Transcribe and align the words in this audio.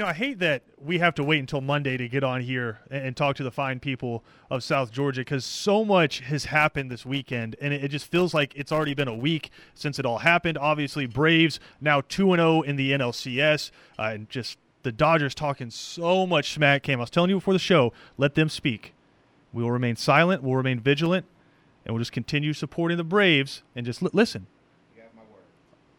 You 0.00 0.04
know, 0.04 0.10
I 0.10 0.14
hate 0.14 0.38
that 0.38 0.62
we 0.80 1.00
have 1.00 1.16
to 1.16 1.24
wait 1.24 1.40
until 1.40 1.60
Monday 1.60 1.96
to 1.96 2.08
get 2.08 2.22
on 2.22 2.40
here 2.40 2.78
and, 2.88 3.16
talk 3.16 3.34
to 3.34 3.42
the 3.42 3.50
fine 3.50 3.80
people 3.80 4.22
of 4.48 4.62
South 4.62 4.92
Georgia 4.92 5.22
because 5.22 5.44
so 5.44 5.84
much 5.84 6.20
has 6.20 6.44
happened 6.44 6.88
this 6.88 7.04
weekend, 7.04 7.56
and 7.60 7.74
it, 7.74 7.88
just 7.88 8.06
feels 8.06 8.32
like 8.32 8.54
it's 8.54 8.70
already 8.70 8.94
been 8.94 9.08
a 9.08 9.14
week 9.16 9.50
since 9.74 9.98
it 9.98 10.06
all 10.06 10.18
happened. 10.18 10.56
Obviously, 10.56 11.06
Braves 11.06 11.58
now 11.80 12.00
two 12.00 12.32
and 12.32 12.38
zero 12.38 12.58
oh 12.58 12.62
in 12.62 12.76
the 12.76 12.92
NLCS, 12.92 13.72
uh, 13.98 14.02
and 14.02 14.30
just 14.30 14.56
the 14.84 14.92
Dodgers 14.92 15.34
talking 15.34 15.68
so 15.68 16.28
much 16.28 16.52
smack. 16.52 16.84
Cam, 16.84 17.00
I 17.00 17.02
was 17.02 17.10
telling 17.10 17.30
you 17.30 17.36
before 17.38 17.54
the 17.54 17.58
show, 17.58 17.92
let 18.16 18.36
them 18.36 18.48
speak. 18.48 18.94
We 19.52 19.64
will 19.64 19.72
remain 19.72 19.96
silent. 19.96 20.44
We'll 20.44 20.54
remain 20.54 20.78
vigilant, 20.78 21.26
and 21.84 21.92
we'll 21.92 22.02
just 22.02 22.12
continue 22.12 22.52
supporting 22.52 22.98
the 22.98 23.02
Braves 23.02 23.64
and 23.74 23.84
just 23.84 24.00
li- 24.00 24.10
listen. 24.12 24.46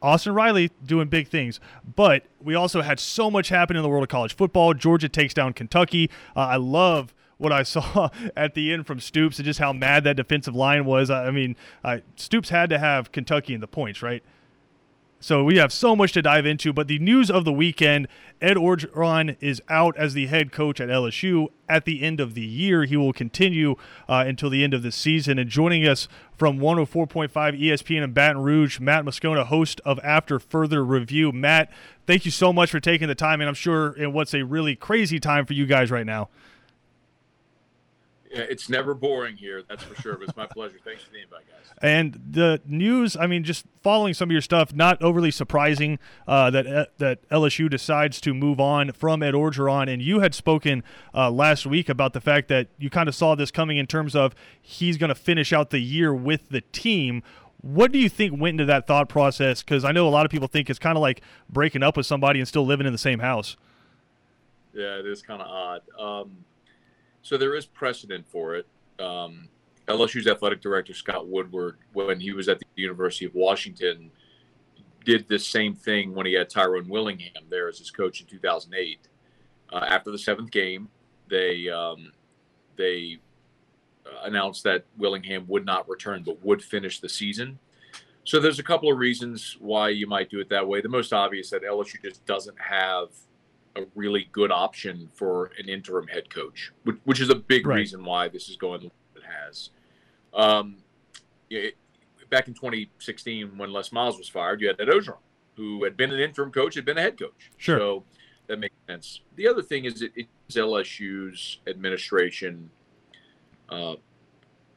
Austin 0.02 0.34
Riley 0.34 0.72
doing 0.86 1.08
big 1.08 1.28
things, 1.28 1.60
but 1.96 2.24
we 2.42 2.56
also 2.56 2.82
had 2.82 3.00
so 3.00 3.30
much 3.30 3.50
happen 3.50 3.76
in 3.76 3.84
the 3.84 3.90
world 3.90 4.04
of 4.04 4.10
college 4.10 4.36
football. 4.36 4.74
Georgia 4.74 5.10
takes 5.10 5.34
down 5.34 5.54
Kentucky. 5.54 6.10
Uh, 6.36 6.42
I 6.42 6.56
love 6.56 7.14
what 7.38 7.52
I 7.52 7.64
saw 7.64 8.10
at 8.36 8.54
the 8.54 8.72
end 8.72 8.86
from 8.88 9.00
Stoops 9.00 9.40
and 9.40 9.46
just 9.46 9.60
how 9.60 9.74
mad 9.74 10.04
that 10.04 10.16
defensive 10.16 10.56
line 10.56 10.86
was. 10.86 11.10
I 11.10 11.32
mean, 11.32 11.56
uh, 11.84 11.98
Stoops 12.16 12.50
had 12.50 12.70
to 12.70 12.80
have 12.80 13.12
Kentucky 13.12 13.54
in 13.54 13.62
the 13.62 13.68
points, 13.68 14.02
right? 14.02 14.24
So 15.22 15.44
we 15.44 15.58
have 15.58 15.74
so 15.74 15.98
much 15.98 16.14
to 16.14 16.22
dive 16.22 16.46
into, 16.46 16.72
but 16.72 16.88
the 16.88 16.98
news 16.98 17.30
of 17.30 17.44
the 17.44 17.52
weekend 17.52 18.08
Ed 18.40 18.56
Orgeron 18.56 19.36
is 19.42 19.62
out 19.68 19.98
as 19.98 20.14
the 20.14 20.28
head 20.28 20.54
coach 20.54 20.80
at 20.80 20.88
LSU 20.88 21.48
at 21.68 21.84
the 21.84 22.02
end 22.04 22.22
of 22.22 22.36
the 22.36 22.46
year. 22.46 22.86
He 22.86 22.96
will 22.96 23.12
continue 23.12 23.76
uh, 24.08 24.24
until 24.26 24.50
the 24.50 24.64
end 24.64 24.74
of 24.74 24.82
the 24.82 24.94
season. 24.94 25.38
And 25.38 25.50
joining 25.50 25.86
us 25.86 26.08
from 26.38 26.60
104.5 26.60 27.30
ESPN 27.34 28.02
in 28.02 28.14
Baton 28.14 28.42
Rouge, 28.42 28.80
Matt 28.80 29.04
Moscona, 29.04 29.46
host 29.46 29.82
of 29.84 30.00
After 30.06 30.40
Further 30.40 30.86
Review. 30.86 31.34
Matt, 31.34 31.70
thank 32.08 32.24
you 32.24 32.32
so 32.32 32.54
much 32.54 32.72
for 32.72 32.80
taking 32.80 33.10
the 33.10 33.16
time, 33.16 33.42
and 33.42 33.50
I'm 33.50 33.56
sure 33.56 33.92
in 33.92 34.14
what's 34.14 34.34
a 34.34 34.44
really 34.44 34.78
crazy 34.78 35.20
time 35.20 35.46
for 35.46 35.52
you 35.52 35.66
guys 35.66 35.92
right 35.92 36.06
now. 36.06 36.30
Yeah, 38.30 38.42
it's 38.42 38.70
never 38.70 38.94
boring 38.94 39.38
here, 39.38 39.64
that's 39.68 39.84
for 39.84 40.00
sure. 40.00 40.16
But 40.16 40.30
it's 40.30 40.38
my 40.38 40.46
pleasure. 40.46 40.78
Thanks 40.84 41.02
for 41.04 41.12
the 41.12 41.22
invite, 41.22 41.46
guys. 41.48 41.74
And 41.82 42.22
the 42.30 42.62
news, 42.68 43.18
I 43.18 43.26
mean, 43.26 43.44
just 43.44 43.66
following 43.82 44.14
some 44.14 44.30
of 44.30 44.32
your 44.32 44.42
stuff, 44.42 44.72
not 44.72 45.02
overly 45.02 45.32
surprising 45.32 45.98
uh, 46.28 46.52
that 46.52 46.68
uh, 46.68 46.86
that 47.00 47.28
LSU 47.30 47.70
decides 47.70 48.22
to 48.22 48.36
move 48.36 48.60
on 48.60 48.92
from 48.92 49.24
Ed 49.24 49.34
Orgeron. 49.34 49.92
And 49.92 50.00
you 50.00 50.20
had 50.20 50.36
spoken 50.36 50.84
uh, 51.12 51.32
last 51.32 51.66
week 51.66 51.90
about 51.90 52.14
the 52.14 52.22
fact 52.22 52.50
that 52.50 52.68
you 52.78 52.92
kind 52.92 53.10
of 53.10 53.16
saw 53.16 53.34
this 53.34 53.50
coming 53.50 53.78
in 53.78 53.88
terms 53.88 54.16
of 54.16 54.36
he's 54.62 54.98
going 54.98 55.10
to 55.10 55.16
finish 55.16 55.52
out 55.52 55.72
the 55.72 55.80
year 55.80 56.14
with 56.14 56.50
the 56.50 56.62
team. 56.62 57.24
What 57.62 57.92
do 57.92 57.98
you 57.98 58.10
think 58.10 58.40
went 58.40 58.54
into 58.54 58.66
that 58.66 58.86
thought 58.86 59.10
process? 59.10 59.64
Because 59.64 59.84
I 59.84 59.92
know 59.92 60.08
a 60.08 60.12
lot 60.12 60.26
of 60.26 60.32
people 60.32 60.48
think 60.48 60.70
it's 60.70 60.80
kind 60.80 60.98
of 60.98 61.02
like 61.02 61.22
breaking 61.50 61.82
up 61.82 61.98
with 61.98 62.06
somebody 62.06 62.40
and 62.40 62.48
still 62.48 62.66
living 62.66 62.86
in 62.86 62.94
the 62.94 63.00
same 63.00 63.20
house. 63.20 63.58
Yeah, 64.72 65.00
it 65.00 65.08
is 65.08 65.24
kind 65.24 65.42
of 65.42 65.48
odd. 65.48 65.82
Um, 66.00 66.46
so 67.22 67.38
there 67.38 67.56
is 67.56 67.66
precedent 67.66 68.28
for 68.28 68.56
it. 68.56 68.68
Um, 69.00 69.50
LSU's 69.88 70.28
athletic 70.28 70.62
director 70.62 70.94
Scott 70.94 71.28
Woodward, 71.28 71.78
when 71.94 72.20
he 72.20 72.32
was 72.32 72.48
at 72.48 72.60
the 72.60 72.66
University 72.76 73.26
of 73.26 73.34
Washington, 73.34 74.12
did 75.04 75.28
the 75.28 75.40
same 75.40 75.74
thing 75.74 76.14
when 76.14 76.26
he 76.26 76.34
had 76.34 76.50
Tyrone 76.50 76.88
Willingham 76.88 77.46
there 77.50 77.68
as 77.68 77.80
his 77.80 77.90
coach 77.90 78.22
in 78.22 78.28
2008. 78.28 79.00
Uh, 79.72 79.86
after 79.88 80.12
the 80.12 80.18
seventh 80.18 80.52
game, 80.52 80.90
they 81.30 81.70
um, 81.70 82.12
they 82.76 83.20
uh, 84.06 84.26
announced 84.26 84.64
that 84.64 84.86
Willingham 84.98 85.46
would 85.48 85.66
not 85.66 85.88
return 85.90 86.24
but 86.24 86.44
would 86.44 86.64
finish 86.64 87.00
the 87.00 87.10
season. 87.10 87.60
So 88.24 88.40
there's 88.40 88.60
a 88.60 88.64
couple 88.64 88.92
of 88.92 88.98
reasons 89.00 89.58
why 89.60 89.90
you 89.90 90.06
might 90.06 90.30
do 90.30 90.40
it 90.40 90.50
that 90.50 90.68
way. 90.68 90.82
The 90.82 90.90
most 90.90 91.14
obvious 91.14 91.50
that 91.50 91.64
LSU 91.64 92.02
just 92.04 92.26
doesn't 92.26 92.60
have 92.60 93.10
a 93.76 93.82
really 93.96 94.28
good 94.32 94.52
option 94.52 95.10
for 95.14 95.52
an 95.60 95.70
interim 95.70 96.08
head 96.08 96.30
coach, 96.30 96.72
which, 96.84 96.98
which 97.04 97.22
is 97.22 97.30
a 97.30 97.36
big 97.36 97.66
right. 97.66 97.78
reason 97.78 98.04
why 98.04 98.28
this 98.28 98.50
is 98.50 98.56
going 98.56 98.82
the 98.82 98.88
way 98.88 98.94
it 99.16 99.24
has. 99.24 99.70
Um, 100.34 100.78
it, 101.50 101.76
back 102.30 102.48
in 102.48 102.54
2016, 102.54 103.58
when 103.58 103.72
Les 103.72 103.92
Miles 103.92 104.18
was 104.18 104.30
fired, 104.30 104.62
you 104.62 104.68
had 104.68 104.80
Ed 104.80 104.88
Orgeron, 104.88 105.18
who 105.56 105.84
had 105.84 105.98
been 105.98 106.12
an 106.12 106.20
interim 106.20 106.52
coach, 106.52 106.76
had 106.76 106.86
been 106.86 106.98
a 106.98 107.02
head 107.02 107.20
coach. 107.20 107.52
Sure. 107.58 107.80
So 107.80 108.04
that 108.48 108.60
makes 108.60 108.76
sense. 108.88 109.22
The 109.36 109.48
other 109.48 109.62
thing 109.62 109.86
is 109.86 110.02
it, 110.02 110.12
it's 110.16 110.56
LSU's 110.56 111.60
administration 111.68 112.70
uh, 113.70 113.96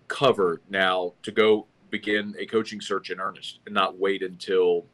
cover 0.09 0.61
now 0.69 1.15
to 1.23 1.33
go 1.33 1.67
begin 1.91 2.35
a 2.39 2.47
coaching 2.47 2.81
search 2.81 3.11
in 3.11 3.21
earnest 3.21 3.61
and 3.67 3.75
not 3.75 3.99
wait 3.99 4.23
until 4.23 4.85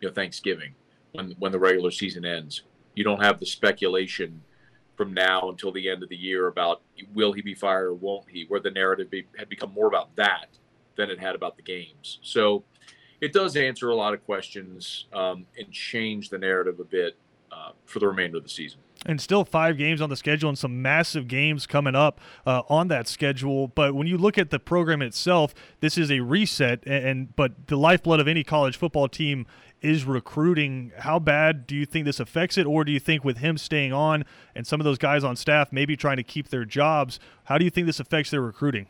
you 0.00 0.08
know 0.08 0.12
Thanksgiving 0.12 0.74
when 1.12 1.34
when 1.38 1.52
the 1.52 1.58
regular 1.58 1.90
season 1.90 2.24
ends 2.24 2.62
you 2.94 3.04
don't 3.04 3.22
have 3.22 3.40
the 3.40 3.46
speculation 3.46 4.42
from 4.96 5.12
now 5.12 5.48
until 5.48 5.72
the 5.72 5.88
end 5.88 6.02
of 6.02 6.08
the 6.08 6.16
year 6.16 6.46
about 6.46 6.82
will 7.12 7.32
he 7.32 7.42
be 7.42 7.54
fired 7.54 7.88
or 7.88 7.94
won't 7.94 8.28
he, 8.28 8.44
where 8.48 8.60
the 8.60 8.70
narrative 8.70 9.10
be, 9.10 9.26
had 9.36 9.48
become 9.48 9.72
more 9.72 9.86
about 9.86 10.14
that 10.16 10.46
than 10.96 11.10
it 11.10 11.18
had 11.18 11.34
about 11.34 11.56
the 11.56 11.62
games. 11.62 12.20
So 12.22 12.64
it 13.20 13.32
does 13.32 13.56
answer 13.56 13.90
a 13.90 13.96
lot 13.96 14.14
of 14.14 14.24
questions 14.24 15.06
um, 15.12 15.46
and 15.58 15.72
change 15.72 16.30
the 16.30 16.38
narrative 16.38 16.78
a 16.78 16.84
bit 16.84 17.16
uh, 17.50 17.70
for 17.86 17.98
the 17.98 18.06
remainder 18.06 18.36
of 18.36 18.42
the 18.42 18.48
season. 18.48 18.80
And 19.06 19.20
still 19.20 19.44
five 19.44 19.76
games 19.76 20.00
on 20.00 20.08
the 20.08 20.16
schedule 20.16 20.48
and 20.48 20.58
some 20.58 20.80
massive 20.80 21.28
games 21.28 21.66
coming 21.66 21.94
up 21.94 22.20
uh, 22.46 22.62
on 22.68 22.88
that 22.88 23.06
schedule. 23.06 23.68
But 23.68 23.94
when 23.94 24.06
you 24.06 24.16
look 24.16 24.38
at 24.38 24.50
the 24.50 24.58
program 24.58 25.02
itself, 25.02 25.54
this 25.80 25.98
is 25.98 26.10
a 26.10 26.20
reset. 26.20 26.82
And, 26.86 27.06
and 27.06 27.36
but 27.36 27.66
the 27.66 27.76
lifeblood 27.76 28.20
of 28.20 28.28
any 28.28 28.44
college 28.44 28.76
football 28.76 29.08
team 29.08 29.46
is 29.84 30.04
recruiting. 30.04 30.92
How 30.98 31.18
bad 31.18 31.66
do 31.66 31.76
you 31.76 31.84
think 31.84 32.06
this 32.06 32.18
affects 32.18 32.56
it, 32.56 32.66
or 32.66 32.84
do 32.84 32.90
you 32.90 32.98
think 32.98 33.22
with 33.22 33.38
him 33.38 33.58
staying 33.58 33.92
on 33.92 34.24
and 34.54 34.66
some 34.66 34.80
of 34.80 34.84
those 34.84 34.98
guys 34.98 35.22
on 35.22 35.36
staff 35.36 35.72
maybe 35.72 35.96
trying 35.96 36.16
to 36.16 36.22
keep 36.22 36.48
their 36.48 36.64
jobs, 36.64 37.20
how 37.44 37.58
do 37.58 37.64
you 37.64 37.70
think 37.70 37.86
this 37.86 38.00
affects 38.00 38.30
their 38.30 38.40
recruiting? 38.40 38.86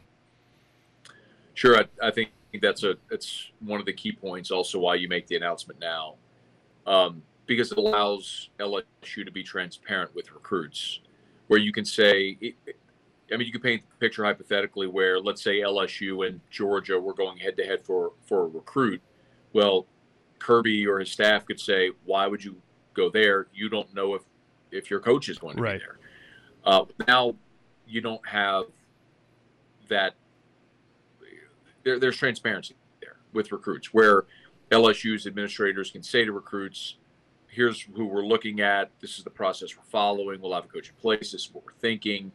Sure, 1.55 1.77
I, 1.77 1.85
I 2.07 2.11
think 2.11 2.31
that's 2.63 2.85
a 2.85 2.97
that's 3.11 3.51
one 3.61 3.81
of 3.81 3.87
the 3.87 3.93
key 3.93 4.13
points. 4.13 4.51
Also, 4.51 4.79
why 4.79 4.95
you 4.95 5.09
make 5.09 5.27
the 5.27 5.37
announcement 5.37 5.81
now, 5.81 6.15
um, 6.87 7.23
because 7.47 7.73
it 7.73 7.79
allows 7.79 8.51
LSU 8.59 9.25
to 9.25 9.31
be 9.33 9.43
transparent 9.43 10.15
with 10.15 10.33
recruits, 10.33 11.01
where 11.49 11.59
you 11.59 11.73
can 11.73 11.85
say. 11.85 12.55
I 13.33 13.39
mean, 13.39 13.47
you 13.47 13.53
can 13.53 13.63
paint 13.63 13.83
the 13.89 13.97
picture 13.97 14.23
hypothetically 14.23 14.87
where, 14.87 15.19
let's 15.19 15.43
say, 15.43 15.61
LSU 15.61 16.29
and 16.29 16.41
Georgia 16.51 17.01
were 17.01 17.15
going 17.15 17.39
head 17.39 17.57
to 17.57 17.65
head 17.65 17.83
for 17.83 18.13
for 18.27 18.43
a 18.43 18.47
recruit. 18.47 19.01
Well, 19.55 19.87
Kirby 20.39 20.87
or 20.87 20.99
his 20.99 21.11
staff 21.11 21.47
could 21.47 21.61
say, 21.61 21.91
"Why 22.05 22.27
would 22.27 22.45
you 22.45 22.57
go 22.93 23.11
there? 23.11 23.47
You 23.55 23.69
don't 23.69 23.93
know 23.95 24.15
if 24.15 24.23
if 24.71 24.91
your 24.91 25.01
coach 25.01 25.29
is 25.29 25.39
going 25.39 25.57
to 25.57 25.63
right. 25.63 25.81
be 25.81 25.87
there." 25.87 25.99
Uh, 26.65 26.85
now 27.07 27.35
you 27.87 28.01
don't 28.01 28.27
have 28.27 28.65
that. 29.89 30.15
There, 31.83 31.99
there's 31.99 32.17
transparency 32.17 32.75
there 33.01 33.17
with 33.33 33.53
recruits, 33.53 33.93
where 33.93 34.25
LSU's 34.71 35.27
administrators 35.27 35.91
can 35.91 36.03
say 36.03 36.25
to 36.25 36.33
recruits, 36.33 36.97
"Here's 37.49 37.81
who 37.81 38.07
we're 38.07 38.25
looking 38.25 38.61
at. 38.61 38.91
This 39.01 39.19
is 39.19 39.25
the 39.25 39.31
process 39.31 39.77
we're 39.77 39.85
following. 39.85 40.41
We'll 40.41 40.55
have 40.55 40.65
a 40.65 40.69
coach 40.69 40.89
in 40.89 40.95
place. 40.97 41.33
This 41.33 41.47
is 41.47 41.51
what 41.53 41.65
we're 41.65 41.73
thinking." 41.73 42.33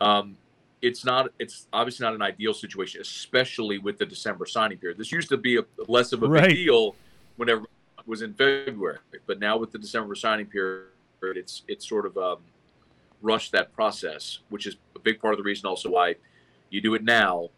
Um, 0.00 0.36
it's 0.82 1.04
not. 1.04 1.32
It's 1.38 1.66
obviously 1.72 2.04
not 2.04 2.14
an 2.14 2.22
ideal 2.22 2.54
situation, 2.54 3.00
especially 3.00 3.78
with 3.78 3.98
the 3.98 4.06
December 4.06 4.46
signing 4.46 4.78
period. 4.78 4.98
This 4.98 5.10
used 5.12 5.28
to 5.30 5.36
be 5.36 5.56
a, 5.56 5.64
less 5.88 6.12
of 6.12 6.22
a 6.22 6.28
right. 6.28 6.48
big 6.48 6.56
deal 6.56 6.94
whenever 7.38 7.62
it 7.62 8.06
was 8.06 8.20
in 8.20 8.34
February. 8.34 8.98
But 9.26 9.40
now 9.40 9.56
with 9.56 9.72
the 9.72 9.78
December 9.78 10.14
signing 10.14 10.46
period, 10.46 10.88
it's 11.22 11.62
it's 11.66 11.88
sort 11.88 12.04
of 12.04 12.18
um, 12.18 12.38
rushed 13.22 13.52
that 13.52 13.72
process, 13.72 14.40
which 14.50 14.66
is 14.66 14.76
a 14.94 14.98
big 14.98 15.20
part 15.20 15.32
of 15.32 15.38
the 15.38 15.44
reason 15.44 15.66
also 15.66 15.88
why 15.88 16.16
you 16.68 16.82
do 16.82 16.94
it 16.94 17.02
now. 17.02 17.48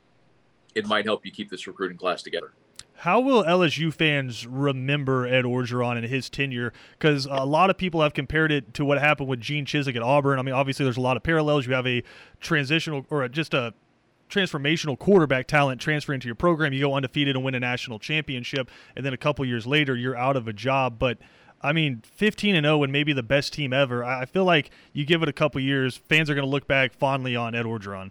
It 0.72 0.86
might 0.86 1.04
help 1.04 1.26
you 1.26 1.32
keep 1.32 1.50
this 1.50 1.66
recruiting 1.66 1.98
class 1.98 2.22
together. 2.22 2.52
How 2.94 3.18
will 3.18 3.42
LSU 3.42 3.92
fans 3.92 4.46
remember 4.46 5.26
Ed 5.26 5.44
Orgeron 5.44 5.96
and 5.96 6.04
his 6.04 6.28
tenure? 6.28 6.72
Because 6.92 7.26
a 7.26 7.46
lot 7.46 7.70
of 7.70 7.78
people 7.78 8.02
have 8.02 8.12
compared 8.12 8.52
it 8.52 8.74
to 8.74 8.84
what 8.84 8.98
happened 8.98 9.28
with 9.28 9.40
Gene 9.40 9.64
Chizik 9.64 9.96
at 9.96 10.02
Auburn. 10.02 10.38
I 10.38 10.42
mean, 10.42 10.54
obviously, 10.54 10.84
there's 10.84 10.98
a 10.98 11.00
lot 11.00 11.16
of 11.16 11.22
parallels. 11.22 11.66
You 11.66 11.72
have 11.72 11.86
a 11.86 12.04
transitional 12.40 13.06
or 13.08 13.26
just 13.28 13.54
a 13.54 13.72
transformational 14.30 14.98
quarterback 14.98 15.46
talent 15.46 15.80
transfer 15.80 16.12
into 16.12 16.26
your 16.26 16.34
program. 16.34 16.72
You 16.72 16.80
go 16.80 16.94
undefeated 16.94 17.36
and 17.36 17.44
win 17.44 17.54
a 17.54 17.60
national 17.60 17.98
championship, 17.98 18.70
and 18.96 19.04
then 19.04 19.12
a 19.12 19.18
couple 19.18 19.44
years 19.44 19.66
later, 19.66 19.96
you're 19.96 20.16
out 20.16 20.36
of 20.36 20.48
a 20.48 20.52
job. 20.52 20.98
But 20.98 21.18
I 21.60 21.72
mean, 21.72 22.02
15 22.04 22.54
and 22.54 22.64
0 22.64 22.82
and 22.82 22.92
maybe 22.92 23.12
the 23.12 23.22
best 23.22 23.52
team 23.52 23.72
ever. 23.72 24.04
I 24.04 24.24
feel 24.24 24.44
like 24.44 24.70
you 24.92 25.04
give 25.04 25.22
it 25.22 25.28
a 25.28 25.32
couple 25.32 25.60
years, 25.60 25.96
fans 25.96 26.30
are 26.30 26.34
going 26.34 26.46
to 26.46 26.50
look 26.50 26.66
back 26.66 26.92
fondly 26.92 27.36
on 27.36 27.54
Ed 27.54 27.66
Orgeron. 27.66 28.10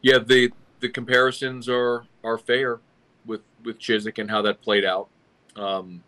Yeah, 0.00 0.18
the 0.18 0.52
the 0.80 0.88
comparisons 0.88 1.68
are 1.68 2.04
are 2.24 2.38
fair 2.38 2.80
with 3.26 3.42
with 3.64 3.78
Chizik 3.78 4.18
and 4.18 4.30
how 4.30 4.42
that 4.42 4.60
played 4.60 4.84
out. 4.84 5.08
Um, 5.56 6.02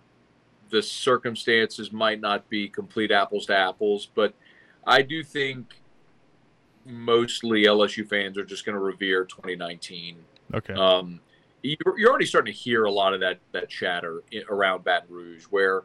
the 0.71 0.83
circumstances 0.83 1.93
might 1.93 2.21
not 2.21 2.49
be 2.49 2.69
complete 2.69 3.11
apples 3.11 3.47
to 3.47 3.57
apples, 3.57 4.09
but 4.15 4.35
I 4.87 5.03
do 5.03 5.23
think 5.25 5.80
mostly 6.85 7.65
LSU 7.65 8.09
fans 8.09 8.39
are 8.39 8.45
just 8.45 8.65
going 8.65 8.75
to 8.75 8.81
revere 8.81 9.25
2019. 9.25 10.17
Okay. 10.55 10.75
Um, 10.75 11.21
you're, 11.63 11.99
you're 11.99 12.11
already 12.11 12.27
starting 12.27 12.53
to 12.53 12.59
hear 12.59 12.85
a 12.85 12.91
lot 12.91 13.13
of 13.13 13.21
that 13.21 13.39
that 13.53 13.69
chatter 13.69 14.23
around 14.49 14.85
Baton 14.85 15.15
Rouge, 15.15 15.45
where 15.45 15.83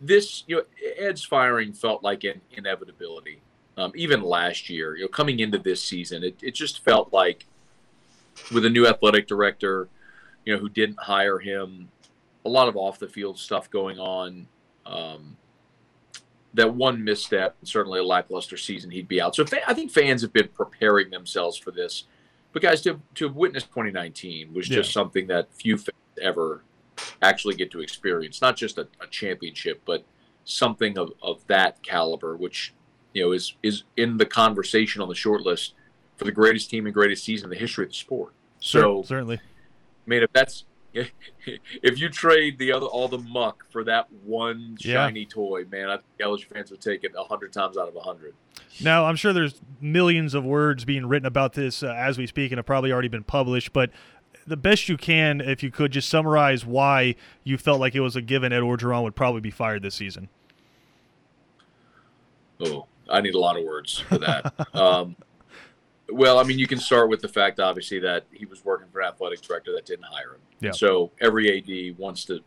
this, 0.00 0.44
you 0.46 0.56
know, 0.56 0.62
Ed's 0.98 1.24
firing 1.24 1.72
felt 1.72 2.02
like 2.02 2.24
an 2.24 2.40
inevitability. 2.52 3.40
Um, 3.76 3.92
even 3.96 4.22
last 4.22 4.68
year, 4.68 4.96
you 4.96 5.02
know, 5.02 5.08
coming 5.08 5.40
into 5.40 5.58
this 5.58 5.82
season, 5.82 6.22
it, 6.22 6.36
it 6.42 6.54
just 6.54 6.84
felt 6.84 7.12
like 7.12 7.46
with 8.52 8.64
a 8.64 8.70
new 8.70 8.86
athletic 8.86 9.26
director, 9.26 9.88
you 10.44 10.54
know, 10.54 10.60
who 10.60 10.68
didn't 10.68 10.98
hire 11.00 11.38
him, 11.38 11.88
a 12.44 12.48
lot 12.48 12.68
of 12.68 12.76
off 12.76 12.98
the 12.98 13.08
field 13.08 13.38
stuff 13.38 13.70
going 13.70 13.98
on. 13.98 14.46
Um, 14.86 15.36
that 16.54 16.72
one 16.72 17.02
misstep, 17.02 17.56
and 17.60 17.68
certainly 17.68 17.98
a 17.98 18.04
lackluster 18.04 18.56
season, 18.56 18.90
he'd 18.90 19.08
be 19.08 19.20
out. 19.20 19.34
So 19.34 19.44
I 19.66 19.74
think 19.74 19.90
fans 19.90 20.22
have 20.22 20.32
been 20.32 20.48
preparing 20.48 21.10
themselves 21.10 21.56
for 21.56 21.70
this. 21.70 22.04
But 22.52 22.62
guys, 22.62 22.80
to 22.82 23.00
to 23.16 23.28
witness 23.28 23.64
2019 23.64 24.54
was 24.54 24.68
just 24.68 24.90
yeah. 24.90 24.92
something 24.92 25.26
that 25.26 25.52
few 25.52 25.76
fans 25.76 25.98
ever 26.22 26.62
actually 27.20 27.56
get 27.56 27.70
to 27.72 27.80
experience. 27.80 28.40
Not 28.40 28.56
just 28.56 28.78
a, 28.78 28.86
a 29.00 29.06
championship, 29.10 29.82
but 29.84 30.04
something 30.44 30.96
of, 30.96 31.12
of 31.22 31.44
that 31.48 31.82
caliber, 31.82 32.36
which 32.36 32.72
you 33.12 33.24
know 33.24 33.32
is 33.32 33.54
is 33.62 33.82
in 33.96 34.16
the 34.16 34.26
conversation 34.26 35.02
on 35.02 35.08
the 35.08 35.14
short 35.14 35.42
list 35.42 35.74
for 36.16 36.24
the 36.24 36.32
greatest 36.32 36.70
team 36.70 36.86
and 36.86 36.94
greatest 36.94 37.24
season 37.24 37.46
in 37.46 37.50
the 37.50 37.56
history 37.56 37.84
of 37.84 37.90
the 37.90 37.96
sport. 37.96 38.32
So 38.60 39.02
certainly, 39.02 39.36
I 39.36 40.06
mean, 40.06 40.22
if 40.22 40.32
that's 40.32 40.64
if 41.82 41.98
you 41.98 42.08
trade 42.08 42.58
the 42.58 42.72
other 42.72 42.86
all 42.86 43.08
the 43.08 43.18
muck 43.18 43.64
for 43.70 43.84
that 43.84 44.10
one 44.24 44.76
shiny 44.80 45.20
yeah. 45.20 45.26
toy, 45.28 45.64
man, 45.70 45.90
I 45.90 45.96
think 45.96 46.06
LSU 46.20 46.46
fans 46.46 46.70
would 46.70 46.80
take 46.80 47.04
it 47.04 47.12
a 47.16 47.24
hundred 47.24 47.52
times 47.52 47.76
out 47.76 47.88
of 47.88 47.96
a 47.96 48.00
hundred. 48.00 48.34
Now, 48.82 49.04
I'm 49.04 49.16
sure 49.16 49.32
there's 49.32 49.60
millions 49.80 50.34
of 50.34 50.44
words 50.44 50.84
being 50.84 51.06
written 51.06 51.26
about 51.26 51.54
this 51.54 51.82
uh, 51.82 51.88
as 51.88 52.18
we 52.18 52.26
speak, 52.26 52.52
and 52.52 52.58
have 52.58 52.66
probably 52.66 52.92
already 52.92 53.08
been 53.08 53.24
published. 53.24 53.72
But 53.72 53.90
the 54.46 54.56
best 54.56 54.88
you 54.88 54.96
can, 54.96 55.40
if 55.40 55.62
you 55.62 55.70
could, 55.70 55.92
just 55.92 56.08
summarize 56.08 56.64
why 56.64 57.16
you 57.42 57.58
felt 57.58 57.80
like 57.80 57.94
it 57.94 58.00
was 58.00 58.16
a 58.16 58.22
given 58.22 58.52
Ed 58.52 58.60
Orgeron 58.60 59.02
would 59.02 59.16
probably 59.16 59.40
be 59.40 59.50
fired 59.50 59.82
this 59.82 59.94
season. 59.94 60.28
Oh, 62.60 62.86
I 63.08 63.20
need 63.20 63.34
a 63.34 63.38
lot 63.38 63.58
of 63.58 63.64
words 63.64 63.98
for 63.98 64.18
that. 64.18 64.54
um, 64.74 65.16
well, 66.10 66.38
I 66.38 66.42
mean, 66.42 66.58
you 66.58 66.66
can 66.66 66.78
start 66.78 67.08
with 67.08 67.20
the 67.20 67.28
fact, 67.28 67.60
obviously, 67.60 67.98
that 68.00 68.24
he 68.30 68.44
was 68.44 68.64
working 68.64 68.88
for 68.92 69.00
an 69.00 69.08
athletic 69.08 69.40
director 69.40 69.72
that 69.74 69.86
didn't 69.86 70.04
hire 70.04 70.34
him. 70.34 70.40
Yeah. 70.60 70.72
So 70.72 71.10
every 71.20 71.58
AD 71.58 71.98
wants 71.98 72.24
to 72.26 72.40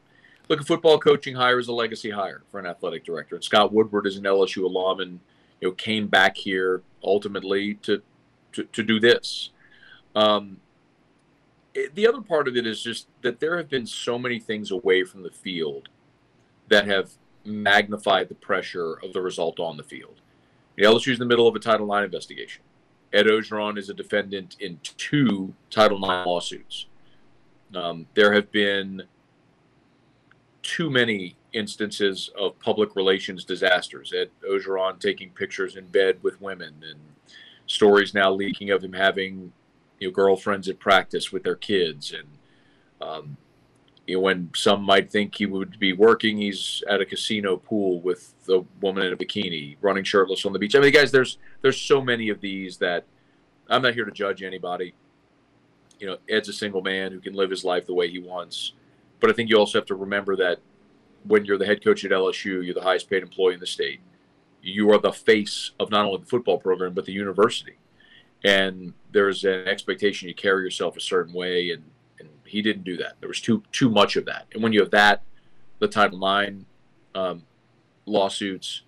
look 0.50 0.62
at 0.62 0.68
football 0.68 1.00
coaching 1.00 1.36
hire 1.36 1.60
as 1.60 1.68
a 1.68 1.74
legacy 1.74 2.10
hire 2.10 2.44
for 2.52 2.60
an 2.60 2.66
athletic 2.66 3.04
director. 3.04 3.36
And 3.36 3.44
Scott 3.44 3.74
Woodward 3.74 4.06
is 4.06 4.18
an 4.18 4.24
LSU 4.24 4.64
alum 4.64 5.00
and 5.00 5.20
you 5.60 5.70
know 5.70 5.72
came 5.74 6.08
back 6.08 6.38
here 6.38 6.84
ultimately 7.04 7.76
to 7.76 8.02
to, 8.54 8.64
to 8.64 8.84
do 8.84 9.00
this. 9.00 9.52
Um, 10.16 10.58
it, 11.74 11.94
the 11.96 12.08
other 12.08 12.22
part 12.22 12.48
of 12.48 12.56
it 12.56 12.66
is 12.66 12.82
just 12.82 13.08
that 13.22 13.40
there 13.40 13.58
have 13.58 13.70
been 13.70 13.86
so 13.86 14.18
many 14.18 14.40
things 14.40 14.72
away 14.72 15.04
from 15.04 15.24
the 15.24 15.30
field 15.30 15.90
that 16.70 16.88
have 16.88 17.12
magnified 17.46 18.30
the 18.30 18.36
pressure 18.36 18.94
of 19.04 19.14
the 19.14 19.22
result 19.22 19.60
on 19.60 19.78
the 19.78 19.84
field. 19.84 20.22
Know, 20.78 20.94
LSU's 20.94 21.14
in 21.14 21.20
the 21.20 21.26
middle 21.26 21.48
of 21.48 21.56
a 21.56 21.60
Title 21.60 21.92
IX 21.94 22.06
investigation. 22.06 22.62
Ed 23.14 23.26
Orgeron 23.26 23.78
is 23.78 23.90
a 23.90 23.94
defendant 23.94 24.58
in 24.60 24.80
two 24.84 25.54
Title 25.70 25.98
IX 25.98 26.26
lawsuits. 26.26 26.88
Um, 27.74 28.08
there 28.14 28.34
have 28.34 28.52
been 28.52 29.04
too 30.62 30.90
many 30.90 31.38
instances 31.54 32.30
of 32.38 32.60
public 32.60 32.96
relations 32.96 33.46
disasters. 33.46 34.14
Ed 34.14 34.30
Orgeron 34.50 35.00
taking 35.00 35.30
pictures 35.30 35.76
in 35.76 35.88
bed 35.88 36.20
with 36.22 36.42
women, 36.42 36.76
and 36.88 37.00
stories 37.66 38.14
now 38.14 38.32
leaking 38.32 38.70
of 38.72 38.84
him 38.84 38.94
having 38.94 39.52
you 40.00 40.08
know 40.08 40.14
girlfriends 40.14 40.68
at 40.68 40.80
practice 40.80 41.32
with 41.32 41.44
their 41.44 41.56
kids, 41.56 42.14
and 42.14 42.28
um, 43.02 43.38
you 44.08 44.16
know 44.16 44.22
when 44.22 44.50
some 44.56 44.84
might 44.84 45.12
think 45.12 45.36
he 45.36 45.46
would 45.46 45.78
be 45.80 45.94
working, 45.94 46.38
he's 46.38 46.82
at 46.90 47.02
a 47.02 47.06
casino 47.06 47.58
pool 47.58 48.02
with 48.02 48.34
the 48.46 48.64
woman 48.82 49.06
in 49.06 49.14
a 49.14 49.18
bikini, 49.18 49.76
running 49.82 50.06
shirtless 50.06 50.46
on 50.46 50.54
the 50.54 50.60
beach. 50.60 50.76
I 50.76 50.80
mean, 50.80 50.94
guys, 50.94 51.12
there's 51.12 51.38
there's 51.62 51.80
so 51.80 52.02
many 52.02 52.30
of 52.30 52.40
these 52.40 52.78
that 52.78 53.06
I'm 53.70 53.82
not 53.82 53.94
here 53.94 54.06
to 54.06 54.12
judge 54.12 54.42
anybody. 54.42 54.96
You 56.00 56.08
know, 56.08 56.18
Ed's 56.30 56.48
a 56.48 56.54
single 56.54 56.82
man 56.82 57.12
who 57.12 57.20
can 57.20 57.34
live 57.34 57.50
his 57.50 57.66
life 57.66 57.86
the 57.86 57.94
way 57.94 58.10
he 58.10 58.20
wants. 58.20 58.74
But 59.20 59.30
I 59.30 59.34
think 59.34 59.50
you 59.50 59.58
also 59.58 59.80
have 59.80 59.88
to 59.88 59.96
remember 59.96 60.36
that 60.38 60.60
when 61.26 61.44
you're 61.44 61.58
the 61.58 61.66
head 61.66 61.84
coach 61.84 62.06
at 62.06 62.12
LSU, 62.12 62.64
you're 62.64 62.74
the 62.74 62.82
highest 62.82 63.10
paid 63.10 63.24
employee 63.24 63.56
in 63.56 63.60
the 63.60 63.68
state. 63.68 64.00
You 64.62 64.92
are 64.92 65.00
the 65.00 65.12
face 65.12 65.72
of 65.80 65.90
not 65.90 66.06
only 66.06 66.20
the 66.20 66.26
football 66.26 66.60
program 66.60 66.94
but 66.94 67.06
the 67.06 67.14
university, 67.14 67.78
and 68.44 68.94
there's 69.12 69.44
an 69.44 69.68
expectation 69.68 70.28
you 70.28 70.36
carry 70.36 70.64
yourself 70.64 70.96
a 70.96 71.02
certain 71.02 71.34
way, 71.34 71.72
and, 71.72 71.84
and 71.84 71.84
he 72.48 72.62
didn't 72.62 72.84
do 72.84 72.98
that. 72.98 73.16
There 73.20 73.30
was 73.30 73.42
too 73.42 73.64
too 73.72 73.90
much 73.90 74.16
of 74.16 74.26
that, 74.26 74.48
and 74.54 74.64
when 74.64 74.74
you 74.74 74.80
have 74.82 74.92
that, 74.92 75.24
the 75.80 75.88
timeline 75.88 76.66
um, 77.16 77.44
lawsuits, 78.06 78.84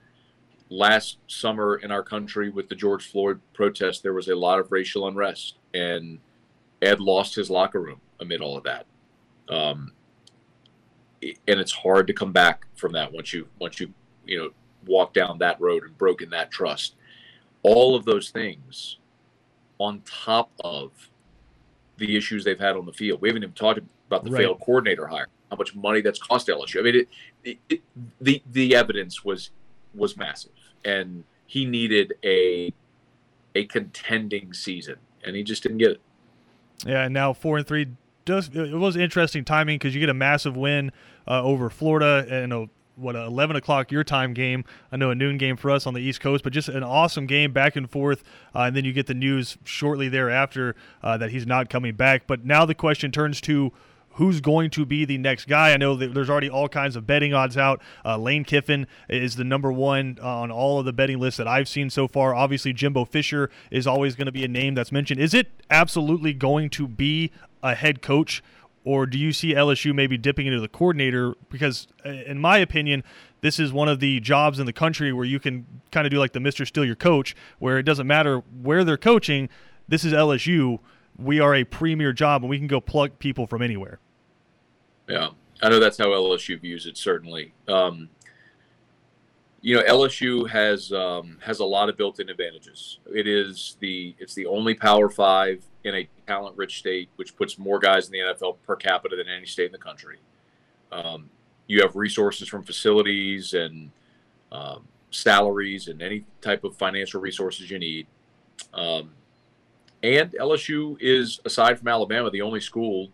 last 0.70 1.18
summer 1.28 1.78
in 1.78 1.92
our 1.92 2.04
country 2.04 2.50
with 2.50 2.70
the 2.70 2.76
George 2.76 3.08
Floyd 3.08 3.40
protest, 3.54 4.04
there 4.04 4.14
was 4.14 4.28
a 4.28 4.36
lot 4.36 4.60
of 4.60 4.72
racial 4.72 5.08
unrest, 5.08 5.56
and 5.74 6.20
Ed 6.82 7.00
lost 7.00 7.36
his 7.36 7.50
locker 7.50 7.82
room 7.82 8.02
amid 8.20 8.42
all 8.42 8.58
of 8.58 8.64
that. 8.64 8.86
Um, 9.50 9.94
and 11.22 11.60
it's 11.60 11.72
hard 11.72 12.08
to 12.08 12.14
come 12.14 12.32
back 12.32 12.66
from 12.76 12.94
that 12.94 13.12
once 13.12 13.34
you 13.34 13.48
once 13.60 13.80
you 13.80 13.94
you 14.26 14.38
know 14.38 14.50
walk 14.86 15.14
down 15.14 15.38
that 15.40 15.60
road 15.60 15.84
and 15.84 15.98
broken 15.98 16.30
that 16.30 16.52
trust. 16.52 16.96
All 17.62 17.96
of 17.96 18.06
those 18.06 18.30
things, 18.30 18.98
on 19.80 20.02
top 20.06 20.52
of 20.62 20.92
the 22.00 22.16
issues 22.16 22.44
they've 22.44 22.60
had 22.60 22.76
on 22.76 22.86
the 22.86 22.94
field, 22.94 23.22
we 23.22 23.30
haven't 23.30 23.44
even 23.44 23.54
talked 23.54 23.80
about 24.08 24.24
the 24.24 24.32
right. 24.32 24.42
failed 24.42 24.60
coordinator 24.60 25.08
hire, 25.08 25.28
how 25.50 25.58
much 25.58 25.76
money 25.76 26.02
that's 26.02 26.20
cost 26.20 26.48
LSU. 26.48 26.80
I 26.80 26.84
mean, 26.84 26.96
it, 26.96 27.08
it, 27.44 27.58
it, 27.70 27.82
the 28.20 28.42
the 28.52 28.76
evidence 28.76 29.24
was 29.24 29.52
was 29.94 30.18
massive, 30.18 30.52
and 30.84 31.24
he 31.46 31.66
needed 31.66 32.14
a 32.24 32.74
a 33.56 33.66
contending 33.66 34.54
season, 34.54 34.96
and 35.24 35.36
he 35.36 35.44
just 35.44 35.64
didn't 35.64 35.80
get 35.80 35.92
it. 35.92 36.02
Yeah, 36.86 37.04
and 37.04 37.14
now 37.14 37.34
four 37.34 37.58
and 37.58 37.68
three 37.68 37.88
does 38.26 38.50
it 38.54 38.74
was 38.74 38.96
interesting 38.96 39.44
timing 39.44 39.78
because 39.78 39.94
you 39.94 40.00
get 40.00 40.10
a 40.10 40.14
massive 40.14 40.56
win 40.56 40.92
uh, 41.28 41.44
over 41.44 41.70
Florida 41.70 42.26
and 42.30 42.54
a 42.54 42.70
what 43.00 43.16
a 43.16 43.24
11 43.24 43.56
o'clock 43.56 43.92
your 43.92 44.04
time 44.04 44.34
game. 44.34 44.66
I 44.92 44.98
know 44.98 45.10
a 45.10 45.16
noon 45.16 45.38
game 45.38 45.58
for 45.58 45.72
us 45.72 45.88
on 45.88 45.94
the 45.94 46.02
East 46.02 46.22
Coast, 46.22 46.44
but 46.44 46.54
just 46.54 46.70
an 46.70 46.84
awesome 46.84 47.26
game 47.26 47.52
back 47.52 47.76
and 47.76 47.90
forth. 47.90 48.24
Uh, 48.54 48.64
and 48.64 48.76
then 48.76 48.86
you 48.86 48.94
get 48.94 49.08
the 49.08 49.14
news 49.14 49.58
shortly 49.64 50.10
thereafter 50.10 50.76
uh, 51.04 51.18
that 51.18 51.32
he's 51.32 51.48
not 51.48 51.70
coming 51.70 51.96
back. 51.96 52.28
But 52.28 52.46
now 52.46 52.66
the 52.66 52.76
question 52.76 53.12
turns 53.12 53.42
to 53.42 53.72
who's 54.14 54.42
going 54.42 54.70
to 54.70 54.86
be 54.86 55.06
the 55.06 55.18
next 55.18 55.48
guy. 55.48 55.72
I 55.72 55.78
know 55.78 55.96
there's 55.96 56.30
already 56.30 56.50
all 56.50 56.68
kinds 56.68 56.98
of 56.98 57.08
betting 57.08 57.34
odds 57.34 57.58
out. 57.58 57.82
Uh, 58.04 58.18
Lane 58.18 58.44
Kiffin 58.44 58.86
is 59.08 59.38
the 59.38 59.46
number 59.46 59.72
one 59.72 60.20
on 60.22 60.52
all 60.52 60.78
of 60.78 60.86
the 60.86 60.92
betting 60.92 61.20
lists 61.20 61.38
that 61.38 61.48
I've 61.48 61.70
seen 61.70 61.90
so 61.90 62.08
far. 62.08 62.36
Obviously, 62.36 62.74
Jimbo 62.74 63.06
Fisher 63.06 63.50
is 63.72 63.88
always 63.88 64.16
going 64.16 64.26
to 64.26 64.32
be 64.32 64.44
a 64.44 64.50
name 64.50 64.76
that's 64.76 64.92
mentioned. 64.92 65.22
Is 65.22 65.34
it 65.34 65.48
absolutely 65.70 66.34
going 66.34 66.70
to 66.72 66.88
be 66.88 67.32
a 67.64 67.76
head 67.76 68.02
coach? 68.02 68.44
Or 68.84 69.06
do 69.06 69.18
you 69.18 69.34
see 69.34 69.54
LSU 69.54 69.94
maybe 69.94 70.18
dipping 70.18 70.48
into 70.48 70.60
the 70.60 70.68
coordinator? 70.68 71.36
Because, 71.50 71.88
uh, 72.06 72.10
in 72.10 72.40
my 72.40 72.58
opinion, 72.58 73.04
this 73.42 73.60
is 73.60 73.74
one 73.74 73.90
of 73.90 74.00
the 74.00 74.20
jobs 74.20 74.60
in 74.60 74.66
the 74.66 74.74
country 74.74 75.12
where 75.14 75.26
you 75.26 75.40
can 75.40 75.66
kind 75.92 76.08
of 76.08 76.12
do 76.12 76.18
like 76.18 76.34
the 76.34 76.40
Mr. 76.40 76.66
Steal 76.66 76.86
Your 76.86 76.96
Coach, 76.96 77.36
where 77.60 77.78
it 77.78 77.84
doesn't 77.84 78.08
matter 78.08 78.40
where 78.62 78.84
they're 78.84 78.98
coaching. 78.98 79.50
This 79.88 80.06
is 80.06 80.14
LSU. 80.14 80.80
We 81.18 81.40
are 81.40 81.54
a 81.54 81.64
premier 81.64 82.14
job, 82.14 82.44
and 82.44 82.50
we 82.50 82.58
can 82.58 82.68
go 82.68 82.80
plug 82.80 83.20
people 83.20 83.48
from 83.48 83.62
anywhere. 83.62 84.00
Yeah, 85.08 85.30
I 85.62 85.70
know 85.70 85.80
that's 85.80 85.98
how 85.98 86.08
LSU 86.08 86.60
views 86.60 86.86
it. 86.86 86.98
Certainly, 86.98 87.54
um, 87.68 88.10
you 89.62 89.76
know 89.76 89.84
LSU 89.84 90.50
has 90.50 90.92
um, 90.92 91.38
has 91.42 91.60
a 91.60 91.66
lot 91.66 91.90
of 91.90 91.98
built-in 91.98 92.30
advantages. 92.30 93.00
It 93.08 93.28
is 93.28 93.78
the 93.80 94.16
it's 94.20 94.34
the 94.34 94.46
only 94.46 94.74
Power 94.74 95.10
Five 95.10 95.64
in 95.84 95.96
a 95.96 96.08
talent-rich 96.28 96.80
state, 96.80 97.10
which 97.16 97.36
puts 97.36 97.58
more 97.58 97.80
guys 97.80 98.08
in 98.08 98.12
the 98.12 98.20
NFL 98.20 98.58
per 98.66 98.76
capita 98.76 99.16
than 99.16 99.28
any 99.28 99.46
state 99.46 99.68
in 99.68 99.72
the 99.72 99.78
country. 99.78 100.18
Um, 100.92 101.30
you 101.68 101.82
have 101.82 101.96
resources 101.96 102.48
from 102.48 102.64
facilities 102.64 103.54
and 103.54 103.92
um, 104.52 104.88
salaries 105.12 105.88
and 105.88 106.02
any 106.02 106.26
type 106.42 106.64
of 106.64 106.76
financial 106.76 107.22
resources 107.22 107.70
you 107.70 107.80
need. 107.80 108.08
Um, 108.74 109.12
and 110.04 110.32
LSU 110.32 110.98
is, 111.00 111.40
aside 111.46 111.78
from 111.78 111.88
Alabama, 111.88 112.30
the 112.30 112.42
only 112.42 112.60
school 112.60 113.10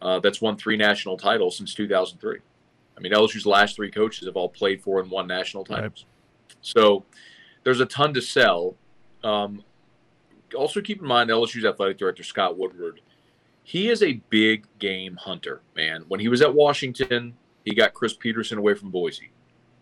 uh, 0.00 0.20
that's 0.20 0.40
won 0.40 0.56
three 0.56 0.76
national 0.76 1.16
titles 1.16 1.56
since 1.56 1.74
2003. 1.74 2.38
I 2.96 3.00
mean, 3.00 3.12
LSU's 3.12 3.46
last 3.46 3.76
three 3.76 3.90
coaches 3.90 4.26
have 4.26 4.36
all 4.36 4.48
played 4.48 4.82
for 4.82 5.00
and 5.00 5.10
won 5.10 5.26
national 5.26 5.64
titles. 5.64 6.04
Right. 6.48 6.56
So 6.62 7.04
there's 7.64 7.80
a 7.80 7.86
ton 7.86 8.14
to 8.14 8.22
sell. 8.22 8.76
Um, 9.24 9.62
also, 10.54 10.80
keep 10.80 11.00
in 11.00 11.06
mind 11.06 11.30
LSU's 11.30 11.64
athletic 11.64 11.98
director 11.98 12.22
Scott 12.22 12.58
Woodward. 12.58 13.00
He 13.62 13.88
is 13.88 14.02
a 14.02 14.20
big 14.30 14.66
game 14.78 15.16
hunter, 15.16 15.60
man. 15.76 16.04
When 16.08 16.20
he 16.20 16.28
was 16.28 16.42
at 16.42 16.54
Washington, 16.54 17.34
he 17.64 17.74
got 17.74 17.94
Chris 17.94 18.14
Petersen 18.14 18.58
away 18.58 18.74
from 18.74 18.90
Boise. 18.90 19.30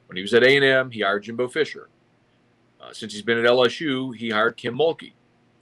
When 0.06 0.16
he 0.16 0.22
was 0.22 0.34
at 0.34 0.42
A&M, 0.42 0.90
he 0.90 1.00
hired 1.00 1.22
Jimbo 1.22 1.48
Fisher. 1.48 1.88
Uh, 2.80 2.92
since 2.92 3.12
he's 3.12 3.22
been 3.22 3.38
at 3.38 3.44
LSU, 3.44 4.14
he 4.14 4.30
hired 4.30 4.56
Kim 4.56 4.76
Mulkey, 4.76 5.12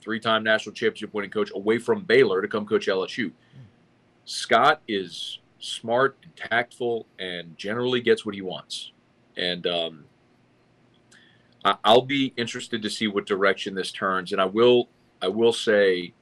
three-time 0.01 0.43
national 0.43 0.73
championship 0.73 1.13
winning 1.13 1.31
coach, 1.31 1.51
away 1.53 1.77
from 1.77 2.03
Baylor 2.03 2.41
to 2.41 2.47
come 2.47 2.65
coach 2.65 2.87
LSU. 2.87 3.31
Scott 4.25 4.81
is 4.87 5.39
smart 5.59 6.17
and 6.23 6.35
tactful 6.35 7.07
and 7.17 7.57
generally 7.57 8.01
gets 8.01 8.25
what 8.25 8.35
he 8.35 8.41
wants. 8.41 8.91
and 9.35 9.65
um, 9.67 10.05
I'll 11.83 12.01
be 12.01 12.33
interested 12.37 12.81
to 12.81 12.89
see 12.89 13.07
what 13.07 13.25
direction 13.25 13.75
this 13.75 13.91
turns. 13.91 14.31
And 14.31 14.41
I 14.41 14.45
will 14.45 14.89
I 15.21 15.27
will 15.27 15.53
say, 15.53 16.13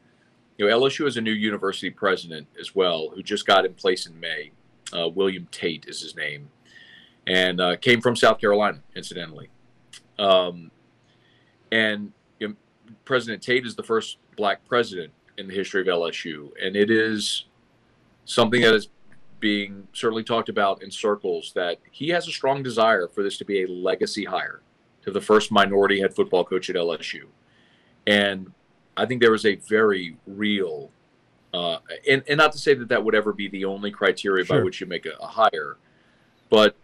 you 0.57 0.67
know, 0.67 0.79
LSU 0.79 1.05
has 1.05 1.17
a 1.17 1.21
new 1.21 1.31
university 1.31 1.89
president 1.89 2.47
as 2.59 2.75
well, 2.75 3.09
who 3.13 3.21
just 3.21 3.45
got 3.45 3.65
in 3.65 3.73
place 3.73 4.05
in 4.05 4.19
May. 4.19 4.51
Uh, 4.93 5.09
William 5.09 5.47
Tate 5.51 5.85
is 5.87 6.01
his 6.01 6.15
name, 6.15 6.49
and 7.27 7.59
uh, 7.59 7.75
came 7.77 8.01
from 8.01 8.15
South 8.15 8.39
Carolina, 8.39 8.79
incidentally. 8.95 9.49
Um, 10.19 10.71
and 11.71 12.13
you 12.39 12.49
know, 12.49 12.55
President 13.03 13.41
Tate 13.41 13.65
is 13.65 13.75
the 13.75 13.83
first 13.83 14.17
black 14.37 14.65
president 14.65 15.11
in 15.37 15.47
the 15.47 15.53
history 15.53 15.81
of 15.81 15.87
LSU, 15.87 16.51
and 16.63 16.75
it 16.75 16.89
is 16.89 17.45
something 18.25 18.61
that 18.61 18.73
is 18.73 18.89
being 19.39 19.87
certainly 19.93 20.23
talked 20.23 20.49
about 20.49 20.81
in 20.81 20.89
circles 20.89 21.51
that 21.53 21.77
he 21.91 22.09
has 22.09 22.27
a 22.27 22.31
strong 22.31 22.63
desire 22.63 23.07
for 23.07 23.21
this 23.23 23.37
to 23.37 23.45
be 23.45 23.63
a 23.63 23.67
legacy 23.67 24.25
hire 24.25 24.61
to 25.03 25.11
the 25.11 25.21
first 25.21 25.51
minority 25.51 25.99
head 25.99 26.15
football 26.15 26.43
coach 26.43 26.69
at 26.69 26.75
LSU. 26.75 27.25
And 28.07 28.51
I 28.97 29.05
think 29.05 29.21
there 29.21 29.33
is 29.33 29.45
a 29.45 29.55
very 29.55 30.17
real, 30.25 30.89
uh, 31.53 31.77
and, 32.09 32.23
and 32.27 32.37
not 32.37 32.51
to 32.53 32.57
say 32.57 32.73
that 32.73 32.89
that 32.89 33.03
would 33.03 33.15
ever 33.15 33.33
be 33.33 33.47
the 33.47 33.65
only 33.65 33.91
criteria 33.91 34.45
sure. 34.45 34.57
by 34.57 34.63
which 34.63 34.79
you 34.81 34.87
make 34.87 35.05
a, 35.05 35.13
a 35.21 35.27
hire, 35.27 35.77
but 36.49 36.75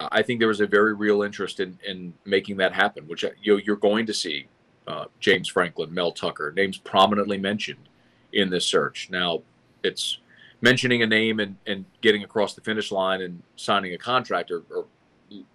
I 0.00 0.22
think 0.22 0.38
there 0.38 0.48
was 0.48 0.60
a 0.60 0.66
very 0.66 0.94
real 0.94 1.22
interest 1.22 1.60
in, 1.60 1.78
in 1.86 2.14
making 2.24 2.56
that 2.58 2.72
happen, 2.72 3.06
which 3.06 3.22
you 3.22 3.54
know, 3.54 3.60
you're 3.62 3.76
going 3.76 4.06
to 4.06 4.14
see 4.14 4.46
uh, 4.86 5.06
James 5.18 5.48
Franklin, 5.48 5.92
Mel 5.92 6.12
Tucker, 6.12 6.52
names 6.56 6.78
prominently 6.78 7.36
mentioned 7.36 7.88
in 8.32 8.48
this 8.48 8.64
search. 8.64 9.08
Now, 9.10 9.42
it's 9.82 10.18
mentioning 10.62 11.02
a 11.02 11.06
name 11.06 11.38
and, 11.40 11.56
and 11.66 11.84
getting 12.00 12.22
across 12.24 12.54
the 12.54 12.60
finish 12.60 12.90
line 12.90 13.20
and 13.20 13.42
signing 13.56 13.92
a 13.92 13.98
contract 13.98 14.50
or, 14.50 14.62
or, 14.70 14.86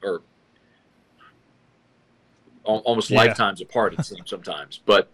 or 0.03 0.21
almost 2.63 3.09
yeah. 3.09 3.17
lifetimes 3.17 3.61
apart, 3.61 3.93
it 3.93 4.05
seems 4.05 4.29
sometimes. 4.29 4.79
But 4.85 5.09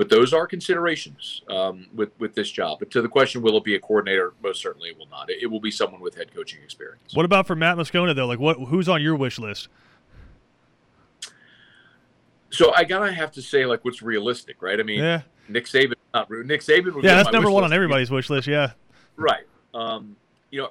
but 0.00 0.08
those 0.08 0.32
are 0.32 0.46
considerations 0.46 1.42
um, 1.50 1.86
with 1.94 2.08
with 2.18 2.34
this 2.34 2.50
job. 2.50 2.78
But 2.78 2.90
to 2.92 3.02
the 3.02 3.08
question, 3.08 3.42
will 3.42 3.58
it 3.58 3.64
be 3.64 3.74
a 3.74 3.78
coordinator? 3.78 4.32
Most 4.42 4.62
certainly, 4.62 4.88
it 4.88 4.96
will 4.96 5.08
not. 5.08 5.28
It, 5.28 5.42
it, 5.42 5.46
will 5.46 5.60
be 5.60 5.70
someone 5.70 6.00
with 6.00 6.14
head 6.14 6.34
coaching 6.34 6.58
experience. 6.62 7.14
What 7.14 7.26
about 7.26 7.46
for 7.46 7.54
Matt 7.54 7.76
Moscona 7.76 8.16
though? 8.16 8.26
Like, 8.26 8.38
what 8.38 8.56
who's 8.56 8.88
on 8.88 9.02
your 9.02 9.14
wish 9.14 9.38
list? 9.38 9.68
So 12.48 12.72
I 12.74 12.84
gotta 12.84 13.12
have 13.12 13.30
to 13.32 13.42
say, 13.42 13.66
like, 13.66 13.84
what's 13.84 14.00
realistic, 14.00 14.62
right? 14.62 14.80
I 14.80 14.84
mean, 14.84 15.00
yeah. 15.00 15.20
Nick 15.50 15.66
Saban, 15.66 15.92
not 16.14 16.30
Nick 16.30 16.62
Saban. 16.62 17.02
yeah, 17.02 17.16
that's 17.16 17.30
number 17.30 17.50
one 17.50 17.64
list. 17.64 17.72
on 17.72 17.76
everybody's 17.76 18.10
wish 18.10 18.30
list. 18.30 18.48
Yeah, 18.48 18.72
right. 19.16 19.44
Um, 19.74 20.16
you 20.50 20.62
know, 20.62 20.70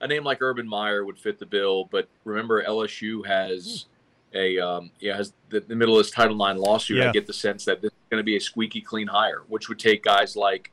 a 0.00 0.08
name 0.08 0.24
like 0.24 0.42
Urban 0.42 0.66
Meyer 0.66 1.04
would 1.04 1.16
fit 1.16 1.38
the 1.38 1.46
bill, 1.46 1.84
but 1.92 2.08
remember 2.24 2.60
LSU 2.64 3.24
has 3.24 3.86
a 4.34 4.58
um, 4.58 4.90
yeah 5.00 5.16
has 5.16 5.32
the, 5.48 5.60
the, 5.60 5.76
middle 5.76 5.96
of 5.98 6.04
this 6.04 6.10
Title 6.10 6.44
IX 6.44 6.58
lawsuit. 6.58 6.98
Yeah. 6.98 7.08
I 7.08 7.12
get 7.12 7.26
the 7.26 7.32
sense 7.32 7.64
that 7.64 7.80
this 7.80 7.90
is 7.92 7.98
going 8.10 8.20
to 8.20 8.24
be 8.24 8.36
a 8.36 8.40
squeaky 8.40 8.80
clean 8.80 9.06
hire, 9.06 9.42
which 9.48 9.68
would 9.68 9.78
take 9.78 10.02
guys 10.02 10.36
like 10.36 10.72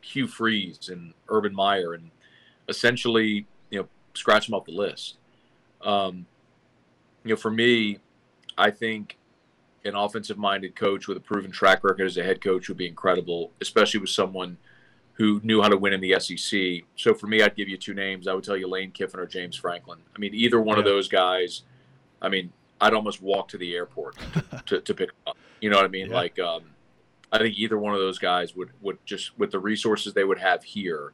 Hugh 0.00 0.26
Freeze 0.26 0.88
and 0.90 1.14
Urban 1.28 1.54
Meyer 1.54 1.94
and 1.94 2.10
essentially 2.68 3.46
you 3.70 3.80
know 3.80 3.88
scratch 4.14 4.46
them 4.46 4.54
off 4.54 4.66
the 4.66 4.72
list. 4.72 5.16
Um, 5.82 6.26
you 7.24 7.30
know, 7.30 7.36
for 7.36 7.50
me, 7.50 7.98
I 8.56 8.70
think 8.70 9.18
an 9.84 9.94
offensive 9.94 10.38
minded 10.38 10.76
coach 10.76 11.08
with 11.08 11.16
a 11.16 11.20
proven 11.20 11.50
track 11.50 11.82
record 11.82 12.06
as 12.06 12.16
a 12.16 12.22
head 12.22 12.40
coach 12.40 12.68
would 12.68 12.78
be 12.78 12.86
incredible, 12.86 13.50
especially 13.60 14.00
with 14.00 14.10
someone 14.10 14.58
who 15.14 15.40
knew 15.42 15.60
how 15.60 15.68
to 15.68 15.76
win 15.76 15.92
in 15.92 16.00
the 16.00 16.18
SEC. 16.18 16.84
So 16.96 17.14
for 17.14 17.26
me, 17.26 17.42
I'd 17.42 17.56
give 17.56 17.68
you 17.68 17.76
two 17.76 17.94
names. 17.94 18.26
I 18.26 18.34
would 18.34 18.44
tell 18.44 18.56
you 18.56 18.68
Lane 18.68 18.92
Kiffin 18.92 19.20
or 19.20 19.26
James 19.26 19.56
Franklin. 19.56 19.98
I 20.16 20.18
mean, 20.18 20.34
either 20.34 20.60
one 20.60 20.76
yeah. 20.76 20.80
of 20.80 20.84
those 20.84 21.08
guys. 21.08 21.62
I 22.20 22.28
mean, 22.28 22.52
I'd 22.82 22.94
almost 22.94 23.22
walk 23.22 23.48
to 23.48 23.58
the 23.58 23.74
airport 23.74 24.16
to, 24.34 24.62
to, 24.66 24.80
to 24.80 24.94
pick 24.94 25.10
up. 25.26 25.36
You 25.60 25.70
know 25.70 25.76
what 25.76 25.84
I 25.86 25.88
mean? 25.88 26.08
Yeah. 26.08 26.16
Like, 26.16 26.38
um, 26.38 26.64
I 27.30 27.38
think 27.38 27.56
either 27.56 27.78
one 27.78 27.94
of 27.94 28.00
those 28.00 28.18
guys 28.18 28.54
would 28.54 28.70
would 28.82 28.98
just 29.06 29.38
with 29.38 29.52
the 29.52 29.58
resources 29.58 30.12
they 30.12 30.24
would 30.24 30.38
have 30.38 30.62
here 30.62 31.12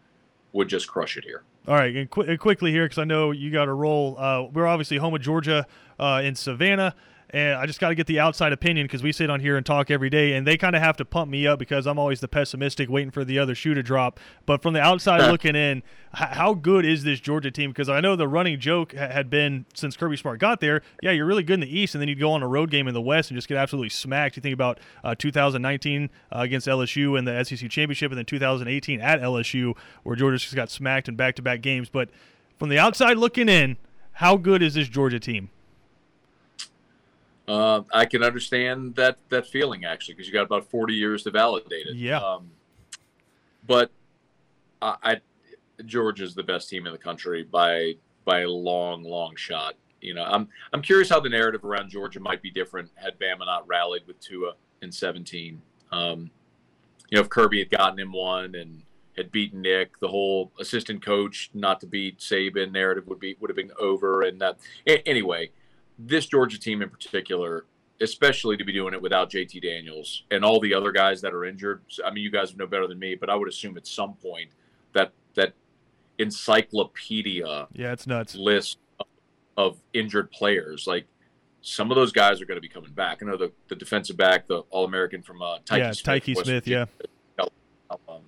would 0.53 0.69
just 0.69 0.89
crush 0.89 1.17
it 1.17 1.25
here. 1.25 1.45
All 1.69 1.75
right, 1.75 1.95
and, 1.95 2.11
qu- 2.11 2.37
quickly 2.39 2.73
here 2.73 2.87
because 2.87 2.99
I 2.99 3.05
know 3.05 3.31
you 3.31 3.53
got 3.53 3.69
a 3.69 3.73
roll. 3.73 4.17
Uh, 4.19 4.45
we're 4.45 4.67
obviously 4.67 4.97
home 4.97 5.15
of 5.15 5.21
Georgia 5.21 5.67
uh, 6.01 6.23
in 6.25 6.35
Savannah 6.35 6.95
and 7.31 7.57
I 7.57 7.67
just 7.67 7.79
got 7.79 7.91
to 7.91 7.95
get 7.95 8.07
the 8.07 8.19
outside 8.19 8.53
opinion 8.53 8.87
because 8.87 9.03
we 9.03 9.13
sit 9.13 9.29
on 9.29 9.41
here 9.41 9.57
and 9.57 9.67
talk 9.67 9.91
every 9.91 10.09
day, 10.09 10.33
and 10.33 10.47
they 10.47 10.57
kind 10.57 10.75
of 10.75 10.81
have 10.81 10.97
to 10.97 11.05
pump 11.05 11.31
me 11.31 11.47
up 11.47 11.59
because 11.59 11.87
I'm 11.87 11.99
always 11.99 12.21
the 12.21 12.29
pessimistic, 12.29 12.89
waiting 12.89 13.11
for 13.11 13.25
the 13.25 13.39
other 13.39 13.55
shoe 13.55 13.75
to 13.75 13.83
drop. 13.83 14.19
But 14.47 14.63
from 14.63 14.73
the 14.73 14.81
outside 14.81 15.31
looking 15.31 15.55
in, 15.55 15.83
how 16.13 16.55
good 16.55 16.87
is 16.87 17.05
this 17.05 17.21
Georgia 17.21 17.51
team? 17.51 17.71
Because 17.71 17.91
I 17.91 18.01
know 18.01 18.17
the 18.17 18.29
running 18.29 18.59
joke 18.59 18.93
had 18.93 19.29
been 19.29 19.67
since 19.75 19.97
Kirby 19.97 20.17
Smart 20.17 20.39
got 20.39 20.61
there, 20.61 20.83
yeah, 21.03 21.11
you're 21.11 21.27
really 21.27 21.43
good 21.43 21.55
in 21.55 21.61
the 21.61 21.79
East, 21.79 21.95
and 21.95 22.01
then 22.01 22.09
you'd 22.09 22.21
go 22.21 22.31
on 22.31 22.43
a 22.43 22.49
road 22.49 22.71
game 22.71 22.89
in 22.89 22.95
the 22.95 23.03
West 23.03 23.31
and 23.31 23.37
just 23.37 23.49
get 23.49 23.59
absolutely 23.59 23.91
smacked. 23.91 24.37
You 24.37 24.43
think 24.43 24.55
about 24.55 24.81
uh, 25.05 25.15
2019 25.15 26.09
uh, 26.33 26.39
against 26.39 26.67
LSU 26.67 27.19
in 27.19 27.27
the 27.27 27.45
SEC 27.45 27.69
championship, 27.69 28.11
and 28.11 28.19
then 28.19 28.25
2018 28.25 29.01
at 29.01 29.21
LSU 29.21 29.77
where 30.03 30.17
Georgia 30.17 30.39
just 30.39 30.55
got 30.55 30.71
smacked 30.71 31.09
in 31.09 31.17
back-to-back 31.17 31.61
games. 31.61 31.91
But 31.91 32.09
from 32.59 32.71
the 32.71 32.79
outside 32.79 33.19
looking 33.19 33.49
in, 33.49 33.77
how 34.13 34.37
good 34.37 34.63
is 34.63 34.75
this 34.75 34.89
Georgia 34.89 35.21
team? 35.21 35.51
Uh, 37.49 37.83
I 37.93 38.05
can 38.05 38.23
understand 38.23 38.95
that 38.97 39.19
that 39.31 39.47
feeling 39.47 39.87
actually 39.87 40.15
because 40.15 40.27
you 40.27 40.35
got 40.35 40.43
about 40.43 40.71
40 40.71 40.93
years 40.95 41.23
to 41.23 41.31
validate 41.31 41.87
it. 41.87 41.97
Yeah. 41.97 42.19
Um, 42.19 42.51
but 43.67 43.91
I, 44.83 44.97
I 45.03 45.21
Georgia's 45.87 46.35
the 46.35 46.43
best 46.43 46.69
team 46.69 46.87
in 46.87 46.93
the 46.93 46.99
country 46.99 47.43
by 47.45 47.95
by 48.25 48.41
a 48.41 48.49
long, 48.49 49.03
long 49.03 49.35
shot. 49.37 49.75
You 50.03 50.15
know, 50.15 50.25
I'm 50.25 50.49
I'm 50.73 50.83
curious 50.83 51.09
how 51.09 51.21
the 51.21 51.31
narrative 51.31 51.65
around 51.65 51.89
Georgia 51.89 52.21
might 52.21 52.43
be 52.43 52.51
different 52.51 52.91
had 52.97 53.19
Bama 53.19 53.47
not 53.47 53.67
rallied 53.67 54.07
with 54.07 54.21
Tua 54.21 54.53
in 54.83 54.93
17. 54.93 55.61
Um, 55.91 56.31
you 57.09 57.17
know, 57.17 57.23
if 57.23 57.31
Kirby 57.31 57.61
had 57.61 57.71
gotten 57.71 57.99
him 57.99 58.13
one 58.13 58.55
and 58.55 58.83
had 59.17 59.33
beaten 59.33 59.63
Nick, 59.63 59.99
the 60.01 60.09
whole 60.09 60.53
assistant 60.61 61.03
coach 61.03 61.51
not 61.55 61.81
to 61.81 61.87
beat 61.87 62.19
Saban 62.19 62.73
narrative 62.73 63.07
would 63.09 63.19
be 63.19 63.37
would 63.41 63.49
have 63.49 63.57
been 63.57 63.73
over. 63.81 64.23
And 64.23 64.41
that 64.41 64.59
anyway, 64.87 65.51
this 65.99 66.27
Georgia 66.27 66.59
team 66.59 66.83
in 66.83 66.91
particular, 66.91 67.65
especially 68.01 68.57
to 68.57 68.65
be 68.65 68.73
doing 68.73 68.95
it 68.95 69.03
without 69.03 69.31
JT 69.31 69.61
Daniels 69.63 70.25
and 70.31 70.45
all 70.45 70.61
the 70.61 70.73
other 70.73 70.93
guys 70.93 71.21
that 71.23 71.35
are 71.35 71.45
injured. 71.45 71.83
I 72.05 72.11
mean, 72.11 72.23
you 72.23 72.31
guys 72.31 72.55
know 72.57 72.67
better 72.67 72.87
than 72.87 72.99
me, 72.99 73.15
but 73.15 73.29
I 73.29 73.35
would 73.35 73.49
assume 73.49 73.77
at 73.77 73.87
some 73.87 74.15
point 74.15 74.51
that 74.93 75.13
that 75.35 75.55
encyclopedia 76.19 77.69
yeah, 77.73 77.93
it's 77.93 78.07
nuts 78.07 78.35
list 78.35 78.79
of, 78.99 79.07
of 79.57 79.79
injured 79.93 80.31
players 80.33 80.85
like 80.87 81.07
some 81.61 81.91
of 81.91 81.97
those 81.97 82.13
guys 82.13 82.41
are 82.41 82.47
going 82.47 82.57
to 82.57 82.63
be 82.63 82.69
coming 82.69 82.93
back. 82.93 83.19
I 83.23 83.27
know 83.27 83.37
the, 83.37 83.53
the 83.69 83.75
defensive 83.75 84.17
back, 84.17 84.47
the 84.47 84.59
All 84.71 84.85
American 84.85 85.23
from 85.23 85.43
uh, 85.43 85.59
Tykee 85.65 85.79
yeah, 85.79 85.93
Smith, 85.93 86.25
Tykee 86.25 86.45
Smith, 86.45 86.67
yeah. 86.67 86.85
Um, 87.91 88.21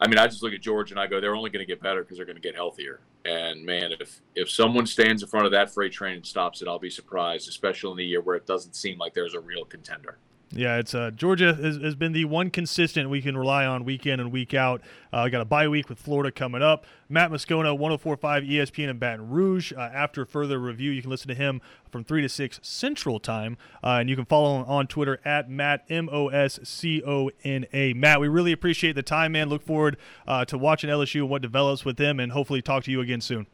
I 0.00 0.08
mean, 0.08 0.18
I 0.18 0.26
just 0.26 0.42
look 0.42 0.52
at 0.52 0.60
George 0.60 0.90
and 0.90 1.00
I 1.00 1.06
go, 1.06 1.20
they're 1.20 1.34
only 1.34 1.50
going 1.50 1.64
to 1.64 1.66
get 1.66 1.82
better 1.82 2.02
because 2.02 2.18
they're 2.18 2.26
going 2.26 2.36
to 2.36 2.42
get 2.42 2.54
healthier. 2.54 3.00
And 3.24 3.64
man, 3.64 3.92
if 3.98 4.20
if 4.34 4.50
someone 4.50 4.86
stands 4.86 5.22
in 5.22 5.28
front 5.28 5.46
of 5.46 5.52
that 5.52 5.72
freight 5.72 5.92
train 5.92 6.16
and 6.16 6.26
stops 6.26 6.62
it, 6.62 6.68
I'll 6.68 6.78
be 6.78 6.90
surprised, 6.90 7.48
especially 7.48 7.92
in 7.92 7.96
the 7.96 8.04
year 8.04 8.20
where 8.20 8.36
it 8.36 8.46
doesn't 8.46 8.76
seem 8.76 8.98
like 8.98 9.14
there's 9.14 9.34
a 9.34 9.40
real 9.40 9.64
contender. 9.64 10.18
Yeah, 10.52 10.78
it's 10.78 10.94
uh, 10.94 11.10
Georgia 11.10 11.54
has, 11.54 11.76
has, 11.78 11.96
been 11.96 12.12
the 12.12 12.24
one 12.24 12.50
consistent 12.50 13.10
we 13.10 13.20
can 13.20 13.36
rely 13.36 13.66
on 13.66 13.84
week 13.84 14.06
in 14.06 14.20
and 14.20 14.30
week 14.30 14.54
out. 14.54 14.80
Uh, 15.12 15.28
got 15.28 15.40
a 15.40 15.44
bye 15.44 15.66
week 15.66 15.88
with 15.88 15.98
Florida 15.98 16.30
coming 16.30 16.62
up. 16.62 16.84
Matt 17.08 17.32
Moscona, 17.32 17.76
1045 17.76 18.44
ESPN 18.44 18.88
in 18.88 18.98
Baton 18.98 19.28
Rouge. 19.28 19.72
Uh, 19.72 19.80
after 19.80 20.24
further 20.24 20.60
review, 20.60 20.92
you 20.92 21.02
can 21.02 21.10
listen 21.10 21.26
to 21.28 21.34
him 21.34 21.60
from 21.90 22.04
3 22.04 22.22
to 22.22 22.28
6 22.28 22.60
Central 22.62 23.18
Time. 23.18 23.58
Uh, 23.82 23.98
and 24.00 24.08
you 24.08 24.14
can 24.14 24.24
follow 24.24 24.60
him 24.60 24.68
on 24.68 24.86
Twitter 24.86 25.20
at 25.24 25.50
Matt, 25.50 25.84
M 25.90 26.08
O 26.12 26.28
S 26.28 26.60
C 26.62 27.02
O 27.04 27.30
N 27.42 27.66
A. 27.72 27.92
Matt, 27.94 28.20
we 28.20 28.28
really 28.28 28.52
appreciate 28.52 28.92
the 28.94 29.02
time, 29.02 29.32
man. 29.32 29.48
Look 29.48 29.62
forward 29.62 29.96
uh, 30.28 30.44
to 30.44 30.56
watching 30.56 30.88
LSU 30.88 31.22
and 31.22 31.28
what 31.28 31.42
develops 31.42 31.84
with 31.84 31.96
them, 31.96 32.20
and 32.20 32.30
hopefully 32.30 32.62
talk 32.62 32.84
to 32.84 32.92
you 32.92 33.00
again 33.00 33.20
soon. 33.20 33.48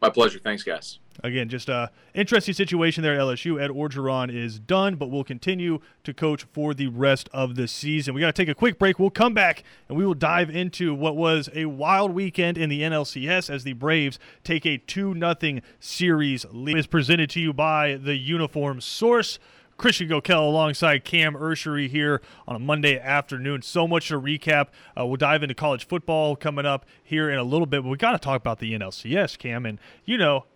My 0.00 0.08
pleasure. 0.08 0.38
Thanks, 0.38 0.62
guys. 0.62 1.00
Again, 1.22 1.48
just 1.48 1.68
a 1.68 1.90
interesting 2.14 2.54
situation 2.54 3.02
there 3.02 3.14
at 3.14 3.20
LSU. 3.20 3.60
Ed 3.60 3.70
Orgeron 3.70 4.34
is 4.34 4.58
done, 4.58 4.96
but 4.96 5.10
will 5.10 5.24
continue 5.24 5.80
to 6.04 6.14
coach 6.14 6.44
for 6.52 6.74
the 6.74 6.88
rest 6.88 7.28
of 7.32 7.54
the 7.54 7.68
season. 7.68 8.14
We 8.14 8.20
got 8.20 8.34
to 8.34 8.42
take 8.44 8.48
a 8.48 8.54
quick 8.54 8.78
break. 8.78 8.98
We'll 8.98 9.10
come 9.10 9.34
back 9.34 9.64
and 9.88 9.96
we 9.96 10.04
will 10.04 10.14
dive 10.14 10.50
into 10.50 10.94
what 10.94 11.16
was 11.16 11.48
a 11.54 11.66
wild 11.66 12.12
weekend 12.12 12.58
in 12.58 12.68
the 12.68 12.82
NLCS 12.82 13.50
as 13.50 13.64
the 13.64 13.72
Braves 13.72 14.18
take 14.44 14.66
a 14.66 14.78
2 14.78 15.14
nothing 15.14 15.62
series 15.80 16.44
lead. 16.50 16.76
Is 16.76 16.86
presented 16.86 17.30
to 17.30 17.40
you 17.40 17.52
by 17.52 17.94
the 17.96 18.16
Uniform 18.16 18.80
Source. 18.80 19.38
Christian 19.76 20.08
Gokel 20.08 20.48
alongside 20.48 21.04
Cam 21.04 21.36
Urshery 21.36 21.88
here 21.88 22.22
on 22.48 22.56
a 22.56 22.58
Monday 22.58 22.98
afternoon. 22.98 23.60
So 23.62 23.86
much 23.86 24.08
to 24.08 24.18
recap. 24.18 24.68
Uh, 24.98 25.04
we'll 25.04 25.16
dive 25.16 25.42
into 25.42 25.54
college 25.54 25.86
football 25.86 26.34
coming 26.34 26.64
up 26.64 26.86
here 27.02 27.30
in 27.30 27.38
a 27.38 27.44
little 27.44 27.66
bit, 27.66 27.82
but 27.82 27.90
we 27.90 27.96
got 27.96 28.12
to 28.12 28.18
talk 28.18 28.40
about 28.40 28.58
the 28.58 28.72
NLCS, 28.72 29.36
Cam. 29.36 29.66
And, 29.66 29.78
you 30.06 30.16
know, 30.16 30.46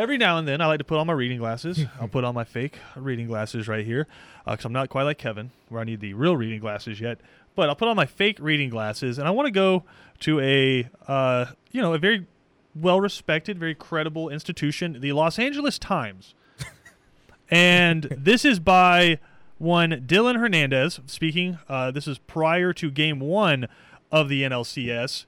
every 0.00 0.16
now 0.16 0.38
and 0.38 0.48
then 0.48 0.60
I 0.62 0.66
like 0.66 0.78
to 0.78 0.84
put 0.84 0.98
on 0.98 1.06
my 1.06 1.12
reading 1.12 1.38
glasses. 1.38 1.84
I'll 2.00 2.08
put 2.08 2.24
on 2.24 2.34
my 2.34 2.44
fake 2.44 2.78
reading 2.96 3.26
glasses 3.26 3.68
right 3.68 3.84
here 3.84 4.06
because 4.46 4.64
uh, 4.64 4.68
I'm 4.68 4.72
not 4.72 4.88
quite 4.88 5.02
like 5.02 5.18
Kevin, 5.18 5.50
where 5.68 5.80
I 5.80 5.84
need 5.84 6.00
the 6.00 6.14
real 6.14 6.36
reading 6.36 6.58
glasses 6.58 7.00
yet. 7.00 7.20
But 7.54 7.68
I'll 7.68 7.76
put 7.76 7.88
on 7.88 7.96
my 7.96 8.06
fake 8.06 8.38
reading 8.40 8.70
glasses, 8.70 9.18
and 9.18 9.28
I 9.28 9.30
want 9.30 9.46
to 9.46 9.52
go 9.52 9.84
to 10.20 10.40
a, 10.40 10.88
uh, 11.06 11.46
you 11.70 11.82
know, 11.82 11.92
a 11.92 11.98
very 11.98 12.26
well 12.74 13.00
respected, 13.00 13.58
very 13.58 13.74
credible 13.74 14.28
institution, 14.28 15.00
the 15.00 15.12
Los 15.12 15.38
Angeles 15.38 15.78
Times. 15.78 16.34
and 17.50 18.04
this 18.16 18.44
is 18.44 18.58
by 18.58 19.18
one 19.58 19.90
Dylan 20.06 20.38
Hernandez 20.38 21.00
speaking. 21.06 21.58
Uh, 21.68 21.90
this 21.90 22.08
is 22.08 22.18
prior 22.18 22.72
to 22.72 22.90
game 22.90 23.20
one 23.20 23.68
of 24.10 24.28
the 24.28 24.42
NLCS. 24.42 25.26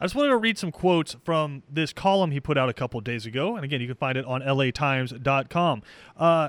I 0.00 0.04
just 0.04 0.14
wanted 0.14 0.28
to 0.28 0.36
read 0.36 0.58
some 0.58 0.70
quotes 0.70 1.16
from 1.24 1.64
this 1.68 1.92
column 1.92 2.30
he 2.30 2.38
put 2.38 2.56
out 2.56 2.68
a 2.68 2.72
couple 2.72 3.00
days 3.00 3.26
ago. 3.26 3.56
And 3.56 3.64
again, 3.64 3.80
you 3.80 3.88
can 3.88 3.96
find 3.96 4.16
it 4.16 4.24
on 4.24 4.42
latimes.com. 4.42 5.82
Uh, 6.16 6.48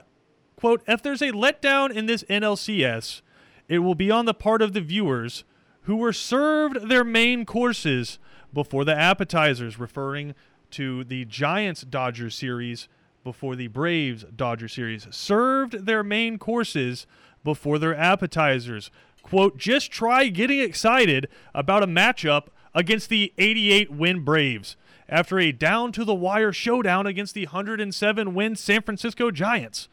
quote 0.56 0.84
If 0.88 1.01
there's 1.01 1.22
a 1.22 1.32
letdown 1.32 1.91
in 1.91 2.06
this 2.06 2.24
NLCS, 2.29 3.22
it 3.68 3.79
will 3.79 3.96
be 3.96 4.12
on 4.12 4.25
the 4.25 4.36
part 4.36 4.62
of 4.62 4.74
the 4.74 4.82
viewers 4.82 5.44
who 5.84 5.96
were 5.96 6.13
served 6.13 6.89
their 6.89 7.03
main 7.03 7.46
courses 7.46 8.20
before 8.53 8.86
the 8.86 8.96
appetizers, 8.96 9.79
referring 9.79 10.36
to 10.72 11.03
the 11.03 11.25
Giants 11.25 11.82
Dodgers 11.82 12.36
series 12.36 12.88
before 13.24 13.56
the 13.56 13.68
Braves 13.68 14.25
Dodgers 14.36 14.74
series. 14.74 15.08
Served 15.10 15.88
their 15.88 16.03
main 16.03 16.38
courses 16.38 17.08
before 17.44 17.79
their 17.79 17.96
appetizers. 17.96 18.91
Quote, 19.24 19.58
just 19.58 19.91
try 19.91 20.27
getting 20.27 20.60
excited 20.60 21.27
about 21.56 21.84
a 21.84 21.88
matchup 21.88 22.48
against 22.74 23.10
the 23.10 23.34
88 23.38 23.92
win 23.92 24.24
Braves 24.24 24.76
after 25.08 25.40
a 25.40 25.52
down 25.52 25.92
to 25.94 26.06
the 26.06 26.14
wire 26.14 26.54
showdown 26.54 27.08
against 27.08 27.34
the 27.34 27.46
107 27.46 28.34
win 28.34 28.56
San 28.56 28.82
Francisco 28.82 29.32
Giants. 29.32 29.90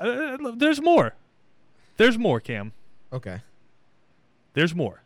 Uh, 0.00 0.36
there's 0.56 0.82
more. 0.82 1.14
There's 1.96 2.18
more, 2.18 2.40
Cam. 2.40 2.72
Okay. 3.12 3.40
There's 4.54 4.74
more. 4.74 5.02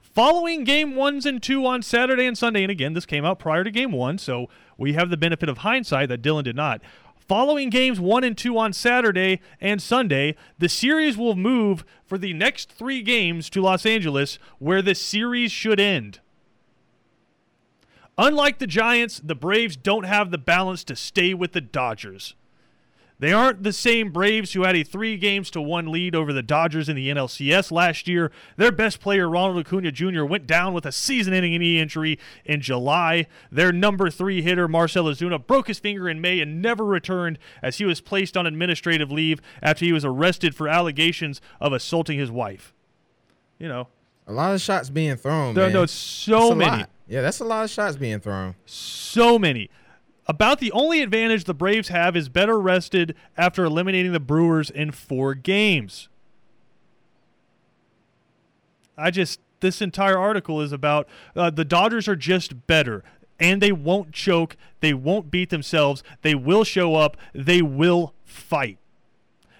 Following 0.00 0.64
game 0.64 0.94
ones 0.94 1.26
and 1.26 1.42
two 1.42 1.66
on 1.66 1.82
Saturday 1.82 2.26
and 2.26 2.36
Sunday, 2.36 2.62
and 2.62 2.70
again, 2.70 2.94
this 2.94 3.04
came 3.04 3.24
out 3.24 3.38
prior 3.38 3.64
to 3.64 3.70
game 3.70 3.92
one, 3.92 4.16
so 4.16 4.48
we 4.78 4.94
have 4.94 5.10
the 5.10 5.16
benefit 5.16 5.48
of 5.48 5.58
hindsight 5.58 6.08
that 6.08 6.22
Dylan 6.22 6.44
did 6.44 6.56
not. 6.56 6.80
Following 7.28 7.70
games 7.70 7.98
one 7.98 8.22
and 8.22 8.38
two 8.38 8.56
on 8.56 8.72
Saturday 8.72 9.40
and 9.60 9.82
Sunday, 9.82 10.36
the 10.58 10.68
series 10.68 11.16
will 11.16 11.34
move 11.34 11.84
for 12.04 12.18
the 12.18 12.32
next 12.32 12.70
three 12.70 13.02
games 13.02 13.50
to 13.50 13.60
Los 13.60 13.84
Angeles, 13.84 14.38
where 14.58 14.80
the 14.80 14.94
series 14.94 15.50
should 15.50 15.80
end. 15.80 16.20
Unlike 18.16 18.58
the 18.58 18.66
Giants, 18.66 19.20
the 19.22 19.34
Braves 19.34 19.76
don't 19.76 20.04
have 20.04 20.30
the 20.30 20.38
balance 20.38 20.84
to 20.84 20.94
stay 20.94 21.34
with 21.34 21.52
the 21.52 21.60
Dodgers. 21.60 22.34
They 23.18 23.32
aren't 23.32 23.62
the 23.62 23.72
same 23.72 24.10
Braves 24.10 24.52
who 24.52 24.64
had 24.64 24.76
a 24.76 24.82
three 24.82 25.16
games 25.16 25.50
to 25.52 25.60
one 25.60 25.90
lead 25.90 26.14
over 26.14 26.32
the 26.32 26.42
Dodgers 26.42 26.88
in 26.88 26.96
the 26.96 27.08
NLCS 27.08 27.72
last 27.72 28.06
year. 28.06 28.30
Their 28.56 28.72
best 28.72 29.00
player, 29.00 29.28
Ronald 29.28 29.66
Acuna 29.66 29.90
Jr., 29.90 30.24
went 30.24 30.46
down 30.46 30.74
with 30.74 30.84
a 30.84 30.92
season 30.92 31.32
ending 31.32 31.58
knee 31.58 31.80
injury 31.80 32.18
in 32.44 32.60
July. 32.60 33.26
Their 33.50 33.72
number 33.72 34.10
three 34.10 34.42
hitter, 34.42 34.68
Marcell 34.68 35.04
Ozuna, 35.04 35.44
broke 35.46 35.68
his 35.68 35.78
finger 35.78 36.08
in 36.08 36.20
May 36.20 36.40
and 36.40 36.60
never 36.60 36.84
returned 36.84 37.38
as 37.62 37.78
he 37.78 37.86
was 37.86 38.02
placed 38.02 38.36
on 38.36 38.46
administrative 38.46 39.10
leave 39.10 39.40
after 39.62 39.86
he 39.86 39.92
was 39.92 40.04
arrested 40.04 40.54
for 40.54 40.68
allegations 40.68 41.40
of 41.58 41.72
assaulting 41.72 42.18
his 42.18 42.30
wife. 42.30 42.74
You 43.58 43.68
know, 43.68 43.88
a 44.26 44.32
lot 44.32 44.54
of 44.54 44.60
shots 44.60 44.90
being 44.90 45.16
thrown. 45.16 45.54
There, 45.54 45.66
man. 45.66 45.72
no, 45.72 45.86
so 45.86 46.54
many. 46.54 46.78
Lot. 46.78 46.90
Yeah, 47.08 47.22
that's 47.22 47.40
a 47.40 47.44
lot 47.44 47.64
of 47.64 47.70
shots 47.70 47.96
being 47.96 48.20
thrown. 48.20 48.56
So 48.66 49.38
many. 49.38 49.70
About 50.28 50.58
the 50.58 50.72
only 50.72 51.02
advantage 51.02 51.44
the 51.44 51.54
Braves 51.54 51.88
have 51.88 52.16
is 52.16 52.28
better 52.28 52.58
rested 52.58 53.14
after 53.36 53.64
eliminating 53.64 54.12
the 54.12 54.20
Brewers 54.20 54.70
in 54.70 54.90
four 54.90 55.34
games. 55.34 56.08
I 58.98 59.10
just, 59.10 59.40
this 59.60 59.80
entire 59.80 60.18
article 60.18 60.60
is 60.60 60.72
about 60.72 61.06
uh, 61.36 61.50
the 61.50 61.64
Dodgers 61.64 62.08
are 62.08 62.16
just 62.16 62.66
better. 62.66 63.04
And 63.38 63.60
they 63.60 63.72
won't 63.72 64.12
choke. 64.12 64.56
They 64.80 64.94
won't 64.94 65.30
beat 65.30 65.50
themselves. 65.50 66.02
They 66.22 66.34
will 66.34 66.64
show 66.64 66.94
up. 66.94 67.16
They 67.34 67.60
will 67.60 68.14
fight. 68.24 68.78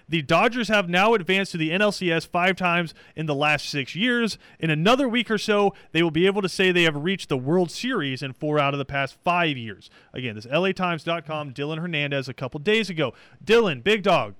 The 0.09 0.21
Dodgers 0.21 0.69
have 0.69 0.87
now 0.87 1.13
advanced 1.13 1.51
to 1.51 1.57
the 1.57 1.71
NLCS 1.71 2.27
five 2.27 2.55
times 2.55 2.93
in 3.15 3.25
the 3.25 3.35
last 3.35 3.67
six 3.67 3.93
years. 3.93 4.37
In 4.57 4.69
another 4.69 5.07
week 5.07 5.29
or 5.29 5.37
so, 5.37 5.73
they 5.91 6.01
will 6.01 6.11
be 6.11 6.25
able 6.25 6.41
to 6.41 6.49
say 6.49 6.71
they 6.71 6.83
have 6.83 7.03
reached 7.03 7.27
the 7.27 7.37
World 7.37 7.69
Series 7.69 8.21
in 8.21 8.31
four 8.31 8.57
out 8.57 8.73
of 8.73 8.77
the 8.77 8.85
past 8.85 9.17
five 9.25 9.57
years. 9.57 9.89
Again, 10.13 10.35
this 10.35 10.45
LATimes.com, 10.45 11.53
Dylan 11.53 11.79
Hernandez 11.79 12.29
a 12.29 12.33
couple 12.33 12.59
days 12.61 12.89
ago. 12.89 13.13
Dylan, 13.43 13.83
big 13.83 14.01
dog, 14.01 14.35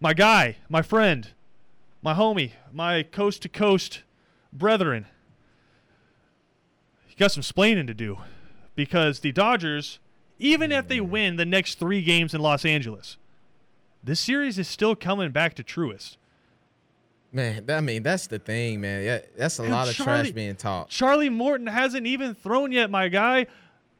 my 0.00 0.12
guy, 0.12 0.56
my 0.68 0.82
friend, 0.82 1.28
my 2.02 2.14
homie, 2.14 2.52
my 2.72 3.04
coast 3.04 3.42
to 3.42 3.48
coast 3.48 4.02
brethren. 4.52 5.06
You 7.08 7.14
got 7.16 7.30
some 7.30 7.44
splaining 7.44 7.86
to 7.86 7.94
do 7.94 8.18
because 8.74 9.20
the 9.20 9.30
Dodgers, 9.30 10.00
even 10.40 10.72
if 10.72 10.88
they 10.88 11.00
win 11.00 11.36
the 11.36 11.46
next 11.46 11.78
three 11.78 12.02
games 12.02 12.34
in 12.34 12.40
Los 12.40 12.64
Angeles, 12.64 13.18
this 14.04 14.20
series 14.20 14.58
is 14.58 14.68
still 14.68 14.94
coming 14.94 15.30
back 15.30 15.54
to 15.54 15.64
Truist. 15.64 16.16
Man, 17.32 17.64
I 17.68 17.80
mean 17.80 18.02
that's 18.04 18.28
the 18.28 18.38
thing, 18.38 18.80
man. 18.80 19.02
Yeah, 19.02 19.18
that's 19.36 19.58
a 19.58 19.62
man, 19.62 19.72
lot 19.72 19.88
of 19.88 19.94
Charlie, 19.94 20.22
trash 20.22 20.30
being 20.32 20.54
talked. 20.54 20.90
Charlie 20.90 21.30
Morton 21.30 21.66
hasn't 21.66 22.06
even 22.06 22.34
thrown 22.34 22.70
yet, 22.70 22.90
my 22.90 23.08
guy. 23.08 23.46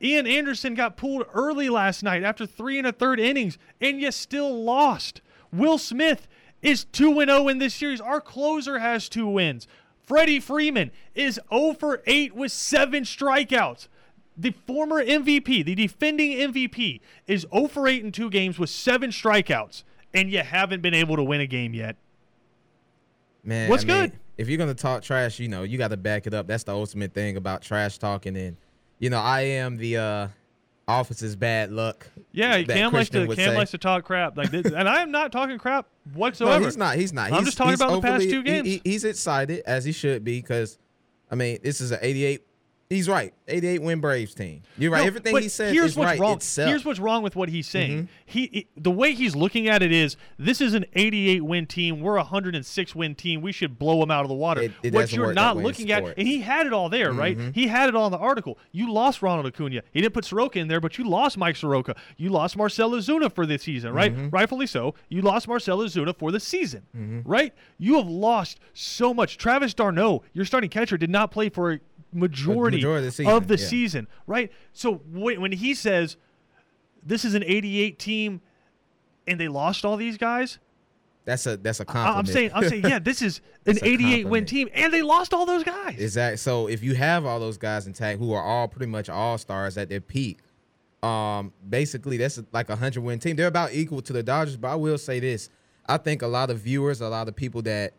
Ian 0.01 0.27
Anderson 0.27 0.75
got 0.75 0.97
pulled 0.97 1.25
early 1.35 1.69
last 1.69 2.03
night 2.03 2.23
after 2.23 2.47
three 2.47 2.79
and 2.79 2.87
a 2.87 2.93
third 2.93 3.19
innings, 3.19 3.59
and 3.81 4.01
you 4.01 4.13
still 4.13 4.63
lost. 4.63 5.21
Will 5.53 5.79
Smith 5.79 6.29
is 6.63 6.85
2 6.85 7.25
0 7.25 7.49
in 7.49 7.59
this 7.59 7.75
series. 7.75 8.01
Our 8.01 8.21
closer 8.21 8.79
has 8.79 9.09
two 9.09 9.27
wins. 9.27 9.67
Freddie 10.05 10.41
Freeman 10.41 10.91
is 11.15 11.41
0 11.51 11.75
for 11.75 12.03
8 12.07 12.35
with 12.35 12.53
seven 12.53 13.05
strikeouts. 13.05 13.89
The 14.37 14.55
former 14.67 15.03
MVP, 15.03 15.65
the 15.65 15.75
defending 15.75 16.33
MVP, 16.33 17.01
is 17.27 17.47
0 17.53 17.69
for 17.69 17.89
8 17.89 18.05
in 18.05 18.13
two 18.13 18.31
games 18.31 18.59
with 18.59 18.71
seven 18.71 19.11
strikeouts 19.11 19.85
and 20.15 20.31
you 20.31 20.39
haven't 20.39 20.81
been 20.81 20.95
able 20.95 21.17
to 21.17 21.25
win 21.25 21.41
a 21.41 21.47
game 21.47 21.75
yet. 21.75 21.97
Man, 23.43 23.69
what's 23.69 23.85
I 23.85 23.87
good? 23.87 24.11
Mean, 24.13 24.21
if 24.39 24.49
you're 24.49 24.59
gonna 24.59 24.75
talk 24.75 25.03
trash, 25.03 25.39
you 25.39 25.49
know 25.49 25.63
you 25.63 25.77
got 25.77 25.89
to 25.89 25.97
back 25.97 26.27
it 26.27 26.35
up. 26.35 26.47
That's 26.47 26.65
the 26.65 26.73
ultimate 26.73 27.13
thing 27.13 27.37
about 27.37 27.63
trash 27.63 27.99
talking. 27.99 28.37
And 28.37 28.57
you 28.99 29.11
know, 29.11 29.21
I 29.21 29.43
am 29.43 29.77
the 29.77 29.97
uh 29.99 30.29
office's 30.89 31.37
bad 31.37 31.71
luck. 31.71 32.07
Yeah, 32.33 32.63
Cam 32.63 32.93
likes 32.93 33.11
to 33.11 33.27
Cam 33.27 33.37
say. 33.37 33.57
likes 33.57 33.71
to 33.73 33.79
talk 33.79 34.05
crap 34.05 34.37
like 34.37 34.51
this, 34.51 34.67
and 34.67 34.89
I 34.89 35.03
am 35.03 35.11
not 35.11 35.33
talking 35.33 35.59
crap 35.59 35.87
whatsoever. 36.15 36.61
No, 36.61 36.67
he's 36.67 36.77
not. 36.77 36.97
He's 36.97 37.13
not. 37.13 37.33
I'm 37.33 37.39
he's, 37.39 37.47
just 37.47 37.59
talking 37.59 37.75
about 37.75 37.91
overly, 37.91 38.01
the 38.01 38.19
past 38.19 38.31
two 38.31 38.43
games. 38.43 38.67
He, 38.67 38.81
he's 38.85 39.05
excited 39.05 39.63
as 39.67 39.85
he 39.85 39.93
should 39.93 40.25
be 40.25 40.41
because, 40.41 40.79
I 41.31 41.35
mean, 41.35 41.59
this 41.63 41.81
is 41.81 41.91
an 41.91 41.99
88 42.01 42.43
He's 42.95 43.09
right. 43.09 43.35
88 43.49 43.83
win 43.83 44.01
Braves 44.01 44.35
team. 44.35 44.63
You're 44.79 44.91
right. 44.91 45.01
No, 45.01 45.07
Everything 45.07 45.37
he 45.37 45.49
says 45.49 45.73
here's 45.73 45.93
is 45.93 45.97
what's 45.97 46.13
right 46.13 46.21
wrong. 46.21 46.37
itself. 46.37 46.69
Here's 46.69 46.85
what's 46.85 47.01
wrong 47.01 47.23
with 47.23 47.37
what 47.37 47.49
he's 47.49 47.69
saying. 47.69 48.05
Mm-hmm. 48.05 48.13
He, 48.25 48.47
he, 48.53 48.69
the 48.77 48.91
way 48.91 49.13
he's 49.13 49.37
looking 49.37 49.69
at 49.69 49.83
it 49.83 49.93
is 49.93 50.17
this 50.39 50.61
is 50.61 50.75
an 50.75 50.87
88 50.95 51.45
win 51.45 51.67
team. 51.67 52.01
We're 52.01 52.17
a 52.17 52.23
106 52.23 52.95
win 52.95 53.15
team. 53.15 53.43
We 53.43 53.53
should 53.53 53.79
blow 53.79 54.01
them 54.01 54.11
out 54.11 54.23
of 54.23 54.29
the 54.29 54.35
water. 54.35 54.63
It, 54.63 54.73
it 54.83 54.95
what 54.95 55.13
you're 55.13 55.35
not 55.35 55.57
looking 55.57 55.91
at, 55.91 56.05
and 56.17 56.27
he 56.27 56.41
had 56.41 56.67
it 56.67 56.73
all 56.73 56.89
there, 56.89 57.11
mm-hmm. 57.11 57.19
right? 57.19 57.39
He 57.55 57.67
had 57.67 57.89
it 57.89 57.97
all 57.97 58.07
in 58.07 58.13
the 58.13 58.19
article. 58.19 58.59
You 58.73 58.93
lost 58.93 59.21
Ronald 59.21 59.47
Acuna. 59.47 59.83
He 59.93 60.01
didn't 60.01 60.15
put 60.15 60.25
Soroka 60.25 60.59
in 60.59 60.69
there, 60.69 60.81
but 60.81 60.97
you 60.97 61.05
lost 61.05 61.37
Mike 61.37 61.57
Soroka. 61.57 61.97
You 62.17 62.31
lost 62.31 62.57
Marcell 62.57 62.93
Ozuna 62.93 63.33
for 63.33 63.45
this 63.45 63.63
season, 63.63 63.93
right? 63.93 64.15
Mm-hmm. 64.15 64.31
Rightfully 64.31 64.67
so. 64.67 64.95
You 65.09 65.23
lost 65.23 65.49
Marcell 65.49 65.79
Ozuna 65.79 66.17
for 66.17 66.33
the 66.33 66.41
season, 66.41 66.83
mm-hmm. 66.97 67.29
right? 67.29 67.53
You 67.79 67.97
have 67.97 68.09
lost 68.09 68.61
so 68.73 69.13
much. 69.13 69.37
Travis 69.37 69.75
d'Arnaud, 69.75 70.23
your 70.33 70.45
starting 70.45 70.71
catcher, 70.71 70.97
did 70.97 71.11
not 71.11 71.31
play 71.31 71.49
for 71.49 71.81
majority, 72.15 72.79
majority 72.79 72.99
of 73.01 73.05
the 73.05 73.11
season, 73.11 73.33
of 73.33 73.49
the 73.49 73.57
yeah. 73.57 73.67
season 73.67 74.07
right? 74.27 74.53
So 74.73 74.95
when 75.13 75.53
he 75.53 75.75
says 75.75 76.17
this 77.05 77.25
is 77.25 77.35
an 77.35 77.45
88 77.45 77.99
team 77.99 78.41
and 79.27 79.39
they 79.39 79.49
lost 79.49 79.85
all 79.85 79.97
these 79.97 80.17
guys, 80.17 80.59
that's 81.25 81.47
a 81.47 81.57
that's 81.57 81.81
a 81.81 81.85
compliment. 81.85 82.19
I'm 82.19 82.33
saying 82.33 82.51
I'm 82.55 82.69
saying 82.69 82.85
yeah, 82.85 82.99
this 82.99 83.23
is 83.23 83.41
an 83.67 83.79
88 83.83 84.27
win 84.27 84.45
team 84.45 84.69
and 84.75 84.93
they 84.93 85.03
lost 85.03 85.33
all 85.33 85.47
those 85.47 85.65
guys. 85.65 85.99
Exactly. 85.99 86.37
So 86.37 86.69
if 86.69 86.83
you 86.83 86.95
have 86.95 87.25
all 87.25 87.41
those 87.41 87.57
guys 87.57 87.87
intact 87.87 88.19
who 88.19 88.33
are 88.33 88.43
all 88.43 88.69
pretty 88.69 88.91
much 88.91 89.09
all 89.09 89.39
stars 89.39 89.79
at 89.79 89.89
their 89.89 90.01
peak, 90.01 90.41
um, 91.03 91.53
basically 91.69 92.17
that's 92.19 92.41
like 92.53 92.69
a 92.69 92.77
hundred 92.77 93.03
win 93.03 93.19
team. 93.19 93.37
They're 93.37 93.47
about 93.47 93.73
equal 93.73 94.03
to 94.03 94.13
the 94.13 94.23
Dodgers. 94.23 94.57
But 94.57 94.69
I 94.69 94.75
will 94.75 94.99
say 94.99 95.19
this: 95.19 95.49
I 95.87 95.97
think 95.97 96.23
a 96.23 96.27
lot 96.27 96.51
of 96.51 96.59
viewers, 96.59 97.01
a 97.01 97.09
lot 97.09 97.29
of 97.29 97.35
people 97.35 97.63
that 97.63 97.95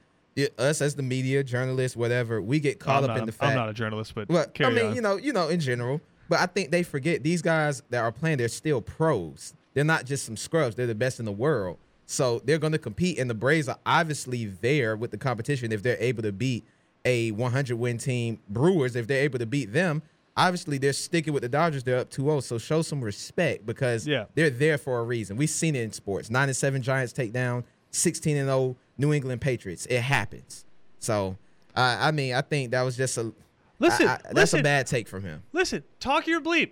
us 0.57 0.81
as 0.81 0.95
the 0.95 1.03
media, 1.03 1.43
journalists, 1.43 1.95
whatever, 1.95 2.41
we 2.41 2.59
get 2.59 2.79
caught 2.79 3.03
I'm 3.03 3.09
up 3.09 3.17
in 3.17 3.25
the 3.25 3.31
fact. 3.31 3.51
I'm 3.51 3.55
not 3.55 3.69
a 3.69 3.73
journalist, 3.73 4.13
but 4.15 4.29
well, 4.29 4.45
I 4.59 4.69
mean, 4.69 4.87
on. 4.87 4.95
you 4.95 5.01
know, 5.01 5.15
you 5.15 5.33
know, 5.33 5.47
in 5.47 5.59
general. 5.59 6.01
But 6.27 6.39
I 6.39 6.47
think 6.47 6.71
they 6.71 6.83
forget 6.83 7.23
these 7.23 7.41
guys 7.41 7.83
that 7.89 7.99
are 7.99 8.11
playing. 8.11 8.37
They're 8.37 8.47
still 8.47 8.81
pros. 8.81 9.53
They're 9.73 9.83
not 9.83 10.05
just 10.05 10.25
some 10.25 10.37
scrubs. 10.37 10.75
They're 10.75 10.87
the 10.87 10.95
best 10.95 11.19
in 11.19 11.25
the 11.25 11.31
world. 11.31 11.77
So 12.07 12.41
they're 12.45 12.59
going 12.59 12.73
to 12.73 12.79
compete, 12.79 13.19
and 13.19 13.29
the 13.29 13.35
Braves 13.35 13.67
are 13.67 13.79
obviously 13.85 14.45
there 14.45 14.95
with 14.95 15.11
the 15.11 15.17
competition. 15.17 15.71
If 15.71 15.83
they're 15.83 15.97
able 15.99 16.23
to 16.23 16.31
beat 16.31 16.63
a 17.03 17.31
100 17.31 17.75
win 17.75 17.97
team, 17.97 18.39
Brewers, 18.49 18.95
if 18.95 19.07
they're 19.07 19.23
able 19.23 19.39
to 19.39 19.45
beat 19.45 19.73
them, 19.73 20.01
obviously 20.37 20.77
they're 20.77 20.93
sticking 20.93 21.33
with 21.33 21.43
the 21.43 21.49
Dodgers. 21.49 21.83
They're 21.83 21.99
up 21.99 22.09
2-0. 22.09 22.43
So 22.43 22.57
show 22.57 22.81
some 22.81 23.01
respect 23.01 23.65
because 23.65 24.07
yeah. 24.07 24.25
they're 24.35 24.49
there 24.49 24.77
for 24.77 24.99
a 24.99 25.03
reason. 25.03 25.37
We've 25.37 25.49
seen 25.49 25.75
it 25.75 25.83
in 25.83 25.91
sports. 25.91 26.29
Nine 26.29 26.49
and 26.49 26.55
seven 26.55 26.81
Giants 26.81 27.13
take 27.13 27.33
down, 27.33 27.63
16 27.91 28.37
and 28.37 28.47
0 28.47 28.75
New 28.97 29.13
England 29.13 29.41
Patriots. 29.41 29.85
It 29.87 30.01
happens. 30.01 30.65
So, 30.99 31.37
uh, 31.75 31.97
I 31.99 32.11
mean, 32.11 32.33
I 32.33 32.41
think 32.41 32.71
that 32.71 32.81
was 32.83 32.95
just 32.97 33.17
a 33.17 33.33
Listen, 33.79 34.07
I- 34.07 34.13
I- 34.13 34.17
that's 34.23 34.33
listen, 34.35 34.59
a 34.61 34.63
bad 34.63 34.87
take 34.87 35.07
from 35.07 35.23
him. 35.23 35.43
listen. 35.51 35.83
Talk 35.99 36.27
your 36.27 36.39
bleep. 36.41 36.71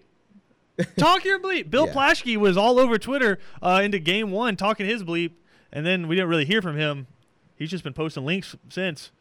Talk 0.97 1.23
your 1.25 1.39
bleep. 1.39 1.69
Bill 1.69 1.85
Yeah. 1.87 1.93
Plaschke 1.93 2.37
was 2.37 2.57
all 2.57 2.79
over 2.79 2.97
Twitter 2.97 3.37
uh, 3.61 3.81
into 3.83 3.99
game 3.99 4.31
one 4.31 4.55
talking 4.55 4.85
his 4.87 5.03
bleep, 5.03 5.31
and 5.71 5.85
then 5.85 6.07
we 6.07 6.15
didn't 6.15 6.29
really 6.29 6.45
hear 6.45 6.61
from 6.61 6.77
him. 6.77 7.07
He's 7.55 7.69
just 7.69 7.83
been 7.83 7.93
posting 7.93 8.25
links 8.25 8.55
since. 8.69 9.11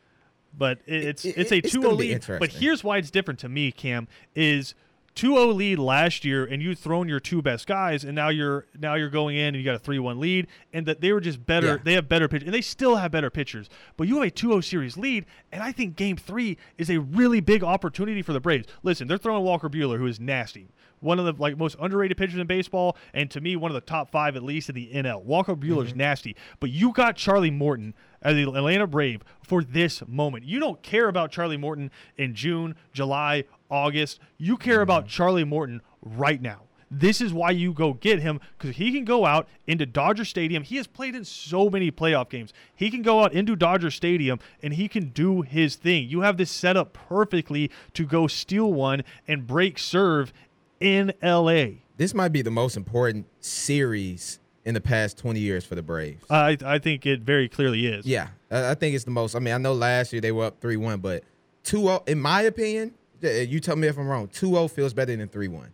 But 0.56 0.78
it, 0.86 1.04
it's 1.04 1.24
it- 1.24 1.34
it's 1.36 1.52
a 1.52 1.60
2 1.60 1.82
gonna 1.82 1.96
0 2.02 2.28
lead. 2.28 2.38
But 2.38 2.50
here's 2.52 2.82
why 2.84 2.98
it's 2.98 3.10
different 3.10 3.40
to 3.40 3.48
me, 3.48 3.72
Cam, 3.72 4.06
is 4.34 4.74
2-0 5.14 5.54
lead 5.54 5.78
last 5.78 6.24
year 6.24 6.44
and 6.44 6.62
you've 6.62 6.78
thrown 6.78 7.06
your 7.08 7.20
two 7.20 7.42
best 7.42 7.66
guys 7.66 8.02
and 8.02 8.14
now 8.14 8.30
you're 8.30 8.66
now 8.78 8.94
you're 8.94 9.10
going 9.10 9.36
in 9.36 9.48
and 9.54 9.56
you 9.56 9.64
got 9.64 9.74
a 9.74 9.78
3-1 9.78 10.18
lead 10.18 10.46
and 10.72 10.86
that 10.86 11.00
they 11.02 11.12
were 11.12 11.20
just 11.20 11.44
better 11.44 11.66
Yeah. 11.66 11.76
they 11.84 11.92
have 11.94 12.08
better 12.08 12.28
pitch 12.28 12.42
and 12.42 12.52
they 12.54 12.62
still 12.62 12.96
have 12.96 13.10
better 13.12 13.28
pitchers. 13.30 13.68
But 13.98 14.08
you 14.08 14.14
have 14.20 14.28
a 14.28 14.30
2-0 14.30 14.64
series 14.64 14.96
lead 14.96 15.26
and 15.52 15.62
I 15.62 15.70
think 15.70 15.96
game 15.96 16.16
3 16.16 16.56
is 16.78 16.88
a 16.90 16.98
really 17.00 17.40
big 17.40 17.62
opportunity 17.62 18.22
for 18.22 18.32
the 18.32 18.40
Braves. 18.40 18.66
Listen 18.82 19.06
they're 19.06 19.18
throwing 19.18 19.44
Walker 19.44 19.68
Buehler 19.68 19.98
who 19.98 20.06
is 20.06 20.18
nasty. 20.18 20.68
One 21.00 21.18
of 21.18 21.24
the 21.24 21.34
like 21.40 21.58
most 21.58 21.76
underrated 21.80 22.16
pitchers 22.16 22.38
in 22.38 22.46
baseball 22.46 22.96
and 23.12 23.30
to 23.32 23.40
me 23.40 23.54
one 23.56 23.70
of 23.70 23.74
the 23.74 23.80
top 23.82 24.10
5 24.10 24.36
at 24.36 24.42
least 24.42 24.68
in 24.70 24.74
the 24.76 24.90
NL 24.94 25.22
Walker 25.24 25.54
Buehler's 25.54 25.90
Mm-hmm. 25.90 25.98
nasty. 25.98 26.36
But 26.58 26.70
you 26.70 26.92
got 26.92 27.16
Charlie 27.16 27.50
Morton 27.50 27.94
as 28.22 28.36
the 28.36 28.44
Atlanta 28.44 28.86
Brave 28.86 29.22
for 29.42 29.64
this 29.64 30.00
moment. 30.06 30.44
You 30.44 30.60
don't 30.60 30.80
care 30.80 31.08
about 31.08 31.32
Charlie 31.32 31.56
Morton 31.56 31.90
in 32.16 32.34
June 32.36 32.76
July 32.92 33.42
August. 33.72 34.20
You 34.36 34.56
care 34.56 34.82
about 34.82 35.04
mm-hmm. 35.04 35.10
Charlie 35.10 35.44
Morton 35.44 35.80
right 36.00 36.40
now. 36.40 36.60
This 36.94 37.22
is 37.22 37.32
why 37.32 37.52
you 37.52 37.72
go 37.72 37.94
get 37.94 38.20
him 38.20 38.38
because 38.58 38.76
he 38.76 38.92
can 38.92 39.06
go 39.06 39.24
out 39.24 39.48
into 39.66 39.86
Dodger 39.86 40.26
Stadium. 40.26 40.62
He 40.62 40.76
has 40.76 40.86
played 40.86 41.14
in 41.14 41.24
so 41.24 41.70
many 41.70 41.90
playoff 41.90 42.28
games. 42.28 42.52
He 42.74 42.90
can 42.90 43.00
go 43.00 43.24
out 43.24 43.32
into 43.32 43.56
Dodger 43.56 43.90
Stadium 43.90 44.38
and 44.62 44.74
he 44.74 44.88
can 44.88 45.08
do 45.08 45.40
his 45.40 45.74
thing. 45.74 46.06
You 46.10 46.20
have 46.20 46.36
this 46.36 46.50
set 46.50 46.76
up 46.76 46.92
perfectly 46.92 47.70
to 47.94 48.04
go 48.04 48.26
steal 48.26 48.70
one 48.70 49.04
and 49.26 49.46
break 49.46 49.78
serve 49.78 50.34
in 50.80 51.14
LA. 51.22 51.64
This 51.96 52.12
might 52.12 52.28
be 52.28 52.42
the 52.42 52.50
most 52.50 52.76
important 52.76 53.26
series 53.40 54.38
in 54.66 54.74
the 54.74 54.80
past 54.80 55.16
20 55.16 55.40
years 55.40 55.64
for 55.64 55.74
the 55.74 55.82
Braves. 55.82 56.24
I, 56.28 56.58
I 56.64 56.78
think 56.78 57.06
it 57.06 57.20
very 57.20 57.48
clearly 57.48 57.86
is. 57.86 58.04
Yeah, 58.04 58.28
I 58.50 58.74
think 58.74 58.94
it's 58.94 59.04
the 59.04 59.10
most. 59.10 59.34
I 59.34 59.38
mean, 59.38 59.54
I 59.54 59.58
know 59.58 59.72
last 59.72 60.12
year 60.12 60.20
they 60.20 60.32
were 60.32 60.44
up 60.44 60.60
3 60.60 60.76
1, 60.76 61.00
but 61.00 61.24
2 61.64 61.78
0, 61.78 62.02
in 62.06 62.20
my 62.20 62.42
opinion, 62.42 62.92
you 63.22 63.60
tell 63.60 63.76
me 63.76 63.88
if 63.88 63.98
I'm 63.98 64.06
wrong, 64.06 64.28
2 64.28 64.46
0 64.48 64.68
feels 64.68 64.92
better 64.92 65.14
than 65.16 65.28
3 65.28 65.48
1. 65.48 65.72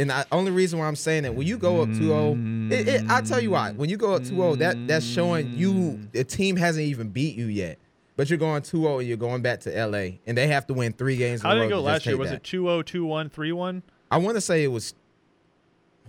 And 0.00 0.10
the 0.10 0.26
only 0.30 0.52
reason 0.52 0.78
why 0.78 0.86
I'm 0.86 0.96
saying 0.96 1.24
that 1.24 1.34
when 1.34 1.46
you 1.46 1.58
go 1.58 1.82
up 1.82 1.88
2 1.88 1.94
0, 1.94 2.36
it, 2.72 2.88
it, 2.88 3.10
I'll 3.10 3.22
tell 3.22 3.40
you 3.40 3.50
why. 3.50 3.72
When 3.72 3.88
you 3.88 3.96
go 3.96 4.14
up 4.14 4.22
2 4.22 4.28
0, 4.28 4.54
that, 4.56 4.86
that's 4.86 5.04
showing 5.04 5.52
you 5.54 6.00
the 6.12 6.22
team 6.24 6.56
hasn't 6.56 6.84
even 6.86 7.08
beat 7.08 7.36
you 7.36 7.46
yet. 7.46 7.78
But 8.16 8.30
you're 8.30 8.38
going 8.38 8.62
2 8.62 8.82
0 8.82 8.98
and 8.98 9.08
you're 9.08 9.16
going 9.16 9.42
back 9.42 9.60
to 9.60 9.86
LA, 9.86 10.18
and 10.26 10.36
they 10.36 10.48
have 10.48 10.66
to 10.68 10.74
win 10.74 10.92
three 10.92 11.16
games. 11.16 11.42
How 11.42 11.54
did 11.54 11.64
it 11.64 11.68
go 11.68 11.80
last 11.80 12.06
year? 12.06 12.16
Was 12.16 12.30
that. 12.30 12.36
it 12.36 12.44
2 12.44 12.62
0, 12.64 12.82
2 12.82 13.04
1, 13.04 13.30
3 13.30 13.52
1? 13.52 13.82
I 14.10 14.16
want 14.18 14.36
to 14.36 14.40
say 14.40 14.64
it 14.64 14.68
was. 14.68 14.94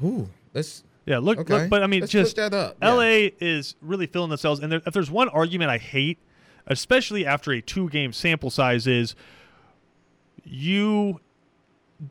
Ooh, 0.04 0.30
let's. 0.54 0.84
Yeah, 1.06 1.18
look, 1.18 1.40
Okay. 1.40 1.62
look, 1.62 1.70
but 1.70 1.82
I 1.82 1.88
mean, 1.88 2.02
Let's 2.02 2.12
just 2.12 2.36
that 2.36 2.54
up. 2.54 2.78
Yeah. 2.82 2.94
LA 2.94 3.30
is 3.40 3.76
really 3.82 4.06
filling 4.06 4.30
themselves. 4.30 4.60
And 4.60 4.72
there, 4.72 4.82
if 4.86 4.94
there's 4.94 5.10
one 5.10 5.28
argument 5.30 5.72
I 5.72 5.80
hate, 5.80 6.20
especially 6.68 7.26
after 7.26 7.52
a 7.52 7.62
two 7.62 7.90
game 7.90 8.14
sample 8.14 8.52
size, 8.52 8.86
is 8.86 9.16
you 10.50 11.20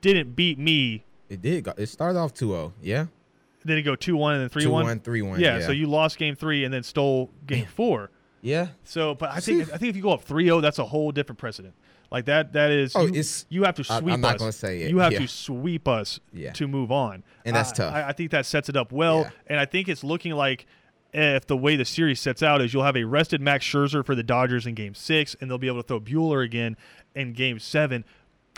didn't 0.01 0.35
beat 0.37 0.59
me. 0.59 1.05
It 1.29 1.43
did. 1.43 1.65
Go, 1.65 1.75
it 1.77 1.87
started 1.89 2.19
off 2.19 2.33
2 2.35 2.49
0. 2.49 2.73
Yeah. 2.83 3.07
Then 3.65 3.77
it 3.79 3.83
go 3.83 3.97
2 3.97 4.17
1 4.17 4.35
and 4.35 4.43
then 4.43 4.49
3 4.49 4.63
2 4.63 4.71
1. 4.71 4.85
1, 4.85 5.01
3 5.01 5.23
1. 5.23 5.41
Yeah, 5.41 5.61
so 5.61 5.73
you 5.73 5.87
lost 5.87 6.17
game 6.19 6.35
three 6.37 6.65
and 6.65 6.73
then 6.73 6.83
stole 6.83 7.31
game 7.47 7.67
four. 7.67 8.11
Yeah. 8.41 8.69
So, 8.85 9.15
but 9.15 9.31
I 9.31 9.41
think 9.41 9.63
I 9.73 9.77
think 9.77 9.91
if 9.91 9.97
you 9.97 10.03
go 10.03 10.13
up 10.13 10.25
3-0, 10.25 10.63
that's 10.63 10.79
a 10.79 10.85
whole 10.85 11.11
different 11.11 11.39
precedent. 11.39 11.75
Like 12.11 12.25
that, 12.27 12.53
that 12.55 12.71
is. 12.71 12.95
Oh, 12.97 13.03
you, 13.03 13.09
it's- 13.09 13.45
you 13.51 13.65
have 13.65 13.75
to 13.75 13.85
I- 13.93 13.99
sweep 13.99 14.15
I'm 14.15 14.21
not 14.21 14.37
us. 14.37 14.41
gonna 14.41 14.53
say 14.53 14.83
it. 14.83 14.91
You 14.91 14.99
have 15.01 15.13
Yeah. 15.13 15.19
to 15.19 15.29
sweep 15.29 15.89
us 15.89 16.21
Yeah. 16.33 16.53
to 16.53 16.69
move 16.69 16.91
on, 16.93 17.25
And 17.45 17.55
that's 17.55 17.73
I- 17.73 17.75
tough. 17.75 17.95
I, 17.95 18.09
I 18.09 18.13
think 18.13 18.31
that 18.31 18.47
sets 18.47 18.69
it 18.69 18.77
up 18.77 18.93
well, 18.93 19.23
Yeah. 19.23 19.31
and 19.49 19.61
I 19.61 19.65
think 19.67 19.89
it's 19.89 20.05
looking 20.05 20.33
like 20.33 20.65
if 21.13 21.47
the 21.47 21.57
way 21.57 21.75
the 21.77 21.85
series 21.85 22.21
sets 22.21 22.43
out 22.43 22.63
is 22.63 22.73
you'll 22.73 22.85
have 22.85 22.97
a 22.97 23.05
rested 23.05 23.41
Max 23.41 23.67
Scherzer 23.67 24.05
for 24.07 24.15
the 24.15 24.23
Dodgers 24.23 24.67
in 24.67 24.75
Game 24.75 24.95
Six, 24.95 25.35
and 25.41 25.51
they'll 25.51 25.59
be 25.59 25.67
able 25.67 25.83
to 25.83 25.87
throw 25.87 26.01
Buehler 26.01 26.45
again 26.45 26.77
in 27.15 27.33
Game 27.33 27.59
Seven. 27.59 28.05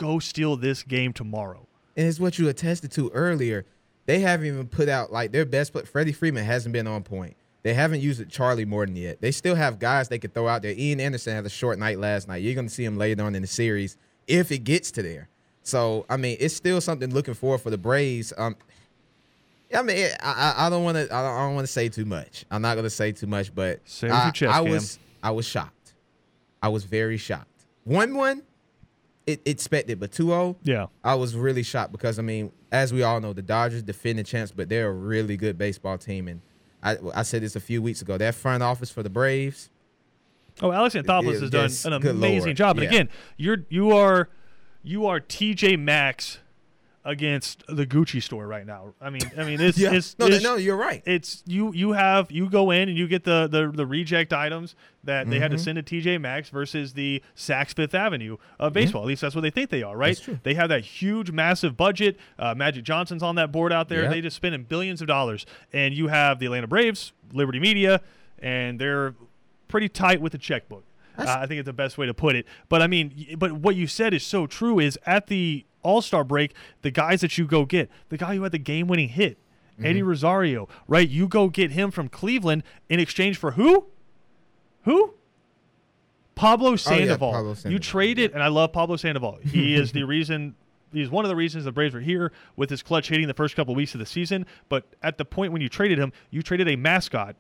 Go 0.01 0.19
steal 0.19 0.57
this 0.57 0.83
game 0.83 1.13
tomorrow. 1.13 1.67
And 1.97 2.09
it's 2.09 2.19
what 2.19 2.39
you 2.39 2.49
attested 2.49 2.91
to 2.93 3.11
earlier. 3.11 3.67
They 4.07 4.21
haven't 4.21 4.47
even 4.47 4.67
put 4.67 4.89
out 4.89 5.13
like 5.13 5.33
their 5.33 5.45
best 5.45 5.73
player. 5.73 5.85
Freddie 5.85 6.13
Freeman 6.13 6.45
hasn't 6.45 6.73
been 6.73 6.87
on 6.87 7.03
point. 7.03 7.37
They 7.63 7.75
haven't 7.75 8.01
used 8.01 8.27
Charlie 8.31 8.65
Morton 8.65 8.97
yet. 8.97 9.21
They 9.21 9.31
still 9.31 9.55
have 9.55 9.79
guys 9.79 10.09
they 10.09 10.19
could 10.19 10.33
throw 10.33 10.49
out 10.49 10.63
there. 10.63 10.75
Ian 10.77 10.99
Anderson 10.99 11.35
had 11.35 11.45
a 11.45 11.51
short 11.51 11.79
night 11.79 11.99
last 11.99 12.27
night. 12.27 12.39
You're 12.43 12.55
going 12.55 12.69
to 12.69 12.73
see 12.73 12.85
him 12.85 12.97
later 12.97 13.23
on 13.23 13.35
in 13.35 13.43
the 13.43 13.49
series 13.49 13.99
if 14.27 14.51
it 14.51 14.65
gets 14.65 14.91
to 14.93 15.03
there. 15.03 15.29
So 15.63 16.07
I 16.09 16.17
mean, 16.17 16.39
it's 16.41 16.55
still 16.55 16.81
something 16.81 17.13
looking 17.13 17.35
forward 17.35 17.59
for 17.59 17.71
the 17.71 17.79
Braves. 17.79 18.33
Um, 18.39 18.57
I 19.77 19.83
mean, 19.83 20.09
I 20.23 20.55
I 20.57 20.71
don't 20.71 20.83
want 20.83 20.97
to 20.97 21.03
I 21.15 21.23
don't, 21.23 21.37
I 21.37 21.47
don't 21.47 21.55
want 21.55 21.67
to 21.67 21.73
say 21.73 21.89
too 21.89 22.07
much. 22.07 22.45
I'm 22.51 22.63
not 22.63 22.75
going 22.75 22.85
to 22.85 22.91
say 22.91 23.13
too 23.13 23.27
much, 23.27 23.55
but 23.55 23.81
Say 23.85 24.09
it 24.09 24.11
with 24.11 24.19
I, 24.19 24.31
chest, 24.31 24.55
I 24.55 24.61
was 24.63 24.99
I 25.23 25.31
was 25.31 25.47
shocked. 25.47 25.95
I 26.63 26.69
was 26.69 26.85
very 26.85 27.19
shocked. 27.19 27.67
One 27.85 28.15
one, 28.15 28.43
it 29.27 29.41
expected, 29.45 30.01
but 30.01 30.11
2-0, 30.11 30.57
Yeah. 30.63 30.87
I 31.05 31.15
was 31.15 31.37
really 31.37 31.63
shocked 31.63 31.93
because 31.93 32.19
I 32.19 32.23
mean, 32.23 32.51
as 32.73 32.93
we 32.93 33.03
all 33.03 33.21
know, 33.21 33.33
the 33.33 33.43
Dodgers 33.43 33.83
defending 33.83 34.25
champs, 34.25 34.51
but 34.53 34.69
they're 34.69 34.89
a 34.89 34.93
really 34.93 35.37
good 35.37 35.57
baseball 35.59 35.99
team. 35.99 36.27
And 36.29 36.41
I, 36.83 36.97
I 37.15 37.23
said 37.23 37.43
this 37.43 37.55
a 37.57 37.61
few 37.61 37.83
weeks 37.83 38.01
ago. 38.03 38.17
That 38.19 38.35
front 38.35 38.63
office 38.63 38.91
for 38.91 39.03
the 39.03 39.11
Braves, 39.11 39.71
Oh, 40.63 40.73
Alex 40.73 40.95
Anthopoulos 40.95 41.41
has 41.41 41.51
done 41.83 41.93
an 41.95 42.07
amazing 42.07 42.49
Lord. 42.49 42.57
job. 42.57 42.77
And 42.79 42.85
Yeah. 42.85 42.89
again, 42.91 43.09
you're 43.37 43.59
you 43.71 43.93
are 43.93 44.29
you 44.83 45.07
are 45.07 45.21
TJ 45.21 45.79
Maxx 45.79 46.39
against 47.05 47.65
the 47.67 47.87
Gucci 47.87 48.23
store 48.23 48.47
right 48.47 48.67
now. 48.67 48.93
I 49.01 49.09
mean, 49.09 49.23
I 49.39 49.45
mean, 49.45 49.61
it's, 49.61 49.79
yeah, 49.79 49.93
it's, 49.93 50.19
no, 50.19 50.27
it's 50.27 50.45
no, 50.45 50.57
you're 50.57 50.77
right. 50.77 51.03
it's 51.07 51.43
you 51.47 51.73
you 51.73 51.93
have 51.93 52.31
you 52.31 52.51
go 52.51 52.71
in 52.71 52.89
and 52.91 52.99
you 52.99 53.09
get 53.09 53.25
the 53.25 53.49
the, 53.51 53.71
the 53.75 53.87
reject 53.87 54.33
items 54.33 54.75
that 55.05 55.31
they 55.31 55.39
had 55.39 55.51
to 55.51 55.57
Mm-hmm. 55.57 55.65
send 55.65 55.87
to 55.87 56.01
TJ 56.01 56.21
Maxx 56.21 56.51
versus 56.51 56.93
the 56.93 57.23
Saks 57.35 57.75
Fifth 57.75 57.95
Avenue 57.95 58.37
of 58.59 58.75
baseball. 58.75 59.03
At 59.03 59.09
least 59.09 59.23
that's 59.23 59.35
what 59.35 59.41
they 59.41 59.51
think 59.51 59.71
they 59.71 59.83
are, 59.83 59.97
right? 59.97 60.09
That's 60.09 60.21
true. 60.21 60.39
They 60.43 60.53
have 60.55 60.69
that 60.69 60.85
huge, 60.85 61.31
massive 61.31 61.75
budget. 61.77 62.19
Uh, 62.39 62.55
Magic 62.55 62.85
Johnson's 62.85 63.23
on 63.23 63.35
that 63.37 63.51
board 63.51 63.73
out 63.73 63.89
there. 63.89 64.03
Yep. 64.03 64.11
They 64.11 64.21
just 64.21 64.37
spending 64.37 64.65
billions 64.65 65.01
of 65.01 65.07
dollars, 65.09 65.47
and 65.73 65.95
you 65.95 66.09
have 66.09 66.39
the 66.39 66.47
Atlanta 66.47 66.67
Braves, 66.67 67.13
Liberty 67.33 67.61
Media, 67.61 68.03
and 68.41 68.79
they're 68.79 69.15
pretty 69.69 69.89
tight 69.89 70.21
with 70.21 70.33
the 70.33 70.39
checkbook. 70.39 70.85
Uh, 71.17 71.25
I 71.27 71.47
think 71.47 71.59
it's 71.61 71.67
the 71.67 71.73
best 71.73 71.97
way 71.99 72.07
to 72.07 72.15
put 72.15 72.35
it. 72.37 72.47
But 72.69 72.83
I 72.83 72.87
mean, 72.87 73.37
but 73.39 73.53
what 73.53 73.77
you 73.77 73.87
said 73.87 74.13
is 74.15 74.25
so 74.25 74.47
true. 74.47 74.79
Is 74.79 74.99
at 75.07 75.27
the 75.27 75.65
All 75.83 76.03
Star 76.03 76.25
break, 76.25 76.55
the 76.83 76.91
guys 76.91 77.21
that 77.23 77.39
you 77.39 77.47
go 77.47 77.65
get, 77.65 77.91
the 78.09 78.17
guy 78.17 78.35
who 78.37 78.43
had 78.43 78.53
the 78.53 78.59
game 78.59 78.87
winning 78.87 79.09
hit, 79.09 79.39
Mm-hmm. 79.75 79.87
Eddie 79.87 80.03
Rosario, 80.03 80.69
right? 80.89 81.09
You 81.09 81.27
go 81.27 81.49
get 81.49 81.71
him 81.71 81.91
from 81.91 82.09
Cleveland 82.11 82.65
in 82.91 83.01
exchange 83.01 83.39
for 83.39 83.53
who? 83.53 83.87
Who? 84.85 85.15
Pablo 86.35 86.77
Sandoval. 86.77 87.29
Oh, 87.31 87.33
Pablo 87.33 87.49
You 87.51 87.55
Sandoval, 87.55 87.81
traded, 87.81 88.33
and 88.33 88.43
I 88.43 88.49
love 88.49 88.73
Pablo 88.73 88.97
Sandoval. 88.97 89.39
He 89.43 89.75
is 89.81 89.93
the 89.93 90.03
reason. 90.05 90.55
He's 90.93 91.09
one 91.09 91.25
of 91.25 91.29
the 91.29 91.37
reasons 91.37 91.65
the 91.65 91.73
Braves 91.73 91.95
are 91.95 92.01
here 92.01 92.33
with 92.57 92.69
his 92.69 92.83
clutch 92.83 93.09
hitting 93.09 93.27
the 93.29 93.35
first 93.35 93.55
couple 93.57 93.75
weeks 93.75 93.95
of 93.95 94.01
the 94.01 94.07
season. 94.07 94.45
But 94.69 94.85
at 95.03 95.19
the 95.19 95.25
point 95.25 95.53
when 95.53 95.63
you 95.63 95.69
traded 95.69 95.99
him, 95.99 96.13
you 96.31 96.43
traded 96.43 96.69
a 96.69 96.77
mascot 96.77 97.37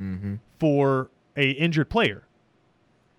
Mm-hmm. 0.00 0.34
for 0.58 1.10
a 1.36 1.50
injured 1.50 1.88
player 1.90 2.24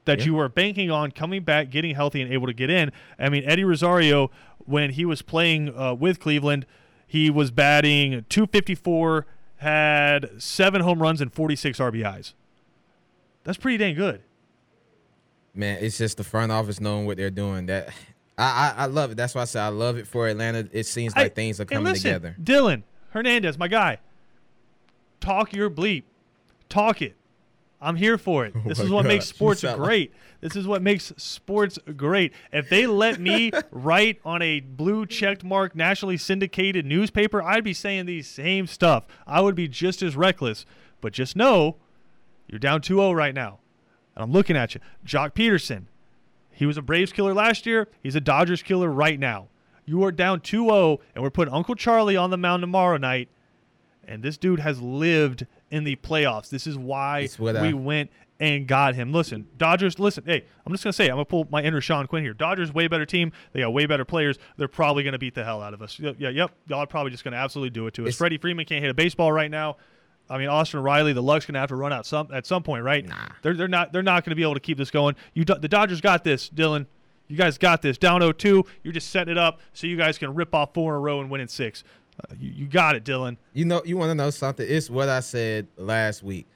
that 0.05 0.19
Yeah. 0.19 0.25
you 0.25 0.33
were 0.35 0.49
banking 0.49 0.89
on 0.91 1.11
coming 1.11 1.43
back, 1.43 1.69
getting 1.69 1.93
healthy, 1.95 2.21
and 2.21 2.31
able 2.31 2.47
to 2.47 2.53
get 2.53 2.69
in. 2.69 2.91
I 3.19 3.29
mean, 3.29 3.43
Eddie 3.45 3.63
Rosario, 3.63 4.31
when 4.59 4.91
he 4.91 5.05
was 5.05 5.21
playing 5.21 5.75
uh, 5.77 5.93
with 5.93 6.19
Cleveland, 6.19 6.65
he 7.07 7.29
was 7.29 7.51
batting 7.51 8.25
254, 8.29 9.25
had 9.57 10.29
seven 10.37 10.81
home 10.81 11.01
runs 11.01 11.21
and 11.21 11.31
46 11.33 11.79
RBIs. 11.79 12.33
That's 13.43 13.57
pretty 13.57 13.77
dang 13.77 13.95
good. 13.95 14.21
Man, 15.53 15.77
it's 15.81 15.97
just 15.97 16.17
the 16.17 16.23
front 16.23 16.51
office 16.51 16.81
knowing 16.81 17.05
what 17.05 17.17
they're 17.17 17.29
doing. 17.29 17.67
That 17.67 17.89
I, 18.37 18.73
I, 18.77 18.83
I 18.83 18.85
love 18.87 19.11
it. 19.11 19.15
That's 19.17 19.33
why 19.33 19.43
I 19.43 19.45
said 19.45 19.61
I 19.63 19.69
love 19.69 19.97
it 19.97 20.05
for 20.07 20.27
Atlanta. 20.27 20.67
It 20.71 20.85
seems 20.85 21.15
like 21.15 21.25
I- 21.27 21.29
things 21.29 21.59
are 21.61 21.65
coming 21.65 21.85
listen, 21.85 22.11
together. 22.13 22.35
Dylan 22.41 22.83
Hernandez, 23.11 23.57
my 23.57 23.67
guy. 23.69 23.99
Talk 25.21 25.53
your 25.53 25.69
bleep. 25.69 26.03
Talk 26.67 27.01
it. 27.01 27.15
I'm 27.85 27.95
here 27.95 28.17
for 28.17 28.45
it. 28.45 28.53
Oh 28.65 28.67
this 28.67 28.79
Oh 28.79 28.83
my 28.83 28.85
is 28.87 28.91
what 28.91 29.01
God, 29.03 29.07
makes 29.09 29.25
sports 29.25 29.61
sound 29.61 29.79
like- 29.79 29.87
great. 29.87 30.13
This 30.41 30.55
is 30.55 30.67
what 30.67 30.81
makes 30.81 31.11
sports 31.17 31.79
great. 31.95 32.33
If 32.51 32.69
they 32.69 32.85
let 32.87 33.19
me 33.19 33.51
write 33.71 34.19
on 34.25 34.41
a 34.41 34.59
blue 34.59 35.05
checked 35.05 35.43
mark 35.43 35.75
nationally 35.75 36.17
syndicated 36.17 36.85
newspaper, 36.85 37.41
I'd 37.41 37.63
be 37.63 37.73
saying 37.73 38.05
these 38.05 38.27
same 38.27 38.67
stuff. 38.67 39.05
I 39.25 39.41
would 39.41 39.55
be 39.55 39.67
just 39.67 40.01
as 40.03 40.15
reckless. 40.15 40.65
But 41.01 41.13
just 41.13 41.35
know 41.35 41.77
you're 42.47 42.59
down 42.59 42.81
2-0 42.81 43.15
right 43.15 43.33
now. 43.33 43.59
And 44.15 44.23
I'm 44.23 44.31
looking 44.31 44.55
at 44.55 44.75
you. 44.75 44.81
Joc 45.05 45.33
Pederson. 45.33 45.85
He 46.51 46.65
was 46.65 46.77
a 46.77 46.81
Braves 46.81 47.11
killer 47.11 47.33
last 47.33 47.65
year. 47.65 47.87
He's 48.03 48.15
a 48.15 48.21
Dodgers 48.21 48.61
killer 48.63 48.89
right 48.89 49.19
now. 49.19 49.47
You 49.85 50.03
are 50.03 50.11
down 50.11 50.39
2-0 50.41 50.99
and 51.15 51.23
we're 51.23 51.29
putting 51.29 51.53
Uncle 51.53 51.75
Charlie 51.75 52.17
on 52.17 52.29
the 52.29 52.37
mound 52.37 52.61
tomorrow 52.61 52.97
night 52.97 53.29
And 54.07 54.23
this 54.23 54.37
dude 54.37 54.59
has 54.59 54.81
lived 54.81 55.45
in 55.71 55.83
the 55.83 55.95
playoffs. 55.97 56.49
This 56.49 56.67
is 56.67 56.77
why 56.77 57.27
we 57.61 57.73
went 57.73 58.11
and 58.39 58.67
got 58.67 58.95
him. 58.95 59.13
Listen, 59.13 59.47
Dodgers, 59.57 59.97
listen, 59.99 60.23
hey, 60.25 60.43
I'm 60.65 60.73
just 60.73 60.83
going 60.83 60.91
to 60.91 60.95
say. 60.95 61.05
I'm 61.05 61.15
going 61.15 61.25
to 61.25 61.29
pull 61.29 61.47
my 61.49 61.63
inner 61.63 61.81
Sean 61.81 62.05
Quinn 62.07 62.23
here. 62.23 62.33
Dodgers, 62.33 62.73
way 62.73 62.87
better 62.87 63.05
team. 63.05 63.31
They 63.53 63.61
got 63.61 63.73
way 63.73 63.85
better 63.85 64.05
players. 64.05 64.37
They're 64.57 64.67
probably 64.67 65.03
going 65.03 65.13
to 65.13 65.19
beat 65.19 65.35
the 65.35 65.43
hell 65.43 65.61
out 65.61 65.73
of 65.73 65.81
us. 65.81 65.99
Yeah, 65.99 66.11
yeah 66.17 66.29
yep. 66.29 66.51
Y'all 66.67 66.79
are 66.79 66.87
probably 66.87 67.11
just 67.11 67.23
going 67.23 67.31
to 67.33 67.37
absolutely 67.37 67.69
do 67.69 67.87
it 67.87 67.93
to 67.95 68.03
us. 68.03 68.07
It's- 68.07 68.17
Freddie 68.17 68.37
Freeman 68.37 68.65
can't 68.65 68.81
hit 68.81 68.91
a 68.91 68.95
baseball 68.95 69.31
right 69.31 69.51
now. 69.51 69.77
I 70.29 70.39
mean, 70.39 70.47
Austin 70.47 70.81
Riley, 70.81 71.13
the 71.13 71.21
luck's 71.21 71.45
going 71.45 71.53
to 71.53 71.59
have 71.59 71.69
to 71.69 71.75
run 71.75 71.93
out 71.93 72.05
some 72.05 72.29
at 72.33 72.47
some 72.47 72.63
point, 72.63 72.83
right? 72.83 73.05
Nah. 73.05 73.27
They're, 73.43 73.53
they're 73.53 73.67
not 73.67 73.93
they're 73.93 74.01
not 74.01 74.23
going 74.23 74.31
to 74.31 74.35
be 74.35 74.41
able 74.41 74.55
to 74.55 74.59
keep 74.59 74.75
this 74.75 74.89
going. 74.89 75.15
You 75.35 75.45
the 75.45 75.67
Dodgers 75.67 76.01
got 76.01 76.23
this, 76.23 76.49
Dylan. 76.49 76.87
You 77.27 77.37
guys 77.37 77.57
got 77.57 77.81
this. 77.81 77.97
Down 77.97 78.21
0-2, 78.21 78.67
you're 78.83 78.93
just 78.93 79.09
setting 79.09 79.31
it 79.31 79.37
up 79.37 79.59
so 79.73 79.87
you 79.87 79.97
guys 79.97 80.17
can 80.17 80.35
rip 80.35 80.53
off 80.53 80.73
four 80.73 80.93
in 80.93 80.97
a 80.97 80.99
row 80.99 81.21
and 81.21 81.29
win 81.29 81.41
in 81.41 81.47
six. 81.47 81.83
Uh, 82.19 82.33
you, 82.39 82.51
you 82.51 82.65
got 82.67 82.95
it, 82.95 83.03
Dylan. 83.03 83.37
You 83.53 83.65
know, 83.65 83.81
you 83.85 83.97
want 83.97 84.09
to 84.09 84.15
know 84.15 84.29
something? 84.29 84.65
It's 84.69 84.89
what 84.89 85.09
I 85.09 85.19
said 85.19 85.67
last 85.77 86.23
week. 86.23 86.47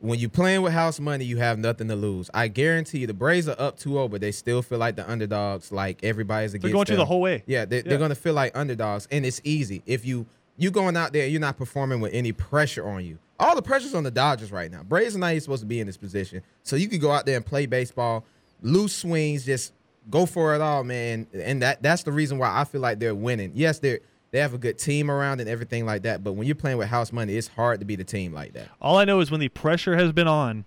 When 0.00 0.18
you 0.18 0.28
playing 0.28 0.60
with 0.60 0.74
house 0.74 1.00
money, 1.00 1.24
you 1.24 1.38
have 1.38 1.58
nothing 1.58 1.88
to 1.88 1.96
lose. 1.96 2.28
I 2.34 2.48
guarantee 2.48 2.98
you, 2.98 3.06
the 3.06 3.14
Braves 3.14 3.48
are 3.48 3.56
up 3.58 3.78
2-0, 3.78 4.10
but 4.10 4.20
they 4.20 4.30
still 4.30 4.60
feel 4.60 4.78
like 4.78 4.94
the 4.96 5.10
underdogs. 5.10 5.72
Like 5.72 6.04
everybody's 6.04 6.52
against. 6.52 6.64
They're 6.64 6.72
going 6.72 6.84
to 6.84 6.92
them. 6.92 6.98
the 6.98 7.06
whole 7.06 7.22
way. 7.22 7.42
Yeah, 7.46 7.64
they, 7.64 7.78
Yeah. 7.78 7.82
they're 7.86 7.98
going 7.98 8.10
to 8.10 8.14
feel 8.14 8.34
like 8.34 8.56
underdogs, 8.56 9.08
and 9.10 9.24
it's 9.24 9.40
easy 9.42 9.82
if 9.86 10.04
you 10.04 10.26
you 10.58 10.70
going 10.70 10.96
out 10.96 11.12
there, 11.12 11.26
you're 11.26 11.40
not 11.40 11.56
performing 11.58 12.00
with 12.00 12.14
any 12.14 12.32
pressure 12.32 12.86
on 12.86 13.04
you. 13.04 13.18
All 13.38 13.54
the 13.54 13.60
pressure's 13.62 13.94
on 13.94 14.04
the 14.04 14.10
Dodgers 14.10 14.50
right 14.50 14.70
now. 14.70 14.82
Braves 14.82 15.14
are 15.14 15.18
not 15.18 15.28
even 15.32 15.40
supposed 15.42 15.60
to 15.60 15.66
be 15.66 15.80
in 15.80 15.86
this 15.86 15.96
position, 15.98 16.42
so 16.62 16.76
you 16.76 16.88
can 16.88 16.98
go 16.98 17.10
out 17.10 17.24
there 17.26 17.36
and 17.36 17.44
play 17.44 17.64
baseball, 17.66 18.24
loose 18.62 18.94
swings, 18.94 19.44
just 19.46 19.72
go 20.10 20.24
for 20.26 20.54
it 20.54 20.60
all, 20.60 20.84
man. 20.84 21.26
And 21.34 21.62
that 21.62 21.82
that's 21.82 22.02
the 22.02 22.12
reason 22.12 22.36
why 22.38 22.50
I 22.58 22.64
feel 22.64 22.82
like 22.82 22.98
they're 22.98 23.14
winning. 23.14 23.52
Yes, 23.54 23.78
they're 23.78 24.00
they 24.30 24.38
have 24.38 24.54
a 24.54 24.58
good 24.58 24.78
team 24.78 25.10
around 25.10 25.40
and 25.40 25.48
everything 25.48 25.86
like 25.86 26.02
that, 26.02 26.24
but 26.24 26.32
when 26.32 26.46
you're 26.46 26.56
playing 26.56 26.78
with 26.78 26.88
house 26.88 27.12
money, 27.12 27.36
it's 27.36 27.48
hard 27.48 27.80
to 27.80 27.86
be 27.86 27.96
the 27.96 28.04
team 28.04 28.32
like 28.32 28.52
that. 28.54 28.68
All 28.80 28.98
I 28.98 29.04
know 29.04 29.20
is 29.20 29.30
when 29.30 29.40
the 29.40 29.48
pressure 29.48 29.96
has 29.96 30.12
been 30.12 30.28
on, 30.28 30.64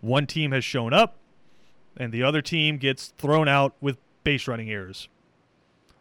one 0.00 0.26
team 0.26 0.52
has 0.52 0.64
shown 0.64 0.92
up, 0.92 1.16
and 1.96 2.12
the 2.12 2.22
other 2.22 2.42
team 2.42 2.78
gets 2.78 3.08
thrown 3.18 3.48
out 3.48 3.74
with 3.80 3.98
base 4.24 4.48
running 4.48 4.70
errors. 4.70 5.08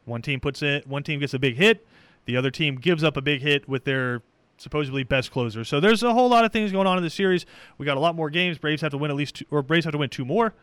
One 0.06 0.22
team 0.22 0.40
puts 0.40 0.62
it. 0.62 0.88
One 0.88 1.04
team 1.04 1.20
gets 1.20 1.34
a 1.34 1.40
big 1.40 1.56
hit. 1.56 1.86
The 2.26 2.38
other 2.38 2.52
team 2.52 2.76
gives 2.76 3.04
up 3.04 3.18
a 3.18 3.22
big 3.22 3.42
hit 3.42 3.68
with 3.68 3.84
their 3.84 4.22
supposedly 4.58 5.04
best 5.04 5.32
closer. 5.32 5.64
So 5.64 5.80
there's 5.80 6.04
a 6.04 6.14
whole 6.14 6.30
lot 6.30 6.46
of 6.46 6.52
things 6.52 6.72
going 6.72 6.88
on 6.88 6.98
in 6.98 7.04
the 7.04 7.10
series. 7.10 7.46
We 7.78 7.86
got 7.86 7.98
a 7.98 8.00
lot 8.00 8.16
more 8.16 8.30
games. 8.30 8.58
Braves 8.58 8.82
have 8.82 8.92
to 8.92 8.98
win 8.98 9.12
at 9.12 9.18
least 9.18 9.36
two, 9.36 9.46
or 9.52 9.62
Braves 9.62 9.86
have 9.86 9.94
to 9.94 9.98
win 9.98 10.10
two 10.10 10.26
more. 10.26 10.54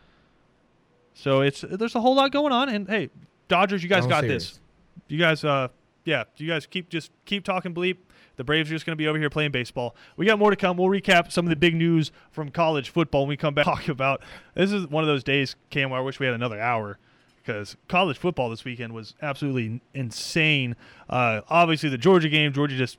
So 1.14 1.40
it's 1.40 1.64
there's 1.68 1.94
a 1.94 2.00
whole 2.00 2.14
lot 2.14 2.30
going 2.30 2.52
on. 2.52 2.68
And 2.68 2.88
hey, 2.88 3.10
Dodgers, 3.48 3.82
you 3.82 3.88
guys 3.88 4.06
got 4.06 4.22
serious. 4.22 4.50
this. 4.50 4.60
You 5.08 5.18
guys, 5.18 5.44
uh, 5.44 5.68
yeah, 6.06 6.24
you 6.36 6.46
guys 6.46 6.66
keep 6.66 6.88
just 6.88 7.10
keep 7.26 7.44
talking 7.44 7.74
bleep. 7.74 7.98
The 8.36 8.44
Braves 8.44 8.70
are 8.70 8.74
just 8.74 8.86
going 8.86 8.92
to 8.92 8.96
be 8.96 9.08
over 9.08 9.18
here 9.18 9.28
playing 9.28 9.50
baseball. 9.50 9.96
We 10.16 10.24
got 10.24 10.38
more 10.38 10.50
to 10.50 10.56
come. 10.56 10.76
We'll 10.76 10.88
recap 10.88 11.32
some 11.32 11.46
of 11.46 11.50
the 11.50 11.56
big 11.56 11.74
news 11.74 12.12
from 12.30 12.50
college 12.50 12.90
football 12.90 13.22
when 13.22 13.30
we 13.30 13.36
come 13.36 13.54
back. 13.54 13.64
Talk 13.64 13.88
about 13.88 14.22
this 14.54 14.72
is 14.72 14.86
one 14.86 15.02
of 15.02 15.08
those 15.08 15.24
days, 15.24 15.56
Cam. 15.68 15.90
Where 15.90 15.98
I 15.98 16.02
wish 16.02 16.20
we 16.20 16.26
had 16.26 16.34
another 16.34 16.60
hour 16.60 16.98
because 17.42 17.76
college 17.88 18.16
football 18.16 18.48
this 18.48 18.64
weekend 18.64 18.92
was 18.92 19.14
absolutely 19.20 19.80
insane. 19.94 20.76
Uh, 21.10 21.40
obviously, 21.48 21.88
the 21.88 21.98
Georgia 21.98 22.28
game, 22.28 22.52
Georgia 22.52 22.76
just 22.76 22.98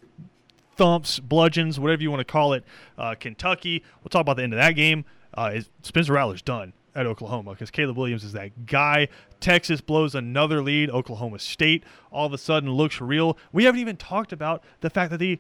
thumps, 0.75 1.19
bludgeons, 1.19 1.79
whatever 1.79 2.01
you 2.01 2.11
want 2.11 2.19
to 2.19 2.31
call 2.31 2.53
it. 2.53 2.65
Uh, 2.97 3.15
Kentucky. 3.17 3.83
We'll 4.03 4.09
talk 4.09 4.21
about 4.21 4.35
the 4.35 4.43
end 4.43 4.53
of 4.53 4.59
that 4.59 4.71
game. 4.71 5.05
Uh, 5.33 5.61
Spencer 5.81 6.13
Rattler's 6.13 6.41
done 6.41 6.73
at 6.97 7.05
Oklahoma 7.05 7.51
because 7.51 7.69
Caleb 7.69 7.95
Williams 7.95 8.23
is 8.23 8.33
that 8.33 8.65
guy. 8.65 9.07
Texas 9.39 9.79
blows 9.79 10.15
another 10.15 10.63
lead. 10.63 10.89
Oklahoma 10.89 11.37
State 11.39 11.83
all 12.11 12.25
of 12.25 12.33
a 12.33 12.37
sudden 12.37 12.71
looks 12.71 12.99
real. 12.99 13.37
We 13.53 13.65
haven't 13.65 13.79
even 13.79 13.95
talked 13.95 14.33
about 14.33 14.63
the 14.81 14.89
fact 14.89 15.11
that 15.11 15.19
the 15.19 15.39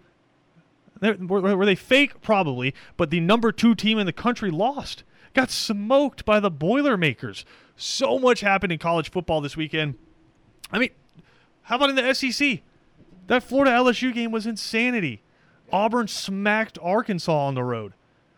were, 1.01 1.57
were 1.57 1.65
they 1.65 1.75
fake? 1.75 2.21
Probably, 2.21 2.73
but 2.95 3.09
the 3.09 3.19
number 3.19 3.51
two 3.51 3.75
team 3.75 3.97
in 3.99 4.05
the 4.05 4.13
country 4.13 4.51
lost. 4.51 5.03
Got 5.33 5.51
smoked 5.51 6.25
by 6.25 6.39
the 6.39 6.49
Boilermakers. 6.49 7.43
So 7.75 8.17
much 8.17 8.41
happened 8.41 8.71
in 8.71 8.79
college 8.79 9.11
football 9.11 9.41
this 9.41 9.57
weekend. 9.57 9.95
I 10.71 10.79
mean, 10.79 10.89
how 11.63 11.75
about 11.75 11.89
in 11.89 11.95
the 11.95 12.13
SEC? 12.13 12.61
That 13.27 13.43
Florida 13.43 13.71
LSU 13.71 14.13
game 14.13 14.31
was 14.31 14.47
insanity. 14.47 15.21
Auburn 15.71 16.07
smacked 16.07 16.79
Arkansas 16.81 17.31
on 17.31 17.55
the 17.55 17.63
road 17.63 17.93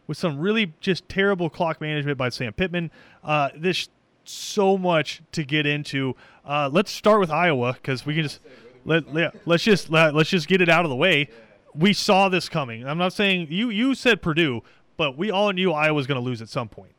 with 0.09 0.17
some 0.17 0.39
really 0.39 0.73
just 0.79 1.07
terrible 1.07 1.51
clock 1.51 1.79
management 1.79 2.17
by 2.17 2.29
Sam 2.29 2.51
Pittman. 2.51 2.89
Uh, 3.23 3.49
there's 3.55 3.89
so 4.23 4.75
much 4.75 5.21
to 5.33 5.43
get 5.43 5.67
into. 5.67 6.15
Uh, 6.43 6.67
let's 6.73 6.91
start 6.91 7.19
with 7.19 7.29
Iowa 7.29 7.73
because 7.73 8.07
we 8.07 8.15
can 8.15 8.23
just 8.23 8.39
let 8.85 9.07
yeah, 9.13 9.29
let's 9.45 9.63
just 9.63 9.91
let, 9.91 10.15
let's 10.15 10.31
just 10.31 10.47
get 10.47 10.61
it 10.61 10.67
out 10.67 10.83
of 10.83 10.89
the 10.89 10.95
way. 10.95 11.29
We 11.75 11.93
saw 11.93 12.27
this 12.27 12.49
coming. 12.49 12.87
I'm 12.87 12.97
not 12.97 13.13
saying 13.13 13.49
you 13.51 13.69
you 13.69 13.93
said 13.93 14.23
Purdue, 14.23 14.63
but 14.97 15.15
we 15.15 15.29
all 15.29 15.53
knew 15.53 15.71
Iowa 15.71 15.93
was 15.93 16.07
going 16.07 16.19
to 16.19 16.25
lose 16.25 16.41
at 16.41 16.49
some 16.49 16.69
point. 16.69 16.93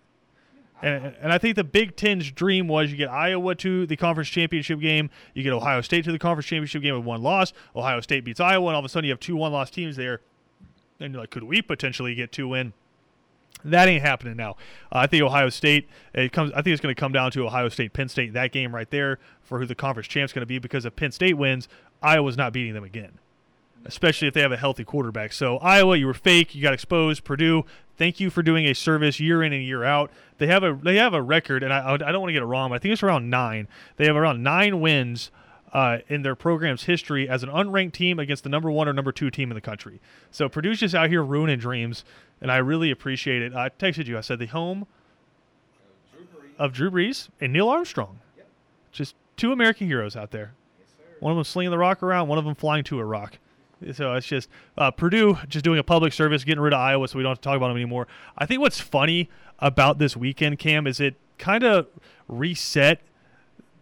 And, 0.81 1.13
and 1.21 1.33
I 1.33 1.39
think 1.39 1.57
the 1.57 1.65
Big 1.65 1.97
Ten's 1.97 2.31
dream 2.31 2.69
was 2.69 2.93
you 2.93 2.97
get 2.97 3.11
Iowa 3.11 3.57
to 3.57 3.87
the 3.87 3.97
conference 3.97 4.29
championship 4.29 4.79
game, 4.79 5.11
you 5.35 5.43
get 5.43 5.53
Ohio 5.53 5.81
State 5.81 6.05
to 6.05 6.13
the 6.13 6.19
conference 6.19 6.47
championship 6.47 6.81
game 6.81 6.95
with 6.95 7.05
one 7.05 7.23
loss. 7.23 7.53
Ohio 7.75 8.01
State 8.01 8.25
beats 8.25 8.39
Iowa, 8.39 8.69
and 8.69 8.77
all 8.77 8.79
of 8.79 8.85
a 8.85 8.89
sudden 8.89 9.07
you 9.07 9.13
have 9.13 9.21
two 9.21 9.35
one 9.35 9.51
loss 9.51 9.69
teams 9.69 9.97
there. 9.97 10.21
And 11.01 11.13
you're 11.13 11.23
like, 11.23 11.31
could 11.31 11.43
we 11.43 11.61
potentially 11.61 12.15
get 12.15 12.31
two 12.31 12.47
win? 12.47 12.73
That 13.65 13.89
ain't 13.89 14.03
happening 14.03 14.37
now. 14.37 14.53
Uh, 14.93 14.99
I 14.99 15.07
think 15.07 15.23
Ohio 15.23 15.49
State. 15.51 15.89
It 16.15 16.33
comes. 16.33 16.51
I 16.53 16.63
think 16.63 16.69
it's 16.69 16.81
going 16.81 16.95
to 16.95 16.99
come 16.99 17.13
down 17.13 17.31
to 17.33 17.47
Ohio 17.47 17.69
State, 17.69 17.93
Penn 17.93 18.09
State. 18.09 18.33
That 18.33 18.53
game 18.53 18.75
right 18.75 18.91
there 18.91 19.19
for 19.43 19.59
who 19.59 19.67
the 19.67 19.75
conference 19.75 20.09
champ's 20.09 20.33
going 20.33 20.43
to 20.43 20.47
be. 20.47 20.59
Because 20.59 20.85
if 20.85 20.97
Penn 20.97 21.13
State 21.13 21.35
wins, 21.35 21.69
Iowa's 22.03 22.37
not 22.37 22.53
beating 22.53 22.75
them 22.75 22.85
again, 22.85 23.19
especially 23.85 24.29
if 24.29 24.35
they 24.35 24.41
have 24.41 24.53
a 24.53 24.57
healthy 24.57 24.85
quarterback. 24.85 25.33
So 25.33 25.59
Iowa, 25.59 25.97
you 25.97 26.07
were 26.07 26.15
fake. 26.15 26.55
You 26.55 26.63
got 26.63 26.73
exposed. 26.73 27.25
Purdue, 27.25 27.65
thank 27.97 28.19
you 28.19 28.31
for 28.31 28.43
doing 28.43 28.67
a 28.67 28.75
service 28.75 29.21
year 29.21 29.43
in 29.43 29.53
and 29.53 29.63
year 29.63 29.85
out. 29.85 30.11
They 30.39 30.47
have 30.47 30.63
a 30.63 30.79
they 30.83 30.97
have 30.97 31.13
a 31.13 31.23
record, 31.23 31.63
and 31.63 31.73
I 31.73 31.93
I 31.93 31.97
don't 31.99 32.21
want 32.21 32.31
to 32.31 32.33
get 32.35 32.43
it 32.43 32.47
wrong, 32.47 32.71
but 32.71 32.77
I 32.77 32.79
think 32.79 32.93
it's 32.93 33.03
around 33.03 33.29
nine. 33.29 33.69
They 33.97 34.07
have 34.07 34.17
around 34.17 34.43
nine 34.43 34.81
wins. 34.81 35.31
Uh, 35.73 35.99
in 36.09 36.23
their 36.23 36.35
program's 36.35 36.83
history 36.83 37.29
as 37.29 37.45
an 37.45 37.49
unranked 37.49 37.93
team 37.93 38.19
against 38.19 38.43
the 38.43 38.49
number 38.49 38.69
one 38.73 38.89
or 38.89 38.93
number 38.93 39.13
two 39.13 39.31
team 39.31 39.53
in 39.53 39.55
the 39.55 39.61
country. 39.61 40.01
So 40.33 40.49
Purdue's 40.49 40.81
just 40.81 40.97
out 40.97 41.11
here 41.11 41.23
ruining 41.23 41.61
dreams, 41.61 42.05
and 42.41 42.51
I 42.51 42.57
really 42.59 42.91
appreciate 42.91 43.43
it. 43.43 43.55
I 43.55 43.69
texted 43.69 44.07
you. 44.07 44.17
I 44.19 44.21
said 44.21 44.39
the 44.39 44.47
home 44.47 44.87
of 46.59 46.73
Drew 46.73 46.91
Brees 46.91 47.29
and 47.41 47.53
Neil 47.53 47.69
Armstrong. 47.69 48.21
Just 48.93 49.15
two 49.37 49.53
American 49.53 49.87
heroes 49.87 50.17
out 50.17 50.31
there. 50.31 50.53
One 51.21 51.33
of 51.33 51.37
them 51.37 51.45
slinging 51.45 51.71
the 51.71 51.79
rock 51.79 52.03
around, 52.03 52.29
one 52.29 52.39
of 52.39 52.45
them 52.45 52.55
flying 52.55 52.85
to 52.85 52.99
a 52.99 53.05
rock. 53.05 53.39
So 53.95 54.15
it's 54.15 54.27
just 54.27 54.49
uh, 54.77 54.91
Purdue 54.91 55.39
just 55.49 55.65
doing 55.65 55.79
a 55.79 55.83
public 55.83 56.13
service, 56.13 56.45
getting 56.45 56.61
rid 56.61 56.73
of 56.73 56.79
Iowa, 56.81 57.09
so 57.09 57.17
we 57.17 57.23
don't 57.23 57.31
have 57.31 57.39
to 57.39 57.43
talk 57.43 57.57
about 57.57 57.69
them 57.69 57.77
anymore. 57.77 58.07
I 58.37 58.45
think 58.47 58.61
what's 58.61 58.81
funny 58.81 59.31
about 59.59 59.99
this 59.99 60.17
weekend, 60.17 60.59
Cam, 60.59 60.87
is 60.87 61.01
it 61.01 61.15
kind 61.39 61.65
of 61.65 61.87
reset 62.29 63.01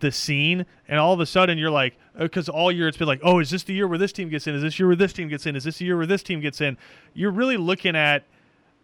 the 0.01 0.13
scene, 0.13 0.65
and 0.87 1.01
all 1.01 1.13
of 1.13 1.19
a 1.19 1.27
sudden 1.27 1.59
you're 1.59 1.71
like, 1.71 1.97
because 2.17 2.49
all 2.49 2.71
year 2.71 2.87
it's 2.87 2.97
been 2.97 3.09
like, 3.09 3.21
oh, 3.25 3.41
is 3.41 3.51
this 3.51 3.65
the 3.65 3.75
year 3.75 3.89
where 3.89 3.99
this 3.99 4.13
team 4.13 4.29
gets 4.29 4.47
in? 4.47 4.55
Is 4.55 4.63
this 4.63 4.77
the 4.77 4.83
year 4.83 4.87
where 4.87 4.97
this 4.97 5.13
team 5.13 5.29
gets 5.29 5.47
in? 5.47 5.57
Is 5.57 5.65
this 5.65 5.79
the 5.79 5.85
year 5.85 5.97
where 5.97 6.07
this 6.07 6.23
team 6.23 6.41
gets 6.41 6.61
in? 6.61 6.77
You're 7.15 7.33
really 7.33 7.57
looking 7.57 7.97
at 7.97 8.25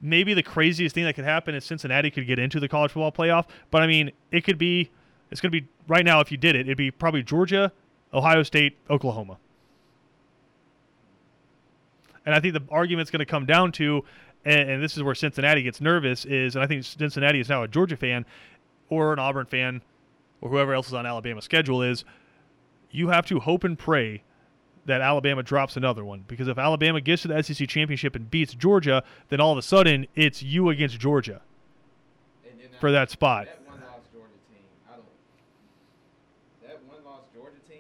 maybe 0.05 0.35
the 0.35 0.43
craziest 0.43 0.95
thing 0.95 1.05
that 1.05 1.15
could 1.15 1.25
happen 1.25 1.55
is 1.55 1.65
Cincinnati 1.65 2.11
could 2.11 2.27
get 2.27 2.39
into 2.39 2.61
the 2.61 2.69
college 2.69 2.93
football 2.93 3.11
playoff. 3.11 3.47
But 3.71 3.83
I 3.83 3.87
mean, 3.87 4.13
it 4.31 4.45
could 4.45 4.59
be, 4.59 4.91
it's 5.31 5.41
going 5.41 5.51
to 5.51 5.61
be 5.61 5.67
right 5.89 6.05
now. 6.05 6.21
If 6.21 6.31
you 6.31 6.37
did 6.37 6.55
it, 6.55 6.61
it'd 6.61 6.77
be 6.77 6.91
probably 6.91 7.23
Georgia, 7.23 7.73
Ohio 8.13 8.43
State, 8.43 8.77
Oklahoma. 8.91 9.39
And 12.27 12.35
I 12.35 12.41
think 12.41 12.55
the 12.55 12.63
argument's 12.71 13.11
going 13.11 13.21
to 13.21 13.27
come 13.27 13.47
down 13.47 13.73
to, 13.73 14.05
and, 14.45 14.71
and 14.71 14.83
this 14.83 14.97
is 14.97 15.03
where 15.03 15.15
Cincinnati 15.15 15.63
gets 15.63 15.81
nervous, 15.81 16.25
is, 16.25 16.55
and 16.55 16.63
I 16.63 16.67
think 16.67 16.85
Cincinnati 16.85 17.41
is 17.41 17.49
now 17.49 17.63
a 17.63 17.69
Georgia 17.69 17.97
fan 17.97 18.27
or 18.91 19.13
an 19.13 19.19
Auburn 19.19 19.47
fan 19.47 19.83
or 20.41 20.51
whoever 20.51 20.75
else 20.75 20.89
is 20.89 20.95
on 20.95 21.07
Alabama's 21.07 21.45
schedule 21.45 21.83
is 21.83 22.05
you 22.91 23.09
have 23.09 23.27
to 23.27 23.41
hope 23.41 23.65
and 23.65 23.79
pray 23.79 24.23
that 24.87 25.01
Alabama 25.01 25.43
drops 25.43 25.77
another 25.77 26.05
one. 26.05 26.25
Because 26.27 26.49
if 26.49 26.59
Alabama 26.59 27.01
gets 27.01 27.23
to 27.23 27.29
the 27.29 27.43
SEC 27.43 27.69
championship 27.69 28.15
and 28.15 28.31
beats 28.31 28.55
Georgia, 28.55 29.03
then 29.29 29.41
all 29.41 29.53
of 29.53 29.59
a 29.59 29.63
sudden 29.63 30.07
it's 30.15 30.43
you 30.43 30.69
against 30.71 30.99
Georgia 30.99 31.41
for 32.81 32.91
that 32.93 33.11
spot. 33.11 33.47
That 33.47 33.61
one 33.67 33.81
lost 33.81 34.13
Georgia 34.13 34.31
team. 34.51 34.63
I 34.91 34.97
don't. 34.97 35.05
That 36.69 36.83
one 36.85 37.05
lost 37.05 37.25
Georgia 37.35 37.59
team. 37.69 37.79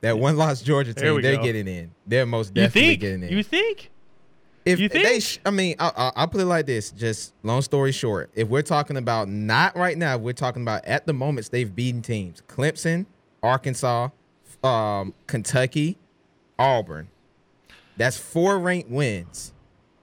That 0.00 0.18
one 0.18 0.36
lost 0.36 0.64
Georgia 0.64 0.94
There 0.94 1.06
team. 1.06 1.16
we 1.16 1.22
They're 1.22 1.36
go. 1.36 1.42
getting 1.42 1.66
in. 1.68 1.90
They're 2.06 2.26
most 2.26 2.54
definitely 2.54 2.80
think? 2.90 3.00
getting 3.00 3.22
in. 3.24 3.30
You 3.30 3.42
think? 3.42 3.90
if 4.64 4.78
you 4.80 4.88
they, 4.90 5.18
sh- 5.20 5.38
I 5.46 5.50
mean, 5.50 5.76
I, 5.78 5.90
I, 5.96 6.12
I'll 6.16 6.28
put 6.28 6.40
it 6.42 6.44
like 6.44 6.66
this. 6.66 6.90
Just 6.90 7.32
long 7.42 7.62
story 7.62 7.90
short, 7.90 8.30
if 8.34 8.48
we're 8.48 8.60
talking 8.62 8.98
about 8.98 9.28
not 9.28 9.74
right 9.76 9.96
now, 9.96 10.18
we're 10.18 10.34
talking 10.34 10.60
about 10.62 10.84
at 10.84 11.06
the 11.06 11.12
moments 11.14 11.48
they've 11.48 11.74
beaten 11.74 12.02
teams: 12.02 12.42
Clemson, 12.48 13.06
Arkansas, 13.42 14.10
um, 14.64 15.14
Kentucky, 15.26 15.98
Auburn. 16.58 17.08
That's 17.96 18.16
four 18.16 18.58
ranked 18.58 18.90
wins. 18.90 19.52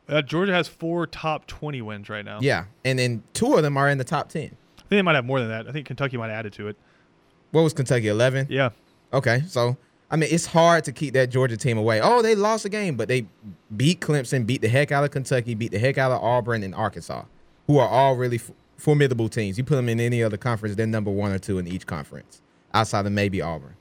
Uh, 0.07 0.21
Georgia 0.21 0.53
has 0.53 0.67
four 0.67 1.07
top 1.07 1.47
20 1.47 1.81
wins 1.81 2.09
right 2.09 2.23
now. 2.23 2.39
Yeah, 2.41 2.65
and 2.83 2.99
then 2.99 3.23
two 3.33 3.53
of 3.55 3.63
them 3.63 3.77
are 3.77 3.89
in 3.89 3.97
the 3.97 4.03
top 4.03 4.29
ten. 4.29 4.55
I 4.77 4.81
think 4.81 4.89
they 4.89 5.01
might 5.01 5.15
have 5.15 5.25
more 5.25 5.39
than 5.39 5.49
that. 5.49 5.67
I 5.67 5.71
think 5.71 5.87
Kentucky 5.87 6.17
might 6.17 6.27
have 6.27 6.37
added 6.39 6.53
to 6.53 6.67
it. 6.67 6.77
What 7.51 7.63
was 7.63 7.73
Kentucky? 7.73 8.07
Eleven. 8.07 8.45
Yeah. 8.49 8.69
Okay, 9.13 9.43
so 9.47 9.77
I 10.11 10.15
mean, 10.17 10.29
it's 10.31 10.45
hard 10.45 10.83
to 10.83 10.91
keep 10.91 11.13
that 11.15 11.31
Georgia 11.31 11.57
team 11.57 11.77
away. 11.77 12.01
Oh, 12.01 12.21
they 12.21 12.35
lost 12.35 12.65
a 12.65 12.69
game, 12.69 12.95
but 12.95 13.07
they 13.07 13.25
beat 13.75 13.99
Clemson, 14.01 14.45
beat 14.45 14.61
the 14.61 14.67
heck 14.67 14.91
out 14.91 15.03
of 15.03 15.11
Kentucky, 15.11 15.55
beat 15.55 15.71
the 15.71 15.79
heck 15.79 15.97
out 15.97 16.11
of 16.11 16.21
Auburn 16.21 16.61
and 16.63 16.75
Arkansas, 16.75 17.23
who 17.65 17.79
are 17.79 17.87
all 17.87 18.15
really 18.15 18.37
f- 18.37 18.51
formidable 18.77 19.27
teams. 19.29 19.57
You 19.57 19.63
put 19.63 19.75
them 19.75 19.89
in 19.89 19.99
any 19.99 20.21
other 20.21 20.37
conference, 20.37 20.75
they're 20.75 20.85
number 20.85 21.09
one 21.09 21.31
or 21.31 21.39
two 21.39 21.57
in 21.57 21.67
each 21.67 21.87
conference, 21.87 22.41
outside 22.73 23.05
of 23.07 23.11
maybe 23.11 23.41
Auburn. 23.41 23.75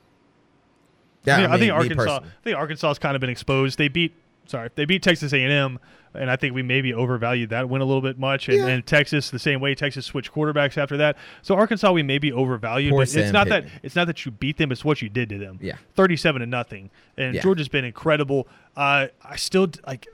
I, 1.27 1.31
That- 1.31 1.41
mean, 1.41 1.51
I 1.51 1.53
think 1.53 1.63
me 1.63 1.71
Arkansas. 1.71 2.21
I 2.25 2.45
think 2.45 2.57
Arkansas 2.57 2.89
has 2.89 2.99
kind 2.99 3.15
of 3.17 3.21
been 3.21 3.31
exposed. 3.31 3.79
They 3.79 3.89
beat. 3.89 4.15
Sorry, 4.47 4.69
they 4.75 4.85
beat 4.85 5.03
Texas 5.03 5.33
A&M, 5.33 5.79
and 6.13 6.31
I 6.31 6.37
think 6.37 6.55
we 6.55 6.63
maybe 6.63 6.93
overvalued 6.93 7.49
that 7.49 7.67
win 7.71 7.81
a 7.81 7.85
little 7.87 8.03
bit 8.03 8.19
much. 8.19 8.51
And, 8.51 8.59
Yeah. 8.59 8.67
and 8.67 8.85
Texas 8.85 9.31
the 9.31 9.39
same 9.39 9.59
way. 9.59 9.75
Texas 9.75 10.05
switched 10.05 10.35
quarterbacks 10.35 10.77
after 10.77 10.99
that. 10.99 11.17
So 11.41 11.55
Arkansas 11.55 11.91
we 11.93 12.03
maybe 12.03 12.31
overvalued, 12.31 12.91
Poor 12.91 12.99
but 12.99 13.03
it's 13.05 13.13
Sam 13.13 13.33
not 13.33 13.49
that 13.49 13.65
it's 13.83 13.97
not 13.97 14.07
that 14.07 14.27
you 14.27 14.33
beat 14.33 14.59
them. 14.59 14.71
It's 14.71 14.85
what 14.85 15.01
you 15.01 15.09
did 15.09 15.31
to 15.31 15.39
them. 15.39 15.59
Yeah. 15.63 15.77
thirty-seven 15.95 16.41
to 16.41 16.47
nothing. 16.47 16.91
And 17.17 17.35
Yeah. 17.37 17.41
Georgia's 17.41 17.69
been 17.69 17.87
incredible. 17.87 18.47
Uh, 18.77 19.07
I 19.25 19.37
still 19.37 19.71
like 19.87 20.07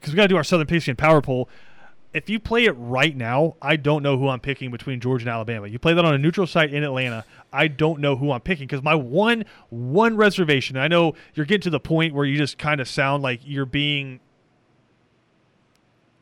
because 0.00 0.12
we 0.12 0.16
got 0.16 0.24
to 0.24 0.28
do 0.28 0.36
our 0.36 0.44
Southern 0.44 0.66
Pigskin 0.66 0.94
Power 0.96 1.22
Poll. 1.22 1.48
If 2.14 2.28
you 2.30 2.38
play 2.40 2.64
it 2.64 2.72
right 2.72 3.14
now, 3.16 3.56
I 3.60 3.76
don't 3.76 4.02
know 4.02 4.16
who 4.18 4.28
I'm 4.28 4.40
picking 4.40 4.70
between 4.70 4.98
Georgia 5.00 5.24
and 5.24 5.30
Alabama. 5.30 5.66
You 5.66 5.78
play 5.78 5.92
that 5.94 6.04
on 6.04 6.14
a 6.14 6.18
neutral 6.18 6.46
site 6.46 6.72
in 6.72 6.82
Atlanta. 6.82 7.24
I 7.52 7.68
don't 7.68 8.00
know 8.00 8.16
who 8.16 8.30
I'm 8.32 8.40
picking 8.42 8.66
because 8.66 8.82
my 8.82 8.94
one 8.94 9.44
one 9.70 10.16
reservation. 10.16 10.76
I 10.76 10.88
know 10.88 11.14
you're 11.34 11.46
getting 11.46 11.62
to 11.62 11.70
the 11.70 11.80
point 11.80 12.14
where 12.14 12.24
you 12.26 12.36
just 12.36 12.58
kind 12.58 12.80
of 12.80 12.88
sound 12.88 13.22
like 13.22 13.40
you're 13.44 13.64
being 13.66 14.20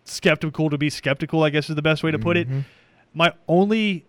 skeptical 0.04 0.70
to 0.70 0.78
be 0.78 0.90
skeptical. 0.90 1.42
I 1.42 1.50
guess 1.50 1.68
is 1.68 1.76
the 1.76 1.82
best 1.82 2.02
way 2.02 2.10
to 2.10 2.18
put 2.18 2.36
Mm-hmm. 2.36 2.58
it. 2.58 2.64
My 3.14 3.32
only 3.48 4.04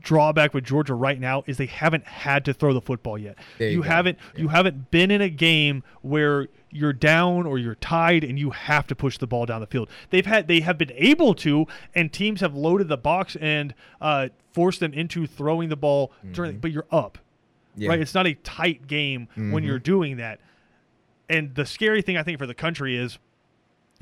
drawback 0.00 0.54
with 0.54 0.64
Georgia 0.64 0.94
right 0.94 1.18
now 1.18 1.42
is 1.46 1.56
they 1.56 1.66
haven't 1.66 2.04
had 2.06 2.44
to 2.46 2.54
throw 2.54 2.72
the 2.72 2.80
football 2.80 3.18
yet. 3.18 3.36
There 3.58 3.68
you 3.70 3.78
go. 3.82 3.88
haven't 3.88 4.18
you 4.36 4.48
haven't 4.48 4.90
been 4.90 5.10
in 5.10 5.20
a 5.20 5.28
game 5.28 5.82
where 6.02 6.48
you're 6.72 6.92
down 6.92 7.46
or 7.46 7.58
you're 7.58 7.74
tied 7.76 8.24
and 8.24 8.38
you 8.38 8.50
have 8.50 8.86
to 8.86 8.94
push 8.96 9.18
the 9.18 9.26
ball 9.26 9.44
down 9.46 9.60
the 9.60 9.66
field. 9.66 9.88
They've 10.10 10.24
had 10.26 10.48
they 10.48 10.60
have 10.60 10.78
been 10.78 10.92
able 10.94 11.34
to, 11.36 11.66
and 11.94 12.12
teams 12.12 12.40
have 12.40 12.54
loaded 12.54 12.88
the 12.88 12.96
box 12.96 13.36
and 13.40 13.74
uh, 14.00 14.28
forced 14.52 14.80
them 14.80 14.92
into 14.94 15.26
throwing 15.26 15.68
the 15.68 15.76
ball 15.76 16.12
during. 16.32 16.58
But 16.58 16.72
you're 16.72 16.86
up, 16.90 17.18
Yeah. 17.76 17.90
right? 17.90 18.00
It's 18.00 18.14
not 18.14 18.26
a 18.26 18.34
tight 18.34 18.86
game 18.86 19.28
when 19.36 19.62
you're 19.64 19.78
doing 19.78 20.16
that. 20.16 20.40
And 21.28 21.54
the 21.54 21.64
scary 21.66 22.02
thing 22.02 22.16
I 22.16 22.22
think 22.22 22.38
for 22.38 22.46
the 22.46 22.54
country 22.54 22.96
is 22.96 23.18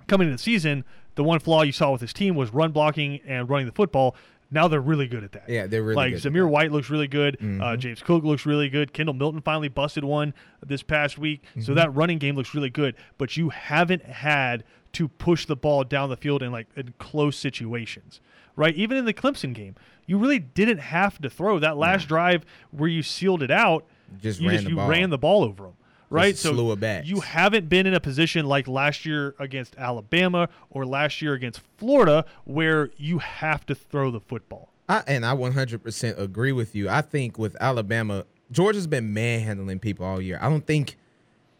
coming 0.06 0.26
into 0.28 0.36
the 0.36 0.42
season, 0.42 0.84
the 1.16 1.24
one 1.24 1.38
flaw 1.40 1.62
you 1.62 1.72
saw 1.72 1.92
with 1.92 2.00
this 2.00 2.12
team 2.12 2.34
was 2.34 2.50
run 2.52 2.72
blocking 2.72 3.20
and 3.26 3.48
running 3.48 3.66
the 3.66 3.72
football. 3.72 4.16
Now 4.50 4.66
they're 4.68 4.80
really 4.80 5.06
good 5.06 5.22
at 5.22 5.32
that. 5.32 5.48
Yeah, 5.48 5.66
they're 5.66 5.82
really 5.82 5.94
like 5.96 6.12
good 6.14 6.26
at 6.26 6.32
Zamir. 6.32 6.48
White 6.48 6.72
looks 6.72 6.90
really 6.90 7.06
good. 7.08 7.36
Uh, 7.36 7.44
Mhm. 7.44 7.78
James 7.78 8.02
Cook 8.02 8.24
looks 8.24 8.44
really 8.46 8.68
good. 8.68 8.92
Kendall 8.92 9.14
Milton 9.14 9.40
finally 9.42 9.68
busted 9.68 10.02
one 10.04 10.34
this 10.66 10.82
past 10.82 11.18
week. 11.18 11.42
Mm-hmm. 11.50 11.60
So 11.62 11.74
that 11.74 11.94
running 11.94 12.18
game 12.18 12.34
looks 12.36 12.54
really 12.54 12.70
good. 12.70 12.94
But 13.18 13.36
you 13.36 13.50
haven't 13.50 14.04
had 14.04 14.64
to 14.94 15.06
push 15.06 15.46
the 15.46 15.54
ball 15.54 15.84
down 15.84 16.08
the 16.10 16.16
field 16.16 16.42
in 16.42 16.50
like 16.50 16.66
in 16.76 16.94
close 16.98 17.36
situations, 17.36 18.20
right? 18.56 18.74
Even 18.74 18.96
in 18.96 19.04
the 19.04 19.14
Clemson 19.14 19.54
game, 19.54 19.76
you 20.06 20.18
really 20.18 20.40
didn't 20.40 20.78
have 20.78 21.20
to 21.20 21.30
throw 21.30 21.60
that 21.60 21.76
last 21.76 22.08
drive 22.08 22.44
where 22.72 22.88
you 22.88 23.02
sealed 23.04 23.42
it 23.44 23.52
out. 23.52 23.86
Just 24.20 24.40
you 24.40 24.48
ran 24.48 24.54
just 24.56 24.64
the 24.64 24.70
you 24.70 24.76
ball. 24.76 24.88
ran 24.88 25.10
the 25.10 25.18
ball 25.18 25.44
over 25.44 25.62
them. 25.64 25.72
Right, 26.10 26.36
so 26.36 26.52
slew 26.52 26.70
of 26.72 26.80
bats. 26.80 27.06
you 27.08 27.20
haven't 27.20 27.68
been 27.68 27.86
in 27.86 27.94
a 27.94 28.00
position 28.00 28.46
like 28.46 28.66
last 28.66 29.06
year 29.06 29.34
against 29.38 29.76
Alabama 29.76 30.48
or 30.70 30.84
last 30.84 31.22
year 31.22 31.34
against 31.34 31.60
Florida 31.78 32.24
where 32.44 32.90
you 32.96 33.18
have 33.18 33.64
to 33.66 33.74
throw 33.74 34.10
the 34.10 34.20
football. 34.20 34.72
I, 34.88 35.04
and 35.06 35.24
I 35.24 35.36
100% 35.36 36.18
agree 36.18 36.50
with 36.50 36.74
you. 36.74 36.88
I 36.88 37.00
think 37.00 37.38
with 37.38 37.56
Alabama, 37.60 38.24
Georgia's 38.50 38.88
been 38.88 39.14
manhandling 39.14 39.78
people 39.78 40.04
all 40.04 40.20
year. 40.20 40.38
I 40.42 40.48
don't 40.48 40.66
think 40.66 40.96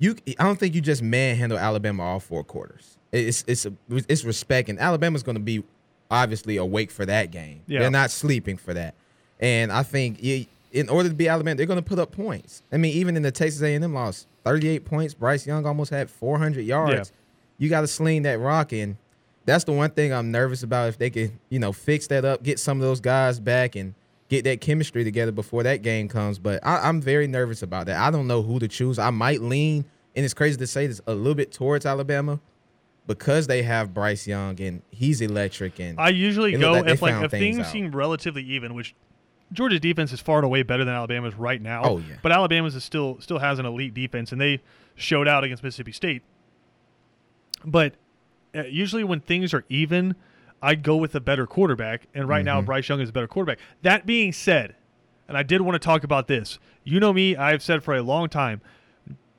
you. 0.01 0.17
I 0.39 0.45
don't 0.45 0.59
think 0.59 0.75
you 0.75 0.81
just 0.81 1.03
manhandle 1.03 1.57
Alabama 1.59 2.03
all 2.03 2.19
four 2.21 2.43
quarters. 2.43 2.99
It's 3.13 3.45
it's 3.47 3.67
a, 3.67 3.73
it's 3.89 4.25
respect, 4.25 4.69
and 4.69 4.81
Alabama's 4.81 5.23
going 5.23 5.37
to 5.37 5.43
be 5.43 5.63
obviously 6.11 6.57
awake 6.57 6.91
for 6.91 7.07
that 7.07 7.31
game. 7.31 7.63
Yeah. 7.69 7.81
They're 7.81 7.91
not 7.91 8.11
sleeping 8.11 8.57
for 8.57 8.75
that. 8.75 8.95
And 9.39 9.71
I 9.71 9.85
think 9.85 10.23
you, 10.23 10.47
in 10.73 10.89
order 10.89 11.09
to 11.09 11.15
be 11.15 11.29
Alabama, 11.29 11.57
they're 11.57 11.67
going 11.67 11.79
to 11.83 11.89
put 11.89 11.99
up 11.99 12.13
points. 12.13 12.63
I 12.73 12.77
mean, 12.77 12.95
even 12.97 13.17
in 13.17 13.23
the 13.23 13.31
Texas 13.31 13.63
A&M 13.63 13.95
loss, 13.95 14.27
38 14.45 14.85
points. 14.85 15.15
Bryce 15.15 15.47
Young 15.47 15.67
almost 15.67 15.91
had 15.91 16.11
400 16.11 16.63
yards. 16.63 17.13
You 17.59 17.69
got 17.69 17.83
to 17.83 17.87
sling 17.87 18.23
that 18.23 18.39
rock 18.39 18.73
in. 18.73 18.97
That's 19.45 19.65
the 19.65 19.73
one 19.73 19.91
thing 19.91 20.13
I'm 20.13 20.31
nervous 20.31 20.63
about. 20.63 20.89
If 20.89 20.99
they 20.99 21.11
can, 21.11 21.39
you 21.49 21.59
know, 21.59 21.73
fix 21.73 22.07
that 22.09 22.25
up, 22.25 22.43
get 22.43 22.59
some 22.59 22.79
of 22.79 22.83
those 22.83 23.01
guys 23.01 23.41
back, 23.41 23.75
and 23.75 23.95
get 24.29 24.45
that 24.45 24.61
chemistry 24.61 25.05
together 25.05 25.33
before 25.33 25.63
that 25.65 25.83
game 25.83 26.09
comes. 26.09 26.39
But 26.39 26.65
I, 26.65 26.89
I'm 26.89 27.01
very 27.03 27.27
nervous 27.27 27.63
about 27.63 27.87
that. 27.87 27.97
I 28.01 28.11
don't 28.11 28.27
know 28.27 28.43
who 28.43 28.59
to 28.59 28.69
choose. 28.69 28.99
I 28.99 29.11
might 29.11 29.41
lean, 29.41 29.85
and 30.15 30.25
it's 30.25 30.35
crazy 30.35 30.57
to 30.59 30.67
say 30.67 30.87
this, 30.87 31.01
a 31.07 31.15
little 31.15 31.35
bit 31.35 31.53
towards 31.53 31.85
Alabama 31.85 32.41
because 33.07 33.49
they 33.49 33.63
have 33.63 33.93
Bryce 33.93 34.27
Young 34.27 34.61
and 34.61 34.83
he's 34.91 35.21
electric. 35.21 35.81
And 35.81 35.99
I 35.99 36.11
usually 36.11 36.57
go 36.57 36.73
like 36.73 36.87
if 36.87 37.03
like 37.03 37.25
if 37.25 37.31
things 37.31 37.57
things 37.57 37.69
seem 37.69 37.91
relatively 37.91 38.43
even, 38.45 38.73
which 38.75 38.95
Georgia's 39.53 39.81
defense 39.81 40.13
is 40.13 40.21
far 40.21 40.37
and 40.39 40.45
away 40.45 40.63
better 40.63 40.85
than 40.85 40.95
Alabama's 40.95 41.35
right 41.35 41.61
now. 41.61 41.83
Oh, 41.85 41.99
yeah. 41.99 42.17
But 42.23 42.33
Alabama's 42.33 42.75
is 42.77 42.85
still 42.85 43.21
still 43.21 43.39
has 43.39 43.59
an 43.59 43.67
elite 43.67 43.95
defense, 43.95 44.31
and 44.33 44.41
they 44.41 44.61
showed 44.95 45.27
out 45.27 45.43
against 45.45 45.63
Mississippi 45.63 45.93
State. 45.93 46.23
But 47.65 47.95
uh, 48.55 48.63
usually 48.65 49.05
when 49.05 49.21
things 49.21 49.53
are 49.53 49.65
even, 49.69 50.15
I 50.63 50.75
go 50.75 50.97
with 50.97 51.15
a 51.15 51.21
better 51.21 51.47
quarterback, 51.47 52.07
and 52.15 52.29
right 52.29 52.39
Mm-hmm. 52.41 52.47
now 52.47 52.63
Bryce 52.63 52.89
Young 52.89 53.01
is 53.01 53.09
a 53.09 53.13
better 53.13 53.29
quarterback. 53.29 53.59
That 53.83 54.07
being 54.07 54.33
said, 54.33 54.77
and 55.29 55.37
I 55.37 55.43
did 55.43 55.61
want 55.61 55.75
to 55.75 55.85
talk 55.85 56.05
about 56.05 56.27
this. 56.29 56.59
You 56.85 57.01
know 57.01 57.13
me, 57.13 57.37
I've 57.37 57.63
said 57.63 57.83
for 57.83 57.95
a 57.95 58.03
long 58.03 58.29
time, 58.29 58.61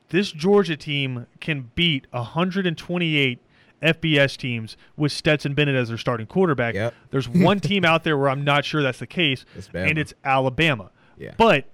this 0.09 0.31
Georgia 0.31 0.75
team 0.75 1.25
can 1.39 1.71
beat 1.73 2.05
128 2.11 3.39
FBS 3.81 4.37
teams 4.37 4.77
with 4.95 5.11
Stetson 5.11 5.53
Bennett 5.53 5.75
as 5.75 5.89
their 5.89 5.97
starting 5.97 6.27
quarterback. 6.27 6.75
Yep. 6.75 6.93
There's 7.09 7.27
one 7.27 7.59
team 7.61 7.83
out 7.85 8.03
there 8.03 8.17
where 8.17 8.29
I'm 8.29 8.43
not 8.43 8.65
sure 8.65 8.81
that's 8.81 8.99
the 8.99 9.07
case, 9.07 9.45
It's 9.55 9.69
and 9.73 9.97
it's 9.97 10.13
Alabama. 10.23 10.91
Yeah. 11.17 11.33
But 11.37 11.65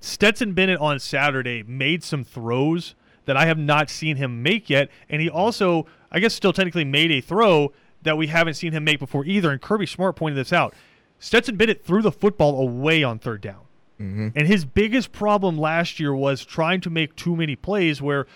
Stetson 0.00 0.52
Bennett 0.52 0.78
on 0.80 0.98
Saturday 0.98 1.62
made 1.62 2.02
some 2.04 2.24
throws 2.24 2.94
that 3.24 3.36
I 3.36 3.46
have 3.46 3.58
not 3.58 3.90
seen 3.90 4.16
him 4.16 4.42
make 4.42 4.70
yet, 4.70 4.88
and 5.08 5.20
he 5.20 5.28
also, 5.28 5.86
I 6.10 6.20
guess, 6.20 6.34
still 6.34 6.52
technically 6.52 6.84
made 6.84 7.10
a 7.10 7.20
throw 7.20 7.72
that 8.02 8.16
we 8.16 8.28
haven't 8.28 8.54
seen 8.54 8.72
him 8.72 8.84
make 8.84 9.00
before 9.00 9.24
either. 9.24 9.50
And 9.50 9.60
Kirby 9.60 9.86
Smart 9.86 10.16
pointed 10.16 10.36
this 10.36 10.52
out. 10.52 10.74
Stetson 11.18 11.56
Bennett 11.56 11.84
threw 11.84 12.02
the 12.02 12.12
football 12.12 12.60
away 12.60 13.02
on 13.02 13.18
third 13.18 13.40
down. 13.40 13.62
Mm-hmm. 14.00 14.28
And 14.36 14.46
his 14.46 14.64
biggest 14.64 15.12
problem 15.12 15.58
last 15.58 15.98
year 15.98 16.14
was 16.14 16.44
trying 16.44 16.80
to 16.82 16.90
make 16.90 17.16
too 17.16 17.34
many 17.34 17.56
plays 17.56 18.02
where 18.02 18.26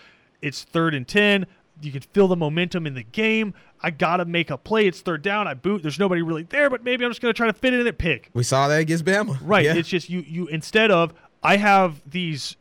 it's 0.40 0.64
third 0.64 0.94
and 0.94 1.06
10. 1.06 1.46
You 1.82 1.92
can 1.92 2.02
feel 2.02 2.28
the 2.28 2.36
momentum 2.36 2.86
in 2.86 2.94
the 2.94 3.02
game. 3.02 3.54
I 3.82 3.90
got 3.90 4.18
to 4.18 4.24
make 4.24 4.50
a 4.50 4.58
play. 4.58 4.86
It's 4.86 5.00
third 5.00 5.22
down. 5.22 5.48
I 5.48 5.54
boot. 5.54 5.82
There's 5.82 5.98
nobody 5.98 6.22
really 6.22 6.42
there, 6.42 6.68
but 6.70 6.84
maybe 6.84 7.04
I'm 7.04 7.10
just 7.10 7.20
going 7.22 7.32
to 7.32 7.36
try 7.36 7.46
to 7.46 7.52
fit 7.52 7.72
it 7.72 7.80
in 7.80 7.86
at 7.86 7.96
pick. 7.98 8.28
we 8.34 8.42
saw 8.42 8.68
that 8.68 8.80
against 8.80 9.04
Bama. 9.04 9.38
Right. 9.42 9.64
Yeah. 9.64 9.74
It's 9.74 9.88
just 9.88 10.10
you 10.10 10.20
you 10.20 10.46
instead 10.48 10.90
of 10.90 11.14
I 11.42 11.56
have 11.56 12.02
these 12.10 12.56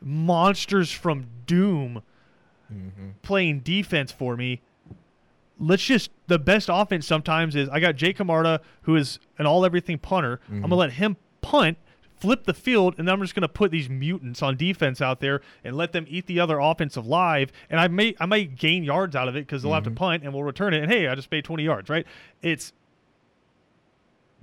monsters 0.00 0.90
from 0.90 1.26
Doom 1.46 2.02
Mm-hmm. 2.72 3.10
playing 3.22 3.60
defense 3.60 4.10
for 4.10 4.36
me. 4.36 4.60
Let's 5.60 5.84
just 5.84 6.10
the 6.26 6.36
best 6.36 6.68
offense 6.68 7.06
sometimes 7.06 7.54
is 7.54 7.68
I 7.68 7.78
got 7.78 7.94
Jake 7.94 8.16
Camarda, 8.16 8.60
who 8.82 8.96
is 8.96 9.20
an 9.38 9.46
all 9.46 9.64
everything 9.64 9.98
punter. 9.98 10.40
I'm 10.48 10.54
Mm-hmm. 10.54 10.62
gonna 10.62 10.74
let 10.74 10.92
him 10.94 11.16
punt, 11.42 11.78
flip 12.18 12.44
the 12.44 12.54
field, 12.54 12.94
and 12.98 13.06
then 13.06 13.14
I'm 13.14 13.20
just 13.20 13.34
gonna 13.34 13.48
put 13.48 13.70
these 13.70 13.88
mutants 13.88 14.42
on 14.42 14.56
defense 14.56 15.00
out 15.00 15.20
there 15.20 15.40
and 15.64 15.76
let 15.76 15.92
them 15.92 16.06
eat 16.08 16.26
the 16.26 16.40
other 16.40 16.58
offensive 16.58 17.06
live. 17.06 17.52
And 17.70 17.78
I 17.80 17.88
may 17.88 18.14
I 18.18 18.26
might 18.26 18.56
gain 18.56 18.84
yards 18.84 19.14
out 19.14 19.28
of 19.28 19.36
it 19.36 19.46
because 19.46 19.62
they'll 19.62 19.74
have 19.74 19.84
to 19.84 19.90
Mm-hmm. 19.90 19.96
punt 19.96 20.22
and 20.24 20.32
we'll 20.32 20.44
return 20.44 20.74
it. 20.74 20.82
And 20.82 20.90
hey, 20.90 21.08
I 21.08 21.14
just 21.14 21.30
made 21.30 21.44
20 21.44 21.62
yards. 21.62 21.90
Right? 21.90 22.06
It's 22.42 22.72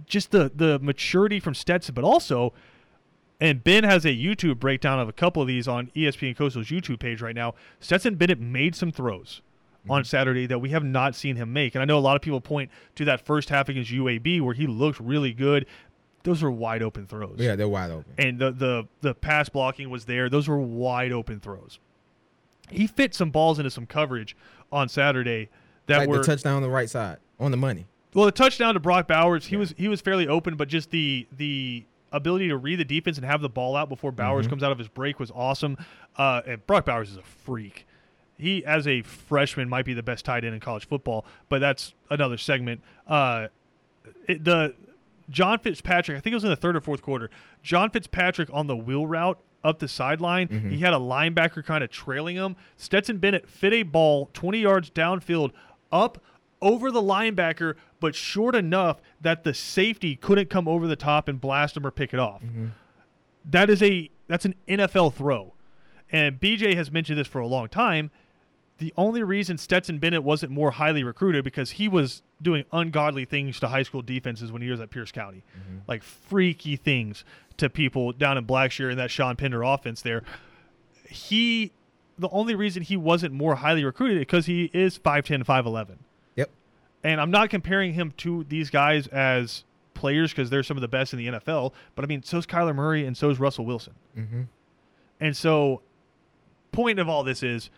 just 0.06 0.32
the 0.32 0.52
the 0.54 0.80
maturity 0.80 1.40
from 1.40 1.54
Stetson, 1.54 1.94
but 1.96 2.04
also, 2.04 2.54
and 3.40 3.64
Ben 3.64 3.84
has 3.84 4.06
a 4.06 4.10
YouTube 4.10 4.60
breakdown 4.60 5.00
of 5.00 5.08
a 5.10 5.14
couple 5.14 5.42
of 5.42 5.48
these 5.48 5.68
on 5.68 5.92
ESPN 5.96 6.36
Coastal's 6.36 6.68
YouTube 6.68 7.00
page 7.00 7.22
right 7.22 7.36
now. 7.36 7.54
Stetson 7.80 8.16
Bennett 8.16 8.40
made 8.40 8.76
some 8.76 8.92
throws 8.92 9.42
on 9.90 10.04
Saturday 10.06 10.46
that 10.46 10.60
we 10.60 10.70
have 10.70 10.84
not 10.84 11.14
seen 11.16 11.36
him 11.36 11.52
make, 11.52 11.76
and 11.76 11.82
I 11.82 11.86
know 11.86 11.98
a 11.98 12.00
lot 12.00 12.16
of 12.16 12.22
people 12.22 12.40
point 12.42 12.72
to 12.96 13.06
that 13.06 13.26
first 13.26 13.50
half 13.50 13.70
against 13.70 13.92
UAB 13.92 14.42
where 14.42 14.54
he 14.54 14.66
looked 14.68 15.00
really 15.00 15.34
good. 15.34 15.66
Those 16.24 16.42
were 16.42 16.52
wide 16.52 16.82
open 16.82 17.06
throws, 17.06 17.36
yeah, 17.38 17.56
they're 17.56 17.68
wide 17.68 17.92
open. 17.92 18.14
and 18.18 18.40
the 18.40 18.52
the 18.52 18.88
the 19.02 19.14
pass 19.14 19.50
blocking 19.50 19.90
was 19.90 20.06
there. 20.06 20.30
Those 20.30 20.48
were 20.48 20.60
wide 20.60 21.12
open 21.12 21.40
throws. 21.40 21.80
He 22.70 22.88
fit 22.88 23.14
some 23.14 23.30
balls 23.30 23.60
into 23.60 23.70
some 23.70 23.86
coverage 23.86 24.36
on 24.72 24.88
Saturday 24.90 25.50
that 25.88 26.00
like 26.00 26.10
were 26.10 26.20
the 26.20 26.24
touchdown 26.24 26.56
on 26.56 26.62
the 26.62 26.70
right 26.70 26.90
side 26.90 27.18
on 27.40 27.52
the 27.52 27.58
money. 27.58 27.86
well, 28.14 28.26
the 28.26 28.32
touchdown 28.32 28.74
to 28.74 28.80
Brock 28.80 29.08
Bowers, 29.08 29.46
he 29.48 29.58
was 29.58 29.74
he 29.78 29.88
was 29.90 30.00
fairly 30.02 30.28
open, 30.28 30.56
but 30.56 30.70
just 30.70 30.92
the 30.92 31.28
the 31.36 31.84
ability 32.14 32.48
to 32.48 32.56
read 32.58 32.78
the 32.80 32.86
defense 32.86 33.18
and 33.18 33.26
have 33.26 33.42
the 33.42 33.50
ball 33.50 33.76
out 33.76 33.90
before 33.90 34.12
Bowers 34.12 34.48
comes 34.48 34.62
out 34.64 34.72
of 34.72 34.78
his 34.78 34.88
break 34.88 35.20
was 35.20 35.32
awesome. 35.32 35.76
Uh, 36.16 36.42
and 36.46 36.66
Brock 36.68 36.86
Bowers 36.86 37.10
is 37.10 37.18
a 37.18 37.24
freak. 37.24 37.86
He, 38.38 38.64
as 38.66 38.88
a 38.88 39.02
freshman, 39.02 39.68
might 39.68 39.84
be 39.86 39.94
the 39.94 40.04
best 40.04 40.24
tight 40.24 40.44
end 40.46 40.54
in 40.54 40.60
college 40.60 40.88
football, 40.88 41.26
but 41.50 41.60
that's 41.60 41.94
another 42.12 42.38
segment. 42.38 42.82
Uh, 43.08 43.48
it, 44.28 44.44
the 44.44 44.76
John 45.30 45.60
Fitzpatrick, 45.60 46.18
I 46.18 46.22
think 46.22 46.34
it 46.34 46.36
was 46.36 46.44
in 46.44 46.50
the 46.50 46.56
third 46.56 46.76
or 46.76 46.82
fourth 46.82 47.02
quarter. 47.02 47.30
John 47.62 47.90
Fitzpatrick 47.90 48.50
on 48.52 48.68
the 48.68 48.76
wheel 48.76 49.08
route 49.08 49.40
up 49.64 49.80
the 49.80 49.88
sideline. 49.88 50.48
Mm-hmm. 50.48 50.70
He 50.72 50.80
had 50.80 50.94
a 50.94 50.98
linebacker 50.98 51.66
kind 51.66 51.84
of 51.84 51.90
trailing 51.90 52.36
him. 52.36 52.56
Stetson 52.76 53.18
Bennett 53.18 53.48
fit 53.48 53.74
a 53.74 53.84
ball 53.84 54.30
20 54.34 54.60
yards 54.60 54.90
downfield 54.90 55.52
up 55.92 56.22
over 56.62 56.92
the 56.92 57.02
linebacker, 57.02 57.76
but 58.00 58.16
short 58.16 58.56
enough 58.56 59.02
that 59.22 59.44
the 59.44 59.54
safety 59.54 60.16
couldn't 60.16 60.50
come 60.50 60.68
over 60.68 60.88
the 60.88 60.96
top 60.96 61.28
and 61.28 61.40
blast 61.40 61.78
him 61.78 61.86
or 61.86 61.92
pick 61.92 62.14
it 62.14 62.20
off. 62.20 62.42
Mm-hmm. 62.42 62.68
That 63.46 63.70
is 63.70 63.82
a 63.84 64.10
that's 64.28 64.46
an 64.46 64.56
NFL 64.68 65.14
throw. 65.14 65.54
And 66.12 66.40
BJ 66.40 66.76
has 66.76 66.92
mentioned 66.92 67.18
this 67.18 67.28
for 67.28 67.40
a 67.42 67.48
long 67.48 67.68
time. 67.68 68.12
The 68.84 68.94
only 68.98 69.24
reason 69.24 69.58
Stetson 69.58 69.98
Bennett 69.98 70.26
wasn't 70.26 70.52
more 70.52 70.72
highly 70.72 71.06
recruited 71.06 71.46
because 71.46 71.72
he 71.72 71.88
was 71.88 72.22
doing 72.42 72.66
ungodly 72.74 73.24
things 73.24 73.58
to 73.62 73.70
high 73.70 73.84
school 73.84 74.02
defenses 74.02 74.52
when 74.52 74.62
he 74.62 74.70
was 74.70 74.82
at 74.82 74.90
Pierce 74.90 75.10
County, 75.10 75.42
like 75.88 76.04
freaky 76.04 76.76
things 76.76 77.24
to 77.56 77.70
people 77.70 78.12
down 78.12 78.38
in 78.38 78.46
Blackshear 78.46 78.92
in 78.92 78.98
that 78.98 79.10
Sean 79.10 79.38
Pender 79.38 79.64
offense 79.64 80.02
there. 80.02 80.22
He, 81.08 81.72
the 82.20 82.28
only 82.28 82.56
reason 82.56 82.84
he 82.84 82.98
wasn't 82.98 83.34
more 83.34 83.56
highly 83.56 83.86
recruited 83.86 84.18
is 84.18 84.22
because 84.24 84.48
he 84.48 84.70
is 84.74 85.00
5'10", 85.00 85.46
5'11". 85.46 85.92
Yep. 86.36 86.50
And 87.06 87.22
I'm 87.22 87.32
not 87.32 87.50
comparing 87.50 87.94
him 87.94 88.12
to 88.18 88.44
these 88.50 88.70
guys 88.70 89.08
as 89.08 89.64
players 89.94 90.32
because 90.32 90.50
they're 90.50 90.62
some 90.62 90.76
of 90.76 90.82
the 90.82 90.90
best 90.90 91.14
in 91.14 91.20
the 91.20 91.28
NFL. 91.28 91.72
But 91.96 92.04
I 92.04 92.10
mean, 92.10 92.22
so's 92.22 92.46
Kyler 92.46 92.76
Murray 92.76 93.06
and 93.06 93.16
so's 93.16 93.40
Russell 93.40 93.66
Wilson. 93.66 93.94
Mm-hmm. 94.18 94.42
And 95.22 95.38
so, 95.38 95.80
point 96.74 97.00
of 97.00 97.08
all 97.08 97.24
this 97.24 97.44
is 97.44 97.70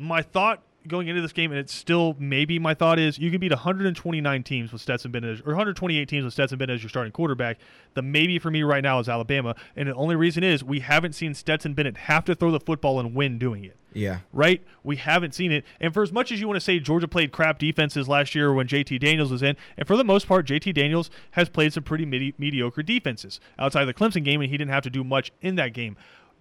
my 0.00 0.22
thought 0.22 0.62
going 0.88 1.08
into 1.08 1.20
this 1.20 1.32
game, 1.32 1.50
and 1.50 1.60
it's 1.60 1.74
still 1.74 2.16
maybe 2.18 2.58
my 2.58 2.74
thought 2.74 2.98
is 2.98 3.18
you 3.18 3.30
can 3.30 3.40
beat 3.40 3.52
129 3.52 4.42
teams 4.42 4.72
with 4.72 4.80
Stetson 4.80 5.10
Bennett, 5.10 5.40
or 5.40 5.50
128 5.50 6.08
teams 6.08 6.24
with 6.24 6.32
Stetson 6.32 6.58
Bennett 6.58 6.76
as 6.76 6.82
your 6.82 6.88
starting 6.88 7.12
quarterback. 7.12 7.58
The 7.94 8.02
maybe 8.02 8.38
for 8.38 8.50
me 8.50 8.62
right 8.62 8.82
now 8.82 8.98
is 8.98 9.08
Alabama, 9.08 9.54
and 9.76 9.88
the 9.88 9.94
only 9.94 10.16
reason 10.16 10.42
is 10.42 10.64
we 10.64 10.80
haven't 10.80 11.14
seen 11.14 11.34
Stetson 11.34 11.74
Bennett 11.74 11.96
have 11.96 12.24
to 12.26 12.34
throw 12.34 12.50
the 12.50 12.60
football 12.60 12.98
and 12.98 13.14
win 13.14 13.38
doing 13.38 13.64
it. 13.64 13.76
Yeah. 13.92 14.20
Right? 14.32 14.62
We 14.84 14.96
haven't 14.96 15.34
seen 15.34 15.50
it. 15.50 15.64
And 15.80 15.92
for 15.92 16.02
as 16.02 16.12
much 16.12 16.30
as 16.30 16.40
you 16.40 16.46
want 16.46 16.56
to 16.56 16.64
say 16.64 16.78
Georgia 16.78 17.08
played 17.08 17.32
crap 17.32 17.58
defenses 17.58 18.08
last 18.08 18.34
year 18.34 18.52
when 18.52 18.68
JT 18.68 19.00
Daniels 19.00 19.32
was 19.32 19.42
in, 19.42 19.56
and 19.76 19.86
for 19.86 19.96
the 19.96 20.04
most 20.04 20.26
part, 20.28 20.46
JT 20.46 20.74
Daniels 20.74 21.10
has 21.32 21.48
played 21.48 21.72
some 21.72 21.82
pretty 21.82 22.06
medi- 22.06 22.34
mediocre 22.38 22.82
defenses 22.82 23.40
outside 23.58 23.82
of 23.82 23.88
the 23.88 23.94
Clemson 23.94 24.24
game, 24.24 24.40
and 24.40 24.50
he 24.50 24.56
didn't 24.56 24.70
have 24.70 24.84
to 24.84 24.90
do 24.90 25.04
much 25.04 25.32
in 25.40 25.56
that 25.56 25.74
game. 25.74 25.96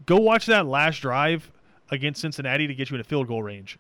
Go 0.06 0.18
watch 0.18 0.46
that 0.46 0.66
last 0.66 1.02
drive 1.02 1.52
against 1.92 2.22
Cincinnati 2.22 2.68
to 2.68 2.76
get 2.76 2.90
you 2.90 2.96
in 2.96 3.02
a 3.02 3.04
field 3.04 3.28
goal 3.28 3.44
range. 3.44 3.78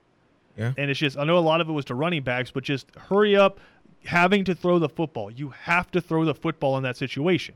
Yeah. 0.57 0.73
And 0.77 0.91
it's 0.91 0.99
just, 0.99 1.17
I 1.17 1.23
know 1.23 1.37
a 1.37 1.39
lot 1.39 1.61
of 1.61 1.69
it 1.69 1.71
was 1.71 1.85
to 1.85 1.95
running 1.95 2.23
backs, 2.23 2.51
but 2.51 2.63
just 2.63 2.93
hurry 2.95 3.35
up 3.35 3.59
having 4.05 4.43
to 4.45 4.55
throw 4.55 4.79
the 4.79 4.89
football. 4.89 5.31
You 5.31 5.49
have 5.49 5.91
to 5.91 6.01
throw 6.01 6.25
the 6.25 6.35
football 6.35 6.77
in 6.77 6.83
that 6.83 6.97
situation. 6.97 7.55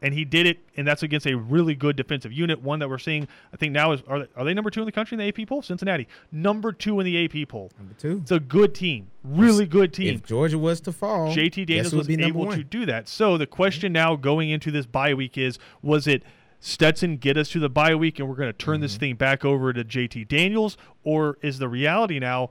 And 0.00 0.14
he 0.14 0.24
did 0.24 0.46
it, 0.46 0.60
and 0.76 0.86
that's 0.86 1.02
against 1.02 1.26
a 1.26 1.34
really 1.34 1.74
good 1.74 1.96
defensive 1.96 2.32
unit. 2.32 2.62
One 2.62 2.78
that 2.78 2.88
we're 2.88 2.98
seeing, 2.98 3.26
I 3.52 3.56
think 3.56 3.72
now 3.72 3.90
is 3.90 4.00
are 4.06 4.20
they, 4.20 4.26
are 4.36 4.44
they 4.44 4.54
number 4.54 4.70
two 4.70 4.78
in 4.80 4.86
the 4.86 4.92
country 4.92 5.16
in 5.16 5.18
the 5.18 5.42
AP 5.42 5.48
poll? 5.48 5.60
Cincinnati, 5.60 6.06
number 6.30 6.70
two 6.70 7.00
in 7.00 7.04
the 7.04 7.24
AP 7.24 7.48
poll. 7.48 7.72
Number 7.76 7.94
two. 7.94 8.20
It's 8.22 8.30
a 8.30 8.38
good 8.38 8.76
team, 8.76 9.08
really 9.24 9.66
good 9.66 9.92
team. 9.92 10.14
If 10.14 10.22
Georgia 10.24 10.56
was 10.56 10.80
to 10.82 10.92
fall, 10.92 11.34
JT 11.34 11.66
Daniels 11.66 11.92
would 11.92 12.06
was 12.06 12.16
able 12.16 12.46
one? 12.46 12.56
to 12.56 12.62
do 12.62 12.86
that. 12.86 13.08
So 13.08 13.36
the 13.36 13.46
question 13.48 13.92
now 13.92 14.14
going 14.14 14.50
into 14.50 14.70
this 14.70 14.86
bye 14.86 15.14
week 15.14 15.36
is: 15.36 15.58
Was 15.82 16.06
it 16.06 16.22
Stetson 16.60 17.16
get 17.18 17.36
us 17.36 17.48
to 17.50 17.60
the 17.60 17.68
bye 17.68 17.94
week, 17.94 18.18
and 18.18 18.28
we're 18.28 18.34
going 18.34 18.48
to 18.48 18.52
turn 18.52 18.76
Mm-hmm. 18.76 18.82
this 18.82 18.96
thing 18.96 19.14
back 19.14 19.44
over 19.44 19.72
to 19.72 19.84
JT 19.84 20.26
Daniels, 20.28 20.76
or 21.04 21.38
is 21.40 21.58
the 21.58 21.68
reality 21.68 22.18
now? 22.18 22.50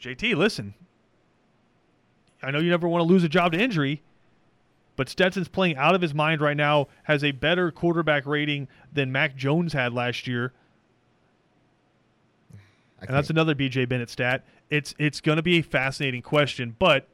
JT, 0.00 0.34
listen. 0.36 0.74
I 2.42 2.50
know 2.50 2.58
you 2.58 2.70
never 2.70 2.88
want 2.88 3.02
to 3.02 3.06
lose 3.06 3.22
a 3.22 3.28
job 3.28 3.52
to 3.52 3.58
injury, 3.60 4.02
but 4.96 5.08
Stetson's 5.08 5.46
playing 5.46 5.76
out 5.76 5.94
of 5.94 6.02
his 6.02 6.12
mind 6.12 6.40
right 6.40 6.56
now. 6.56 6.88
Has 7.04 7.22
a 7.22 7.30
better 7.30 7.70
quarterback 7.70 8.26
rating 8.26 8.66
than 8.92 9.12
Mac 9.12 9.36
Jones 9.36 9.72
had 9.72 9.92
last 9.92 10.26
year. 10.26 10.52
I 13.00 13.06
And 13.06 13.14
that's 13.14 13.30
another 13.30 13.54
BJ 13.54 13.88
Bennett 13.88 14.10
stat. 14.10 14.44
It's 14.70 14.94
it's 14.98 15.20
going 15.20 15.36
to 15.36 15.42
be 15.42 15.58
a 15.58 15.62
fascinating 15.62 16.22
question, 16.22 16.74
but 16.78 17.06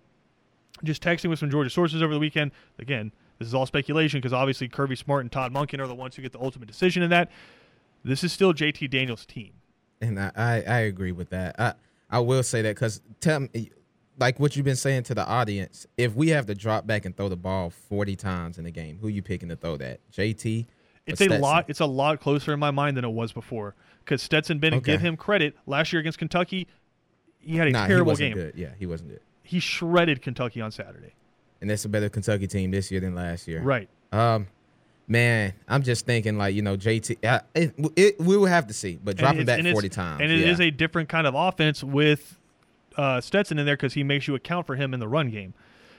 just 0.82 1.02
texting 1.02 1.28
with 1.28 1.38
some 1.38 1.50
Georgia 1.50 1.70
sources 1.70 2.02
over 2.02 2.12
the 2.14 2.20
weekend. 2.20 2.52
Again, 2.78 3.12
this 3.38 3.48
is 3.48 3.54
all 3.54 3.66
speculation 3.66 4.18
because 4.18 4.32
obviously 4.32 4.68
Kirby 4.68 4.96
Smart 4.96 5.22
and 5.22 5.32
Todd 5.32 5.52
Monken 5.52 5.78
are 5.80 5.86
the 5.86 5.94
ones 5.94 6.16
who 6.16 6.22
get 6.22 6.32
the 6.32 6.40
ultimate 6.40 6.66
decision 6.66 7.02
in 7.02 7.10
that. 7.10 7.30
This 8.04 8.22
is 8.24 8.32
still 8.32 8.52
JT 8.54 8.90
Daniels' 8.90 9.26
team. 9.26 9.52
and 10.00 10.18
I, 10.20 10.30
I, 10.36 10.52
I 10.66 10.78
agree 10.80 11.12
with 11.12 11.30
that. 11.30 11.56
I 11.58 11.74
I 12.10 12.20
will 12.20 12.42
say 12.42 12.62
that 12.62 12.74
because 12.74 13.00
tell 13.20 13.40
me, 13.40 13.70
like 14.18 14.40
what 14.40 14.56
you've 14.56 14.64
been 14.64 14.76
saying 14.76 15.02
to 15.04 15.14
the 15.14 15.26
audience, 15.26 15.86
if 15.96 16.14
we 16.14 16.28
have 16.28 16.46
to 16.46 16.54
drop 16.54 16.86
back 16.86 17.04
and 17.04 17.16
throw 17.16 17.28
the 17.28 17.36
ball 17.36 17.70
forty 17.70 18.16
times 18.16 18.58
in 18.58 18.66
a 18.66 18.70
game, 18.70 18.98
who 19.00 19.08
you 19.08 19.22
picking 19.22 19.48
to 19.50 19.56
throw 19.56 19.76
that? 19.76 20.00
JT. 20.12 20.66
It's 21.06 21.20
a 21.22 21.38
lot. 21.38 21.64
It's 21.68 21.80
a 21.80 21.86
lot 21.86 22.20
closer 22.20 22.52
in 22.52 22.60
my 22.60 22.70
mind 22.70 22.96
than 22.96 23.04
it 23.04 23.10
was 23.10 23.32
before. 23.32 23.74
Because 24.04 24.20
Stetson 24.22 24.58
Bennett, 24.58 24.78
Okay. 24.78 24.92
give 24.92 25.00
him 25.00 25.16
credit. 25.16 25.54
Last 25.66 25.92
year 25.92 26.00
against 26.00 26.18
Kentucky, 26.18 26.66
he 27.38 27.56
had 27.56 27.68
a 27.68 27.70
Nah, 27.72 27.82
he 27.84 27.88
terrible 27.88 28.12
wasn't 28.12 28.34
game. 28.34 28.44
good. 28.44 28.54
Yeah, 28.56 28.70
he 28.78 28.86
wasn't 28.86 29.10
good. 29.10 29.20
He 29.42 29.58
shredded 29.60 30.20
Kentucky 30.22 30.60
on 30.60 30.70
Saturday. 30.70 31.14
And 31.60 31.68
that's 31.68 31.84
a 31.84 31.88
better 31.88 32.08
Kentucky 32.08 32.46
team 32.46 32.70
this 32.70 32.90
year 32.90 33.00
than 33.00 33.14
last 33.14 33.48
year. 33.48 33.60
Right. 33.60 33.88
Um, 34.12 34.46
man, 35.06 35.52
I'm 35.66 35.82
just 35.82 36.06
thinking 36.06 36.38
like 36.38 36.54
you 36.54 36.62
know 36.62 36.76
JT. 36.76 37.24
Uh, 37.24 37.40
it, 37.54 37.74
it, 37.96 38.20
we 38.20 38.36
will 38.36 38.46
have 38.46 38.66
to 38.68 38.74
see, 38.74 38.98
but 39.02 39.16
dropping 39.16 39.44
back 39.44 39.64
forty 39.72 39.88
times. 39.88 40.20
And 40.22 40.30
it 40.30 40.40
is 40.40 40.58
yeah. 40.60 40.66
a 40.66 40.70
different 40.70 41.08
kind 41.08 41.26
of 41.26 41.34
offense 41.34 41.82
with 41.82 42.38
uh, 42.96 43.20
Stetson 43.20 43.58
in 43.58 43.66
there 43.66 43.76
because 43.76 43.94
he 43.94 44.02
makes 44.04 44.26
you 44.28 44.34
account 44.34 44.66
for 44.66 44.76
him 44.76 44.92
in 44.94 45.00
the 45.00 45.08
run 45.08 45.30
game. 45.30 45.54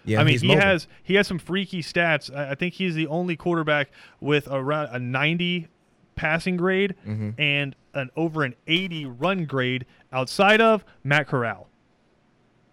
yeah. 0.05 0.20
I 0.22 0.24
mean, 0.24 0.39
he 0.39 0.47
mobile. 0.49 0.62
has 0.62 0.88
he 1.03 1.16
has 1.16 1.28
some 1.28 1.39
freaky 1.39 1.82
stats. 1.82 2.34
I 2.34 2.51
I 2.51 2.55
think 2.55 2.74
he's 2.76 2.95
the 2.95 3.07
only 3.07 3.36
quarterback 3.36 3.89
with 4.20 4.47
around 4.49 4.89
a 4.93 4.99
90 4.99 5.68
passing 6.16 6.57
grade 6.57 6.95
Mm-hmm. 7.07 7.30
and 7.41 7.76
an 7.93 8.10
over 8.16 8.43
an 8.43 8.53
80 8.68 9.05
run 9.05 9.45
grade 9.45 9.86
outside 10.12 10.62
of 10.62 10.84
Matt 11.03 11.28
Corral. 11.28 11.68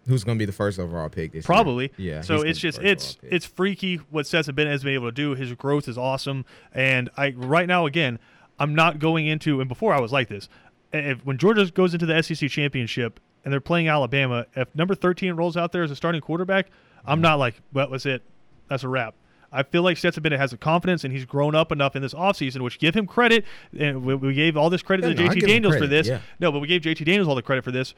Who's 0.09 0.25
going 0.25 0.37
to 0.37 0.43
be 0.43 0.47
the 0.47 0.53
first 0.53 0.79
overall 0.79 1.09
pick 1.09 1.33
this 1.33 1.45
Probably. 1.47 1.93
year. 1.97 2.17
Yeah. 2.17 2.21
So 2.23 2.43
it's 2.43 2.59
just 2.59 2.79
it's 2.81 3.19
it's 3.23 3.45
freaky 3.47 3.97
what 4.11 4.27
Seth 4.27 4.47
Bennett 4.55 4.73
has 4.73 4.83
been 4.85 4.95
able 4.95 5.09
to 5.09 5.13
do. 5.13 5.35
His 5.35 5.53
growth 5.55 5.89
is 5.89 5.99
awesome, 5.99 6.45
and 6.73 7.11
I 7.17 7.31
right 7.37 7.67
now 7.69 7.87
again, 7.87 8.19
I'm 8.59 8.75
not 8.75 8.99
going 8.99 9.27
into 9.27 9.61
and 9.61 9.69
before 9.69 9.93
I 9.95 10.01
was 10.01 10.13
like 10.13 10.29
this. 10.29 10.49
If 10.93 11.25
when 11.27 11.37
Georgia 11.39 11.71
goes 11.71 11.93
into 11.95 12.07
the 12.07 12.23
SEC 12.23 12.49
championship 12.49 13.21
and 13.45 13.53
they're 13.53 13.61
playing 13.61 13.89
Alabama, 13.89 14.47
if 14.55 14.75
number 14.75 14.95
13 14.95 15.35
rolls 15.35 15.57
out 15.57 15.73
there 15.73 15.83
as 15.83 15.91
a 15.91 15.97
starting 15.97 16.21
quarterback, 16.21 16.69
I'm 17.05 17.21
not 17.21 17.39
like, 17.39 17.61
well, 17.73 17.89
that's 17.91 18.07
it, 18.07 18.23
that's 18.69 18.85
a 18.85 18.89
wrap. 18.89 19.15
I 19.53 19.63
feel 19.63 19.83
like 19.83 19.97
Stetson 19.97 20.23
Bennett 20.23 20.39
has 20.41 20.51
the 20.51 20.57
confidence 20.57 21.05
and 21.05 21.13
he's 21.13 21.25
grown 21.25 21.55
up 21.55 21.71
enough 21.73 21.97
in 21.97 22.03
this 22.03 22.15
offseason, 22.15 22.61
which 22.63 22.79
give 22.79 22.95
him 22.95 23.07
credit. 23.07 23.45
And 23.79 24.05
we, 24.05 24.15
we 24.15 24.35
gave 24.35 24.57
all 24.57 24.71
this 24.71 24.83
credit 24.83 25.07
Yeah, 25.19 25.29
to 25.29 25.35
JT 25.35 25.47
Daniels 25.47 25.77
for 25.77 25.87
this. 25.87 26.09
yeah. 26.09 26.21
No, 26.41 26.51
but 26.53 26.59
we 26.61 26.67
gave 26.69 26.83
JT 26.83 27.05
Daniels 27.05 27.29
all 27.29 27.35
the 27.35 27.43
credit 27.43 27.63
for 27.65 27.71
this. 27.71 27.95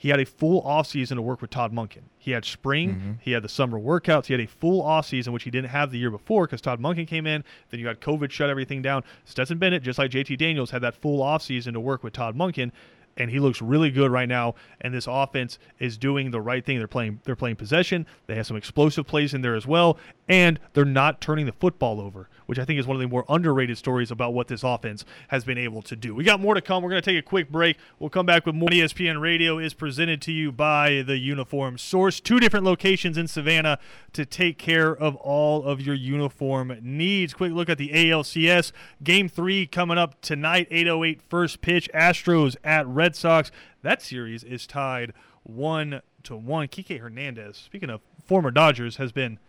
He 0.00 0.08
had 0.08 0.18
a 0.18 0.24
full 0.24 0.62
offseason 0.62 1.16
to 1.16 1.22
work 1.22 1.42
with 1.42 1.50
Todd 1.50 1.74
Monken. 1.74 2.04
He 2.16 2.30
had 2.30 2.46
spring, 2.46 2.94
Mm-hmm. 2.94 3.12
he 3.20 3.32
had 3.32 3.42
the 3.42 3.50
summer 3.50 3.78
workouts, 3.78 4.24
he 4.26 4.32
had 4.32 4.40
a 4.40 4.46
full 4.46 4.82
offseason, 4.82 5.28
which 5.34 5.42
he 5.42 5.50
didn't 5.50 5.68
have 5.68 5.90
the 5.90 5.98
year 5.98 6.10
before 6.10 6.46
because 6.46 6.62
Todd 6.62 6.80
Monken 6.80 7.06
came 7.06 7.26
in. 7.26 7.44
Then 7.68 7.80
you 7.80 7.86
had 7.86 8.00
COVID 8.00 8.30
shut 8.30 8.48
everything 8.48 8.80
down. 8.80 9.04
Stetson 9.26 9.58
Bennett, 9.58 9.82
just 9.82 9.98
like 9.98 10.10
JT 10.10 10.38
Daniels, 10.38 10.70
had 10.70 10.80
that 10.80 10.94
full 10.96 11.22
offseason 11.22 11.74
to 11.74 11.80
work 11.80 12.02
with 12.02 12.14
Todd 12.14 12.34
Monken. 12.34 12.72
And 13.18 13.30
he 13.30 13.40
looks 13.40 13.60
really 13.60 13.90
good 13.90 14.10
right 14.10 14.28
now. 14.28 14.54
And 14.80 14.94
this 14.94 15.06
offense 15.06 15.58
is 15.78 15.98
doing 15.98 16.30
the 16.30 16.40
right 16.40 16.64
thing. 16.64 16.78
They're 16.78 16.86
playing. 16.88 17.20
They're 17.24 17.36
playing 17.36 17.56
possession. 17.56 18.06
They 18.26 18.36
have 18.36 18.46
some 18.46 18.56
explosive 18.56 19.06
plays 19.06 19.34
in 19.34 19.42
there 19.42 19.56
as 19.56 19.66
well, 19.66 19.98
and 20.30 20.60
they're 20.74 20.84
not 20.84 21.20
turning 21.20 21.44
the 21.44 21.52
football 21.52 22.00
over, 22.00 22.28
which 22.46 22.56
I 22.56 22.64
think 22.64 22.78
is 22.78 22.86
one 22.86 22.94
of 22.94 23.02
the 23.02 23.08
more 23.08 23.24
underrated 23.28 23.76
stories 23.76 24.12
about 24.12 24.32
what 24.32 24.46
this 24.46 24.62
offense 24.62 25.04
has 25.26 25.44
been 25.44 25.58
able 25.58 25.82
to 25.82 25.96
do. 25.96 26.14
We 26.14 26.22
got 26.22 26.38
more 26.38 26.54
to 26.54 26.60
come. 26.60 26.84
We're 26.84 26.90
going 26.90 27.02
to 27.02 27.10
take 27.10 27.18
a 27.18 27.26
quick 27.26 27.50
break. 27.50 27.76
We'll 27.98 28.10
come 28.10 28.26
back 28.26 28.46
with 28.46 28.54
more. 28.54 28.68
ESPN 28.70 29.20
Radio 29.20 29.58
is 29.58 29.74
presented 29.74 30.22
to 30.22 30.32
you 30.32 30.52
by 30.52 31.02
the 31.04 31.18
Uniform 31.18 31.78
Source. 31.78 32.20
Two 32.20 32.38
different 32.38 32.64
locations 32.64 33.18
in 33.18 33.26
Savannah 33.26 33.80
to 34.12 34.24
take 34.24 34.56
care 34.56 34.96
of 34.96 35.16
all 35.16 35.64
of 35.64 35.80
your 35.80 35.96
uniform 35.96 36.78
needs. 36.80 37.34
Quick 37.34 37.50
look 37.52 37.68
at 37.68 37.78
the 37.78 37.88
ALCS. 37.88 38.70
Game 39.02 39.28
three 39.28 39.66
coming 39.66 39.98
up 39.98 40.20
tonight, 40.20 40.68
808 40.70 41.22
first 41.28 41.60
pitch. 41.60 41.90
Astros 41.92 42.54
at 42.62 42.86
Red 42.86 43.16
Sox. 43.16 43.50
That 43.82 44.00
series 44.00 44.44
is 44.44 44.68
tied 44.68 45.12
one 45.42 46.02
to 46.22 46.36
one. 46.36 46.68
Kike 46.68 47.00
Hernandez, 47.00 47.56
speaking 47.56 47.90
of 47.90 48.00
former 48.24 48.52
Dodgers, 48.52 48.98
has 48.98 49.10
been 49.10 49.40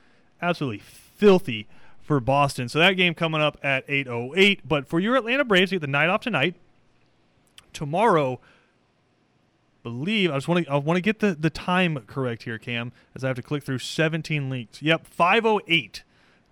absolutely 0.42 0.80
filthy 0.80 1.68
for 2.02 2.20
Boston. 2.20 2.68
So 2.68 2.80
that 2.80 2.94
game 2.94 3.14
coming 3.14 3.42
up 3.42 3.58
at 3.64 3.88
8:08. 3.88 4.62
But 4.68 4.88
for 4.88 5.00
your 5.00 5.16
Atlanta 5.16 5.46
Braves, 5.46 5.72
you 5.72 5.80
get 5.80 5.86
the 5.86 5.92
night 5.92 6.10
off 6.10 6.22
tonight. 6.22 6.56
Tomorrow, 7.74 8.40
believe 9.84 10.32
I 10.32 10.36
just 10.36 10.48
want 10.48 10.66
to 10.66 10.72
I 10.72 10.76
want 10.78 10.98
to 10.98 11.02
get 11.02 11.20
the 11.20 11.34
the 11.34 11.50
time 11.50 11.98
correct 12.08 12.44
here, 12.44 12.58
Cam, 12.58 12.92
as 13.16 13.24
I 13.24 13.28
have 13.28 13.38
to 13.38 13.42
click 13.42 13.64
through 13.64 13.80
17 13.80 14.50
links. 14.50 14.82
Yep, 14.82 15.08
508. 15.08 16.04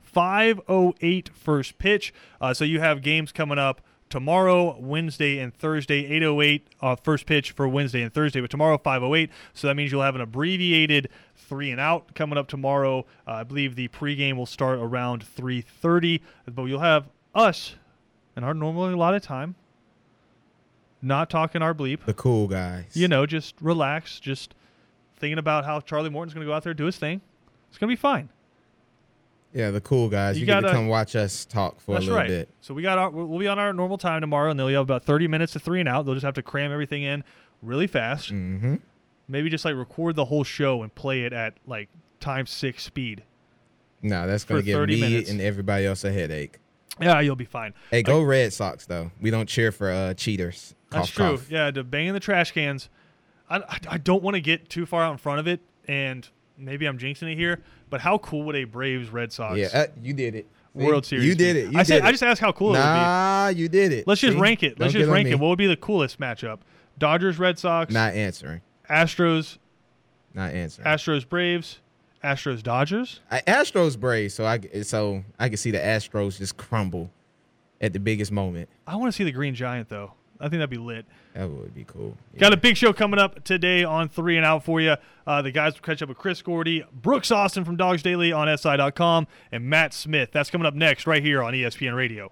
508 0.02 1.30
first 1.34 1.78
pitch. 1.78 2.14
Uh, 2.42 2.54
so 2.54 2.64
you 2.64 2.80
have 2.80 3.02
games 3.02 3.32
coming 3.32 3.60
up 3.60 3.82
tomorrow, 4.10 4.78
Wednesday, 4.80 5.40
and 5.40 5.54
Thursday. 5.54 6.06
808 6.06 6.68
uh, 6.82 6.96
first 6.96 7.26
pitch 7.26 7.52
for 7.52 7.68
Wednesday 7.68 8.02
and 8.02 8.14
Thursday, 8.14 8.42
but 8.42 8.50
tomorrow 8.50 8.78
508. 8.78 9.30
So 9.54 9.68
that 9.68 9.76
means 9.76 9.92
you'll 9.92 10.02
have 10.02 10.16
an 10.16 10.22
abbreviated 10.22 11.10
three 11.36 11.72
and 11.72 11.80
out 11.80 12.14
coming 12.16 12.38
up 12.38 12.48
tomorrow. 12.48 13.06
Uh, 13.28 13.32
I 13.32 13.44
believe 13.44 13.76
the 13.76 13.88
pregame 13.90 14.36
will 14.36 14.46
start 14.46 14.80
around 14.80 15.24
3:30, 15.24 16.22
but 16.48 16.66
you'll 16.66 16.80
have 16.80 17.10
us 17.34 17.76
in 18.36 18.44
our 18.44 18.54
normally 18.54 18.94
a 18.94 18.98
lot 18.98 19.14
of 19.14 19.22
time, 19.22 19.56
not 21.02 21.30
talking 21.30 21.62
our 21.62 21.74
bleep. 21.74 22.06
The 22.06 22.14
cool 22.14 22.48
guys. 22.48 22.96
You 22.96 23.08
know, 23.08 23.26
just 23.26 23.56
relax, 23.62 24.20
just 24.20 24.54
thinking 25.18 25.38
about 25.38 25.66
how 25.66 25.80
Charlie 25.82 26.10
Morton's 26.10 26.34
going 26.34 26.46
to 26.46 26.50
go 26.50 26.54
out 26.56 26.64
there 26.64 26.72
and 26.72 26.78
do 26.78 26.86
his 26.86 26.98
thing. 26.98 27.22
It's 27.70 27.78
going 27.78 27.90
to 27.90 27.96
be 27.96 28.00
fine. 28.00 28.30
Yeah, 29.54 29.72
the 29.72 29.82
cool 29.82 30.10
guys. 30.10 30.36
You 30.38 30.42
You, 30.42 30.46
get 30.46 30.56
to 30.58 30.62
gotta- 30.62 30.74
come 30.74 30.88
watch 30.88 31.16
us 31.16 31.46
talk 31.46 31.80
for 31.82 31.96
a 31.96 32.00
little 32.00 32.16
right. 32.16 32.28
bit. 32.28 32.50
So 32.62 32.74
we 32.74 32.82
got 32.84 32.98
our 33.00 33.10
we'll 33.10 33.40
be 33.40 33.48
on 33.48 33.58
our 33.58 33.74
normal 33.74 33.98
time 33.98 34.22
tomorrow, 34.22 34.52
and 34.52 34.60
they'll 34.60 34.68
have 34.68 34.82
about 34.82 35.04
thirty 35.04 35.28
minutes 35.28 35.54
to 35.54 35.60
three 35.60 35.80
and 35.80 35.90
out. 35.90 36.06
They'll 36.06 36.14
just 36.14 36.26
have 36.26 36.36
to 36.36 36.44
cram 36.44 36.72
everything 36.72 37.04
in 37.04 37.24
really 37.64 37.88
fast. 37.88 38.32
Mm-hmm. 38.32 38.76
Maybe 39.28 39.50
just 39.50 39.66
like 39.66 39.76
record 39.76 40.16
the 40.16 40.26
whole 40.26 40.44
show 40.44 40.84
and 40.84 40.94
play 40.94 41.24
it 41.24 41.34
at 41.34 41.56
like 41.66 41.90
times 42.20 42.50
six 42.52 42.84
speed. 42.84 43.24
No, 44.02 44.28
that's 44.28 44.44
gonna 44.46 44.62
give 44.62 44.76
30 44.78 44.96
me 44.96 45.02
minutes. 45.02 45.30
and 45.30 45.42
everybody 45.42 45.86
else 45.86 46.04
a 46.04 46.12
headache. 46.12 46.58
Yeah, 47.02 47.20
you'll 47.22 47.36
be 47.36 47.46
fine. 47.46 47.74
Hey, 47.92 48.04
go 48.04 48.22
Red 48.22 48.54
Sox 48.54 48.86
though. 48.86 49.12
We 49.22 49.32
don't 49.32 49.48
cheer 49.48 49.72
for 49.72 49.90
uh, 49.90 50.14
cheaters. 50.14 50.76
That's 50.92 51.10
true. 51.10 51.38
cough. 51.38 51.50
Yeah, 51.52 51.72
to 51.72 51.84
bang 51.84 52.08
in 52.08 52.14
the 52.14 52.20
trash 52.20 52.52
cans. 52.52 52.90
I, 53.50 53.58
I, 53.58 53.78
I 53.92 53.98
don't 53.98 54.22
want 54.22 54.36
to 54.36 54.42
get 54.42 54.70
too 54.70 54.86
far 54.86 55.04
out 55.04 55.12
in 55.12 55.18
front 55.18 55.40
of 55.40 55.48
it, 55.48 55.60
and 55.88 56.28
maybe 56.58 56.86
I'm 56.88 56.98
jinxing 56.98 57.32
it 57.32 57.36
here. 57.36 57.62
But 57.90 58.02
how 58.02 58.18
cool 58.20 58.44
would 58.44 58.56
a 58.56 58.64
Braves 58.66 59.10
Red 59.10 59.32
Sox 59.32 59.58
Yeah, 59.58 59.68
uh, 59.74 59.86
you 60.02 60.14
did 60.14 60.36
it. 60.36 60.48
See? 60.78 60.86
World 60.86 61.06
Series? 61.06 61.26
You 61.26 61.36
did 61.36 61.56
it. 61.56 61.74
You 61.74 61.80
I 61.80 61.84
said. 61.84 62.04
I 62.04 62.12
just 62.12 62.22
asked 62.24 62.40
how 62.40 62.52
cool 62.52 62.70
it 62.70 62.72
would 62.80 62.84
be. 62.84 62.84
nah, 62.84 63.48
you 63.50 63.68
did 63.68 63.92
it. 63.92 64.08
Let's 64.08 64.22
just 64.22 64.36
See? 64.36 64.40
rank 64.40 64.62
it. 64.64 64.80
Let's 64.80 64.94
Don't 64.94 65.02
just 65.02 65.12
rank 65.12 65.28
it. 65.28 65.36
What 65.40 65.50
would 65.50 65.58
be 65.58 65.68
the 65.68 65.76
coolest 65.76 66.20
matchup? 66.20 66.60
Dodgers 66.98 67.40
Red 67.40 67.58
Sox, 67.58 67.92
Not 67.94 68.14
answering. 68.14 68.62
Astros, 68.90 69.58
Not 70.34 70.54
answering. 70.54 70.86
Astros 70.88 71.28
Braves, 71.28 71.80
Astros 72.24 72.62
Dodgers. 72.62 73.20
I, 73.32 73.42
Astros 73.42 74.00
Braves, 74.00 74.34
so 74.34 74.46
I 74.46 74.60
so 74.84 75.24
I 75.40 75.50
can 75.50 75.58
see 75.58 75.72
the 75.72 75.80
Astros 75.80 76.38
just 76.38 76.58
crumble 76.58 77.10
at 77.82 77.94
the 77.94 78.00
biggest 78.00 78.32
moment. 78.32 78.70
I 78.86 78.96
want 78.98 79.12
to 79.12 79.16
see 79.16 79.24
the 79.24 79.32
Green 79.32 79.56
Giant 79.56 79.90
though. 79.90 80.14
I 80.40 80.44
think 80.44 80.60
that'd 80.60 80.70
be 80.70 80.78
lit. 80.78 81.06
That 81.34 81.50
would 81.50 81.76
be 81.76 81.84
cool. 81.84 82.16
Yeah. 82.34 82.40
Got 82.40 82.54
a 82.54 82.58
big 82.58 82.78
show 82.78 82.94
coming 82.94 83.20
up 83.20 83.44
today 83.44 83.84
on 83.84 84.08
Three 84.08 84.38
and 84.38 84.46
Out 84.46 84.64
for 84.64 84.80
you. 84.80 84.96
Uh, 85.28 85.42
the 85.42 85.52
guys 85.52 85.74
will 85.74 85.82
catch 85.82 86.02
up 86.02 86.10
with 86.10 86.18
Chris 86.18 86.42
Gordy, 86.42 86.84
Brooks 86.94 87.30
Austin 87.32 87.66
from 87.66 87.76
Dogs 87.76 88.02
Daily 88.02 88.32
on 88.32 88.56
SI.com, 88.58 89.28
and 89.52 89.66
Matt 89.66 89.94
Smith. 89.94 90.30
That's 90.32 90.50
coming 90.50 90.66
up 90.66 90.74
next 90.74 91.06
right 91.06 91.22
here 91.22 91.44
on 91.44 91.54
ESPN 91.54 91.96
Radio. 91.96 92.32